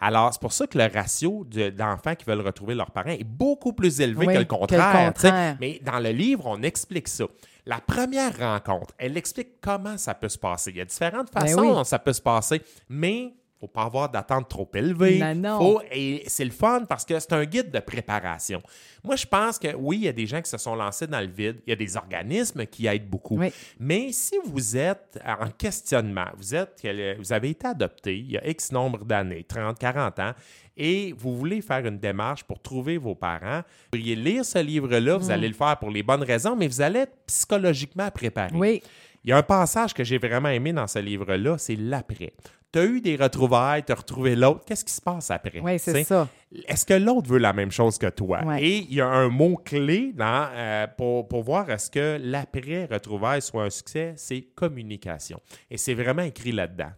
Alors, 0.00 0.32
c'est 0.32 0.40
pour 0.40 0.52
ça 0.52 0.66
que 0.66 0.76
le 0.78 0.86
ratio 0.92 1.44
de- 1.44 1.70
d'enfants 1.70 2.14
qui 2.14 2.24
veulent 2.26 2.40
retrouver 2.42 2.74
leurs 2.74 2.90
parents 2.90 3.10
est 3.10 3.24
beaucoup 3.24 3.72
plus 3.72 4.00
élevé 4.00 4.26
Oui, 4.26 4.34
que 4.34 4.38
le 4.40 4.44
que 4.44 4.54
le 4.54 4.58
contraire. 4.58 5.56
Mais 5.60 5.80
dans 5.82 6.00
le 6.00 6.10
livre, 6.10 6.44
on 6.46 6.62
explique 6.62 7.08
ça. 7.08 7.24
La 7.66 7.80
première 7.80 8.36
rencontre, 8.38 8.92
elle 8.98 9.16
explique 9.16 9.60
comment 9.62 9.96
ça 9.96 10.14
peut 10.14 10.28
se 10.28 10.36
passer. 10.38 10.70
Il 10.70 10.76
y 10.76 10.80
a 10.82 10.84
différentes 10.84 11.32
Ben 11.32 11.40
façons 11.40 11.60
oui. 11.62 11.68
dont 11.68 11.84
ça 11.84 11.98
peut 11.98 12.12
se 12.12 12.20
passer, 12.20 12.60
mais 12.90 13.32
faut 13.64 13.68
pas 13.68 13.84
avoir 13.84 14.10
d'attente 14.10 14.48
trop 14.48 14.68
élevée. 14.74 15.18
Faut- 15.58 15.80
et 15.90 16.22
c'est 16.26 16.44
le 16.44 16.50
fun 16.50 16.84
parce 16.88 17.04
que 17.04 17.18
c'est 17.18 17.32
un 17.32 17.44
guide 17.44 17.70
de 17.70 17.78
préparation. 17.80 18.62
Moi, 19.02 19.16
je 19.16 19.26
pense 19.26 19.58
que 19.58 19.74
oui, 19.74 19.96
il 19.98 20.02
y 20.04 20.08
a 20.08 20.12
des 20.12 20.26
gens 20.26 20.40
qui 20.42 20.50
se 20.50 20.58
sont 20.58 20.74
lancés 20.74 21.06
dans 21.06 21.20
le 21.20 21.26
vide. 21.26 21.60
Il 21.66 21.70
y 21.70 21.72
a 21.72 21.76
des 21.76 21.96
organismes 21.96 22.66
qui 22.66 22.86
aident 22.86 23.08
beaucoup. 23.08 23.38
Oui. 23.38 23.50
Mais 23.78 24.12
si 24.12 24.36
vous 24.44 24.76
êtes 24.76 25.18
en 25.26 25.48
questionnement, 25.50 26.26
vous, 26.36 26.54
êtes, 26.54 26.86
vous 27.18 27.32
avez 27.32 27.50
été 27.50 27.66
adopté 27.66 28.18
il 28.18 28.32
y 28.32 28.36
a 28.38 28.46
X 28.48 28.70
nombre 28.72 29.04
d'années, 29.04 29.44
30, 29.44 29.78
40 29.78 30.18
ans, 30.20 30.32
et 30.76 31.14
vous 31.16 31.36
voulez 31.36 31.60
faire 31.62 31.86
une 31.86 31.98
démarche 31.98 32.44
pour 32.44 32.60
trouver 32.60 32.98
vos 32.98 33.14
parents, 33.14 33.58
vous 33.58 33.90
pourriez 33.98 34.16
lire 34.16 34.44
ce 34.44 34.58
livre-là, 34.58 35.16
Mm. 35.16 35.20
vous 35.20 35.30
allez 35.30 35.48
le 35.48 35.54
faire 35.54 35.78
pour 35.78 35.90
les 35.90 36.02
bonnes 36.02 36.22
raisons, 36.24 36.56
mais 36.56 36.66
vous 36.68 36.80
allez 36.80 37.00
être 37.00 37.16
psychologiquement 37.26 38.10
préparé. 38.10 38.50
Oui. 38.54 38.82
Il 39.24 39.30
y 39.30 39.32
a 39.32 39.38
un 39.38 39.42
passage 39.42 39.94
que 39.94 40.04
j'ai 40.04 40.18
vraiment 40.18 40.50
aimé 40.50 40.72
dans 40.72 40.86
ce 40.86 40.98
livre-là, 40.98 41.56
c'est 41.56 41.76
l'après. 41.76 42.32
Tu 42.74 42.80
as 42.80 42.84
eu 42.86 43.00
des 43.00 43.14
retrouvailles, 43.14 43.84
tu 43.84 43.92
as 43.92 43.94
retrouvé 43.94 44.34
l'autre. 44.34 44.64
Qu'est-ce 44.66 44.84
qui 44.84 44.92
se 44.92 45.00
passe 45.00 45.30
après? 45.30 45.60
Oui, 45.60 45.78
c'est 45.78 46.02
ça. 46.02 46.26
Est-ce 46.66 46.84
que 46.84 46.94
l'autre 46.94 47.28
veut 47.30 47.38
la 47.38 47.52
même 47.52 47.70
chose 47.70 47.98
que 47.98 48.08
toi? 48.08 48.42
Ouais. 48.44 48.64
Et 48.64 48.78
il 48.78 48.94
y 48.94 49.00
a 49.00 49.06
un 49.06 49.28
mot-clé 49.28 50.12
dans, 50.12 50.48
euh, 50.52 50.88
pour, 50.96 51.28
pour 51.28 51.44
voir 51.44 51.70
est-ce 51.70 51.88
que 51.88 52.18
l'après-retrouvaille 52.20 53.42
soit 53.42 53.62
un 53.62 53.70
succès, 53.70 54.14
c'est 54.16 54.42
communication. 54.56 55.40
Et 55.70 55.76
c'est 55.78 55.94
vraiment 55.94 56.22
écrit 56.22 56.50
là-dedans. 56.50 56.90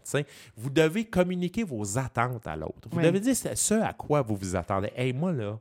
Vous 0.57 0.71
devez 0.71 1.05
communiquer 1.05 1.63
vos 1.63 1.99
attentes 1.99 2.47
à 2.47 2.57
l'autre. 2.57 2.89
Vous 2.91 2.97
Ouais. 2.97 3.05
devez 3.05 3.21
dire 3.21 3.37
ce- 3.37 3.55
ce 3.55 3.75
à 3.75 3.93
quoi 3.93 4.23
vous 4.23 4.37
vous 4.37 4.57
attendez. 4.57 4.91
Hey, 4.97 5.13
moi, 5.13 5.33
là, 5.33 5.59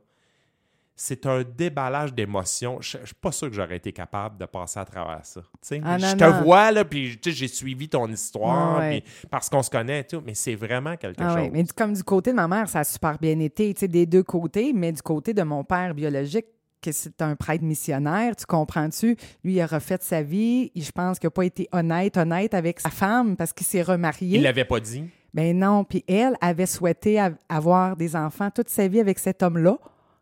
c'est 0.95 1.25
un 1.25 1.43
déballage 1.43 2.13
d'émotions. 2.13 2.77
Je 2.81 2.97
ne 2.97 3.05
suis 3.05 3.15
pas 3.15 3.31
sûr 3.31 3.49
que 3.49 3.53
j'aurais 3.55 3.77
été 3.77 3.91
capable 3.91 4.38
de 4.38 4.45
passer 4.45 4.79
à 4.79 4.86
travers 4.86 5.25
ça. 5.25 5.41
Ah, 5.84 5.97
je 5.97 6.15
te 6.15 6.23
non. 6.23 6.41
vois, 6.43 6.71
là, 6.71 6.86
puis 6.86 7.19
j'ai 7.23 7.47
suivi 7.47 7.89
ton 7.89 8.08
histoire, 8.08 8.79
ouais. 8.79 9.03
parce 9.29 9.49
qu'on 9.49 9.62
se 9.63 9.69
connaît 9.69 9.99
et 10.01 10.03
tout, 10.05 10.21
mais 10.25 10.34
c'est 10.34 10.55
vraiment 10.55 10.95
quelque 10.95 11.21
Ah 11.21 11.36
chose. 11.38 11.49
mais 11.51 11.65
comme 11.75 11.93
du 11.93 12.03
côté 12.03 12.31
de 12.31 12.36
ma 12.38 12.47
mère, 12.47 12.69
ça 12.69 12.79
a 12.79 12.84
super 12.84 13.17
bien 13.17 13.38
été, 13.39 13.73
des 13.73 14.05
deux 14.05 14.23
côtés, 14.23 14.71
mais 14.73 14.91
du 14.91 15.01
côté 15.01 15.34
de 15.34 15.43
mon 15.43 15.63
père 15.63 15.93
biologique, 15.93 16.45
que 16.81 16.91
c'est 16.91 17.19
un 17.23 17.36
prêtre 17.36 17.63
missionnaire, 17.63 18.36
tu 18.36 18.45
comprends-tu? 18.45 19.17
Lui, 19.43 19.53
il 19.55 19.62
a 19.62 19.65
refait 19.65 19.97
sa 20.01 20.21
vie. 20.21 20.71
Il- 20.75 20.84
Je 20.84 20.91
pense 20.91 21.17
qu'il 21.17 21.25
n'a 21.27 21.31
pas 21.31 21.43
été 21.45 21.67
honnête, 21.71 22.15
honnête 22.15 22.53
avec 22.53 22.79
sa 22.79 22.91
femme 22.91 23.36
parce 23.36 23.53
qu'il 23.53 23.65
s'est 23.65 23.81
remarié. 23.81 24.38
Il 24.38 24.43
l'avait 24.43 24.65
pas 24.65 24.79
dit. 24.79 25.03
Ben 25.34 25.58
non, 25.58 25.84
puis 25.84 26.03
elle 26.08 26.36
avait 26.41 26.67
souhaité 26.67 27.19
av- 27.19 27.36
avoir 27.49 27.97
des 27.97 28.15
enfants 28.15 28.51
toute 28.51 28.69
sa 28.69 28.88
vie 28.88 28.99
avec 28.99 29.17
cet 29.19 29.41
homme-là. 29.41 29.77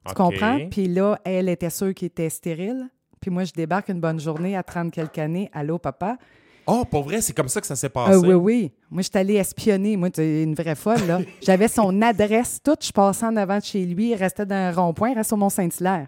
Tu 0.07 0.13
comprends? 0.13 0.59
Puis 0.69 0.87
là, 0.87 1.19
elle 1.23 1.49
était 1.49 1.69
sûre 1.69 1.93
qu'il 1.93 2.07
était 2.07 2.29
stérile. 2.29 2.87
Puis 3.21 3.31
moi, 3.31 3.43
je 3.45 3.53
débarque 3.53 3.89
une 3.89 4.01
bonne 4.01 4.19
journée 4.19 4.55
à 4.57 4.63
30 4.63 4.91
quelques 4.91 5.17
années. 5.17 5.49
Allô, 5.53 5.77
papa? 5.77 6.17
Oh, 6.65 6.83
pour 6.89 7.03
vrai, 7.03 7.21
c'est 7.21 7.33
comme 7.33 7.47
ça 7.49 7.59
que 7.61 7.67
ça 7.67 7.75
s'est 7.75 7.87
Ah 7.87 8.05
passé. 8.07 8.17
oui, 8.17 8.33
oui. 8.33 8.71
Moi, 8.89 9.01
je 9.01 9.09
suis 9.09 9.17
allée 9.17 9.35
espionner. 9.35 9.97
Moi, 9.97 10.09
tu 10.09 10.21
es 10.21 10.43
une 10.43 10.55
vraie 10.55 10.75
folle, 10.75 11.05
là. 11.07 11.19
J'avais 11.41 11.67
son 11.67 12.01
adresse 12.01 12.59
toute. 12.63 12.85
Je 12.85 12.91
passais 12.91 13.25
en 13.25 13.35
avant 13.35 13.57
de 13.59 13.63
chez 13.63 13.85
lui. 13.85 14.11
Il 14.11 14.15
restait 14.15 14.45
dans 14.45 14.55
un 14.55 14.71
rond-point. 14.71 15.09
Il 15.11 15.15
restait 15.17 15.33
au 15.33 15.37
Mont-Saint-Hilaire. 15.37 16.07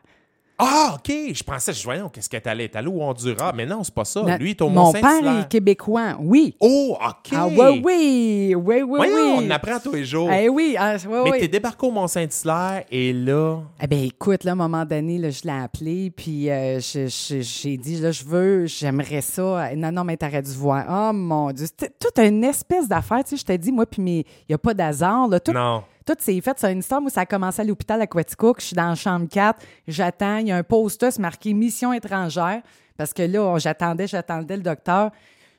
Ah, 0.57 0.95
OK. 0.95 1.11
Je 1.33 1.43
pensais, 1.43 1.73
je 1.73 1.83
voyais, 1.83 2.01
qu'est-ce? 2.13 2.29
Elle 2.45 2.61
est 2.61 2.75
allée 2.75 2.87
au 2.87 3.01
Honduras? 3.01 3.51
Mais 3.53 3.65
non, 3.65 3.83
c'est 3.83 3.93
pas 3.93 4.05
ça. 4.05 4.21
Na- 4.23 4.37
Lui, 4.37 4.51
est 4.51 4.61
au 4.61 4.69
Mon 4.69 4.93
père 4.93 5.03
est 5.41 5.49
québécois. 5.49 6.15
Oui. 6.19 6.55
Oh, 6.61 6.95
OK. 6.99 7.33
Ah 7.35 7.47
oui, 7.47 7.81
oui. 7.83 8.55
Oui, 8.55 8.81
oui, 8.81 8.83
Voyons, 8.87 9.37
oui. 9.39 9.45
on 9.47 9.49
apprend 9.51 9.79
tous 9.83 9.91
les 9.91 10.05
jours. 10.05 10.31
Eh 10.31 10.47
oui, 10.47 10.75
ah, 10.79 10.95
oui, 11.05 11.19
mais 11.25 11.31
oui. 11.31 11.39
t'es 11.41 11.47
débarqué 11.49 11.85
au 11.85 11.91
Mont-Saint-Hilaire 11.91 12.83
et 12.89 13.11
là... 13.11 13.59
Eh 13.81 13.87
bien, 13.87 14.03
écoute, 14.03 14.43
là, 14.45 14.51
à 14.51 14.53
un 14.53 14.55
moment 14.55 14.85
donné, 14.85 15.17
là, 15.17 15.29
je 15.29 15.41
l'ai 15.43 15.49
appelé, 15.51 16.09
puis 16.15 16.49
euh, 16.49 16.79
je- 16.79 17.07
je- 17.07 17.41
j'ai 17.41 17.75
dit, 17.75 17.99
là, 17.99 18.11
je 18.11 18.23
veux, 18.23 18.65
j'aimerais 18.65 19.21
ça. 19.21 19.75
Non, 19.75 19.91
non, 19.91 20.03
mais 20.05 20.15
t'aurais 20.15 20.41
dû 20.41 20.51
voir. 20.51 20.85
Oh, 20.89 21.13
mon 21.13 21.51
Dieu. 21.51 21.65
C'était 21.65 21.93
toute 21.99 22.17
une 22.19 22.43
espèce 22.45 22.87
d'affaire, 22.87 23.23
tu 23.25 23.31
sais, 23.31 23.37
je 23.37 23.45
te 23.45 23.51
dis, 23.57 23.71
moi, 23.73 23.85
puis 23.85 24.01
il 24.01 24.23
n'y 24.49 24.55
a 24.55 24.57
pas 24.57 24.73
d'hasard, 24.73 25.27
là. 25.27 25.39
Tout, 25.39 25.51
Non. 25.51 25.83
Tout 26.05 26.15
s'est 26.19 26.39
fait. 26.41 26.57
C'est 26.57 26.71
une 26.71 26.79
histoire 26.79 27.01
où 27.01 27.09
ça 27.09 27.21
a 27.21 27.25
commencé 27.25 27.61
à 27.61 27.65
l'hôpital 27.65 28.01
à 28.01 28.07
Quaticook. 28.07 28.61
Je 28.61 28.67
suis 28.67 28.75
dans 28.75 28.89
la 28.89 28.95
chambre 28.95 29.27
4, 29.29 29.59
j'attends, 29.87 30.37
il 30.37 30.47
y 30.47 30.51
a 30.51 30.57
un 30.57 30.63
poster 30.63 31.09
marqué 31.19 31.53
«Mission 31.55 31.91
étrangère», 31.93 32.61
parce 32.97 33.13
que 33.13 33.23
là, 33.23 33.57
j'attendais, 33.57 34.07
j'attendais 34.07 34.55
le 34.55 34.63
docteur. 34.63 35.11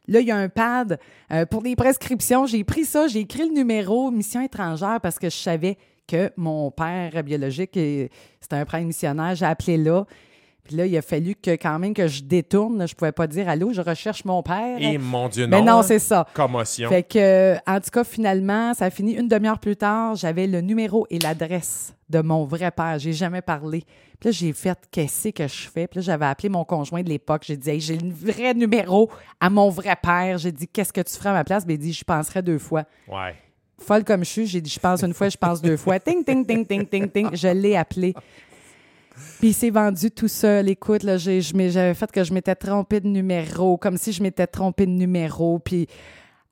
Là, 0.09 0.21
il 0.21 0.27
y 0.27 0.31
a 0.31 0.37
un 0.37 0.49
pad 0.49 0.99
euh, 1.33 1.45
pour 1.47 1.63
des 1.63 1.75
prescriptions. 1.75 2.47
J'ai 2.47 2.65
pris 2.65 2.85
ça, 2.85 3.09
j'ai 3.09 3.21
écrit 3.21 3.49
le 3.49 3.55
numéro 3.55 4.11
mission 4.11 4.41
étrangère 4.41 5.01
parce 5.03 5.19
que 5.19 5.29
je 5.29 5.37
savais 5.37 5.77
que 6.07 6.31
mon 6.37 6.71
père 6.71 7.23
biologique, 7.25 7.73
c'était 7.75 8.57
un 8.57 8.65
prêtre 8.65 8.87
missionnaire. 8.87 9.35
J'ai 9.35 9.47
appelé 9.47 9.77
là. 9.77 10.07
Puis 10.67 10.77
là, 10.77 10.87
il 10.87 10.97
a 10.97 11.03
fallu 11.03 11.35
que 11.35 11.53
quand 11.53 11.79
même 11.79 11.95
que 11.95 12.09
je 12.09 12.23
détourne. 12.23 12.79
là. 12.79 12.87
Je 12.87 12.95
pouvais 12.95 13.13
pas 13.13 13.27
dire 13.27 13.49
allô, 13.49 13.73
je 13.73 13.81
recherche 13.81 14.25
mon 14.25 14.43
père. 14.43 14.77
Et 14.81 14.99
mon 14.99 15.29
Dieu, 15.29 15.47
non. 15.47 15.59
Mais 15.59 15.63
non, 15.65 15.83
c'est 15.83 15.99
ça. 15.99 16.27
Commotion. 16.35 16.89
Fait 16.89 17.03
que, 17.03 17.55
en 17.67 17.81
tout 17.81 17.91
cas, 17.91 18.05
finalement, 18.05 18.75
ça 18.75 18.87
a 18.87 18.91
fini 18.91 19.13
une 19.15 19.29
demi-heure 19.29 19.59
plus 19.59 19.77
tard. 19.77 20.15
J'avais 20.17 20.47
le 20.47 20.61
numéro 20.61 21.07
et 21.11 21.19
l'adresse 21.19 21.95
de 22.09 22.21
mon 22.21 22.45
vrai 22.45 22.71
père. 22.71 22.99
J'ai 22.99 23.13
jamais 23.13 23.43
parlé. 23.43 23.85
Puis 24.21 24.29
là, 24.29 24.31
j'ai 24.31 24.53
fait 24.53 24.79
qu'est-ce 24.91 25.29
que 25.29 25.47
je 25.47 25.69
fais? 25.69 25.87
Puis 25.87 25.99
là, 25.99 26.03
j'avais 26.03 26.27
appelé 26.27 26.49
mon 26.49 26.65
conjoint 26.65 27.03
de 27.03 27.09
l'époque. 27.09 27.43
J'ai 27.47 27.57
dit, 27.57 27.71
Hey, 27.71 27.81
j'ai 27.81 27.99
le 27.99 28.11
vrai 28.11 28.55
numéro 28.55 29.11
à 29.41 29.51
mon 29.51 29.69
vrai 29.69 29.97
père. 30.03 30.39
J'ai 30.39 30.53
dit, 30.53 30.67
qu'est-ce 30.69 30.93
que 30.93 31.01
tu 31.03 31.15
ferais 31.15 31.31
à 31.31 31.35
ma 31.35 31.45
place? 31.45 31.67
Ben, 31.67 31.75
il 31.75 31.79
dit, 31.79 31.93
je 31.93 32.05
penserais 32.05 32.43
deux 32.43 32.59
fois. 32.59 32.85
Ouais. 33.09 33.35
Folle 33.79 34.05
comme 34.05 34.25
je 34.25 34.31
suis, 34.31 34.47
j'ai 34.47 34.63
dit, 34.63 34.71
je 34.71 34.79
pense 34.81 35.03
une 35.03 35.13
fois, 35.13 35.29
je 35.29 35.37
pense 35.37 35.61
deux 35.61 35.77
fois. 35.77 36.01
Ting, 36.01 36.25
ting, 36.25 36.47
ting, 36.47 36.65
ting, 36.67 36.87
ting, 36.87 37.11
ting. 37.11 37.29
Je 37.35 37.49
l'ai 37.49 37.77
appelé. 37.77 38.15
Puis 39.39 39.49
il 39.49 39.55
s'est 39.55 39.71
vendu 39.71 40.11
tout 40.11 40.29
seul. 40.29 40.69
Écoute, 40.69 41.03
là, 41.03 41.17
j'ai, 41.17 41.41
j'avais 41.41 41.95
fait 41.95 42.11
que 42.11 42.25
je 42.25 42.33
m'étais 42.33 42.55
trompé 42.55 43.01
de 43.01 43.09
numéro, 43.09 43.77
comme 43.77 43.97
si 43.97 44.13
je 44.13 44.23
m'étais 44.23 44.47
trompé 44.47 44.87
de 44.87 44.93
numéro. 44.93 45.59
Puis, 45.59 45.87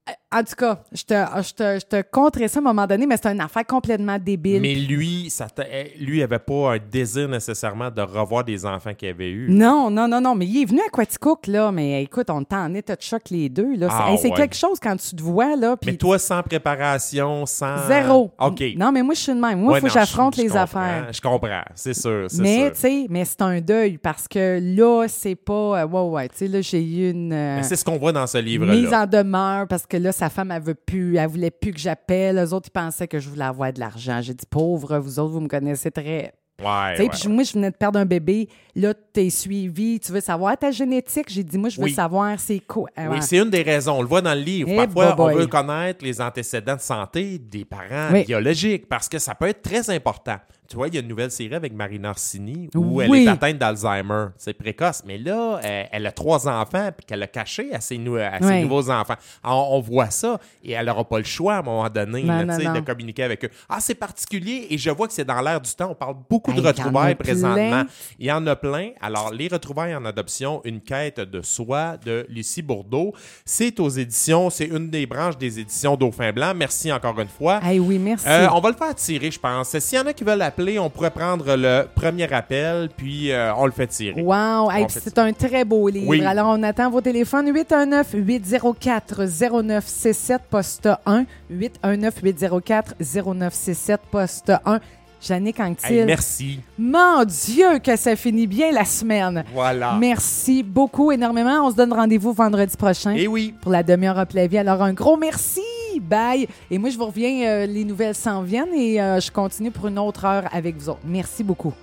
euh, 0.08 0.12
en 0.34 0.42
tout 0.42 0.54
cas, 0.56 0.80
je 0.92 1.02
te, 1.04 1.14
je 1.14 1.52
te, 1.54 1.78
je 1.80 1.86
te 1.86 2.02
conterai 2.10 2.48
ça 2.48 2.58
à 2.58 2.62
un 2.62 2.64
moment 2.64 2.86
donné, 2.86 3.06
mais 3.06 3.16
c'était 3.16 3.32
une 3.32 3.40
affaire 3.40 3.64
complètement 3.66 4.18
débile. 4.18 4.60
Mais 4.60 4.74
lui, 4.74 5.30
ça 5.30 5.46
eh, 5.70 5.92
lui 6.02 6.22
avait 6.22 6.38
pas 6.38 6.74
un 6.74 6.78
désir 6.90 7.28
nécessairement 7.28 7.90
de 7.90 8.02
revoir 8.02 8.44
des 8.44 8.66
enfants 8.66 8.94
qu'il 8.94 9.08
avait 9.08 9.30
eus. 9.30 9.46
Non, 9.50 9.90
non, 9.90 10.08
non, 10.08 10.20
non, 10.20 10.34
mais 10.34 10.46
il 10.46 10.62
est 10.62 10.64
venu 10.64 10.80
à 10.86 10.90
Quaticook, 10.90 11.46
là, 11.46 11.70
mais 11.72 12.02
écoute, 12.02 12.30
on 12.30 12.40
était 12.42 12.56
en 12.56 12.74
état 12.74 12.96
de 12.96 13.02
choc 13.02 13.22
les 13.30 13.48
deux, 13.48 13.76
là. 13.76 13.88
C'est, 13.88 13.96
Ah, 13.98 14.10
hey, 14.12 14.18
c'est 14.18 14.28
ouais. 14.30 14.34
quelque 14.36 14.56
chose 14.56 14.78
quand 14.82 14.96
tu 14.96 15.14
te 15.14 15.22
vois, 15.22 15.56
là, 15.56 15.76
puis 15.76 15.92
Mais 15.92 15.96
toi, 15.96 16.18
sans 16.18 16.42
préparation, 16.42 17.46
sans... 17.46 17.86
zéro. 17.86 18.32
OK. 18.38 18.62
Non, 18.76 18.90
mais 18.92 19.02
moi, 19.02 19.14
je 19.14 19.20
suis 19.20 19.32
de 19.34 19.38
même. 19.40 19.60
Moi, 19.60 19.72
il 19.72 19.74
Ouais, 19.74 19.80
faut 19.80 19.86
non, 19.86 19.92
que 19.92 19.98
j'affronte 20.00 20.36
les 20.36 20.56
affaires. 20.56 21.08
Je 21.12 21.20
comprends, 21.20 21.62
c'est 21.74 21.94
sûr, 21.94 22.26
c'est 22.28 22.42
Mais, 22.42 22.70
tu 22.72 22.80
sais, 22.80 23.06
mais 23.08 23.24
c'est 23.24 23.42
un 23.42 23.60
deuil 23.60 23.98
parce 23.98 24.26
que 24.28 24.58
là, 24.60 25.06
c'est 25.08 25.34
pas. 25.36 25.82
euh, 25.82 25.86
ouais, 25.86 26.00
ouais, 26.10 26.28
tu 26.28 26.36
sais, 26.38 26.48
là, 26.48 26.60
j'ai 26.60 26.82
eu 26.82 27.10
une. 27.10 27.32
euh, 27.32 27.56
Mais 27.56 27.62
c'est 27.62 27.76
ce 27.76 27.84
qu'on 27.84 27.98
voit 27.98 28.12
dans 28.12 28.26
ce 28.26 28.38
mise 28.38 28.46
livre-là. 28.46 29.02
en 29.02 29.06
demeure 29.06 29.66
parce 29.68 29.86
que 29.86 29.96
là, 29.96 30.12
sa 30.24 30.30
femme, 30.30 30.50
elle 30.50 30.62
veut 30.62 30.74
plus, 30.74 31.16
elle 31.16 31.28
voulait 31.28 31.50
plus 31.50 31.72
que 31.72 31.78
j'appelle. 31.78 32.36
Les 32.36 32.52
autres, 32.52 32.68
ils 32.68 32.72
pensaient 32.72 33.08
que 33.08 33.18
je 33.18 33.28
voulais 33.28 33.44
avoir 33.44 33.72
de 33.72 33.80
l'argent. 33.80 34.20
J'ai 34.22 34.32
dit, 34.34 34.46
pauvre, 34.48 34.98
vous 34.98 35.18
autres, 35.18 35.32
vous 35.32 35.40
me 35.40 35.48
connaissez 35.48 35.90
très. 35.90 36.32
Ouais, 36.62 36.66
ouais, 36.98 37.08
puis 37.10 37.28
moi, 37.28 37.42
je 37.42 37.52
venais 37.54 37.70
de 37.72 37.76
perdre 37.76 37.98
un 37.98 38.04
bébé. 38.06 38.48
Là, 38.76 38.94
t'es 38.94 39.28
suivi. 39.28 39.98
Tu 39.98 40.12
veux 40.12 40.20
savoir 40.20 40.56
ta 40.56 40.70
génétique? 40.70 41.26
J'ai 41.28 41.42
dit, 41.42 41.58
moi, 41.58 41.68
je 41.68 41.78
veux 41.78 41.84
Oui. 41.84 41.92
savoir 41.92 42.38
c'est 42.38 42.60
quoi. 42.60 42.88
Ah, 42.96 43.08
Oui, 43.08 43.16
ouais. 43.16 43.20
c'est 43.22 43.38
une 43.38 43.50
des 43.50 43.62
raisons. 43.62 43.98
On 43.98 44.02
le 44.02 44.06
voit 44.08 44.22
dans 44.22 44.34
le 44.34 44.40
livre. 44.40 44.68
Eh, 44.72 44.76
Parfois, 44.76 45.12
boy, 45.14 45.26
on 45.26 45.32
boy. 45.32 45.34
veut 45.42 45.46
connaître 45.48 46.04
les 46.04 46.20
antécédents 46.20 46.76
de 46.76 46.80
santé 46.80 47.38
des 47.38 47.64
parents 47.64 48.12
Oui. 48.12 48.24
biologiques 48.24 48.88
parce 48.88 49.08
que 49.08 49.18
ça 49.18 49.34
peut 49.34 49.48
être 49.48 49.62
très 49.62 49.90
important. 49.90 50.36
Tu 50.66 50.76
vois, 50.76 50.88
il 50.88 50.94
y 50.94 50.96
a 50.96 51.00
une 51.00 51.08
nouvelle 51.08 51.30
série 51.30 51.54
avec 51.54 51.74
Marina 51.74 52.10
Orsini 52.10 52.70
où 52.74 53.02
Oui. 53.02 53.04
elle 53.04 53.28
est 53.28 53.28
atteinte 53.28 53.58
d'Alzheimer. 53.58 54.28
C'est 54.38 54.54
précoce. 54.54 55.02
Mais 55.06 55.18
là, 55.18 55.60
euh, 55.62 55.84
elle 55.92 56.06
a 56.06 56.12
trois 56.12 56.48
enfants 56.48 56.90
puis 56.96 57.04
qu'elle 57.06 57.22
a 57.22 57.26
caché 57.26 57.74
à 57.74 57.80
ses, 57.80 57.98
nou- 57.98 58.16
à 58.16 58.38
ses 58.40 58.46
Oui. 58.46 58.62
nouveaux 58.62 58.90
enfants. 58.90 59.16
On 59.44 59.80
voit 59.80 60.08
ça 60.10 60.38
et 60.62 60.72
elle 60.72 60.86
n'aura 60.86 61.04
pas 61.04 61.18
le 61.18 61.24
choix 61.24 61.56
à 61.56 61.58
un 61.58 61.62
moment 61.62 61.88
donné 61.90 62.22
Non, 62.22 62.38
là, 62.38 62.44
non, 62.46 62.56
tu 62.56 62.62
sais, 62.62 62.68
non. 62.68 62.74
de 62.74 62.80
communiquer 62.80 63.24
avec 63.24 63.44
eux. 63.44 63.50
Ah, 63.68 63.78
c'est 63.80 63.94
particulier 63.94 64.66
et 64.70 64.78
je 64.78 64.90
vois 64.90 65.06
que 65.06 65.12
c'est 65.12 65.24
dans 65.24 65.40
l'air 65.42 65.60
du 65.60 65.70
temps. 65.74 65.90
On 65.90 65.94
parle 65.94 66.16
beaucoup 66.30 66.50
de 66.52 66.56
Hey, 66.56 66.62
il 66.62 66.64
y 66.64 66.66
en 66.66 66.70
a 66.70 66.72
retrouvailles 66.72 67.14
présentement. 67.14 67.82
Il 68.18 68.26
y 68.26 68.32
en 68.32 68.46
a 68.46 68.56
plein. 68.56 68.90
Alors, 69.02 69.32
les 69.32 69.48
retrouvailles 69.48 69.94
en 69.94 70.04
adoption, 70.06 70.62
une 70.64 70.80
quête 70.80 71.20
de 71.20 71.42
soi 71.42 71.96
de 72.04 72.24
Lucie 72.30 72.62
Bourdeau. 72.62 73.12
C'est 73.44 73.78
aux 73.80 73.88
éditions, 73.90 74.48
c'est 74.50 74.64
une 74.66 74.88
des 74.88 75.04
branches 75.06 75.36
des 75.36 75.60
éditions 75.60 75.96
Dauphin 75.96 76.32
Blanc. 76.32 76.52
Merci 76.56 76.90
encore 76.90 77.20
une 77.20 77.28
fois. 77.28 77.60
Hey, 77.62 77.78
oui, 77.78 77.98
merci. 77.98 78.26
Euh, 78.26 78.48
on 78.54 78.60
va 78.60 78.70
le 78.70 78.76
faire 78.76 78.94
tirer, 78.94 79.30
je 79.30 79.38
pense. 79.38 79.78
S'il 79.78 79.98
y 79.98 80.00
en 80.00 80.06
a 80.06 80.12
qui 80.12 80.24
veulent 80.24 80.40
appeler, 80.54 80.78
on 80.78 80.88
pourrait 80.88 81.10
prendre 81.10 81.56
le 81.56 81.84
premier 81.94 82.32
appel, 82.32 82.88
puis 82.96 83.32
euh, 83.32 83.52
on 83.56 83.66
le 83.66 83.72
fait 83.72 83.88
tirer. 83.88 84.22
Wow, 84.22 84.70
hey, 84.70 84.86
c'est 84.88 85.18
un 85.18 85.32
très 85.32 85.64
beau 85.64 85.88
livre. 85.88 86.06
Oui. 86.08 86.24
Alors, 86.24 86.48
on 86.50 86.62
attend 86.62 86.88
vos 86.90 87.00
téléphones 87.00 87.50
819-804-0967, 87.52 90.38
poste 90.48 90.88
1. 91.06 91.24
819-804-0967, 91.52 93.98
poste 94.10 94.52
1. 94.64 94.78
Jannick 95.26 95.58
Hey, 95.58 95.66
Anctil. 95.66 96.04
merci. 96.06 96.60
Mon 96.78 97.24
Dieu, 97.24 97.78
que 97.82 97.96
ça 97.96 98.14
finit 98.14 98.46
bien 98.46 98.70
la 98.70 98.84
semaine. 98.84 99.42
Voilà. 99.54 99.96
Merci 99.98 100.62
beaucoup, 100.62 101.10
énormément. 101.10 101.66
On 101.66 101.70
se 101.70 101.76
donne 101.76 101.92
rendez-vous 101.92 102.32
vendredi 102.32 102.76
prochain 102.76 103.12
Et 103.14 103.26
oui. 103.26 103.54
pour 103.60 103.72
la 103.72 103.82
demi-heure 103.82 104.24
la 104.34 104.46
vie. 104.46 104.58
Alors, 104.58 104.82
un 104.82 104.92
gros 104.92 105.16
merci. 105.16 105.62
Bye. 106.00 106.46
Et 106.70 106.78
moi, 106.78 106.90
je 106.90 106.96
vous 106.96 107.06
reviens. 107.06 107.46
euh, 107.46 107.66
les 107.66 107.84
nouvelles 107.84 108.14
s'en 108.14 108.42
viennent 108.42 108.72
et 108.74 109.00
euh, 109.00 109.20
je 109.20 109.30
continue 109.30 109.70
pour 109.70 109.86
une 109.88 109.98
autre 109.98 110.24
heure 110.24 110.44
avec 110.52 110.76
vous 110.76 110.88
autres. 110.88 111.00
Merci 111.04 111.44
beaucoup. 111.44 111.74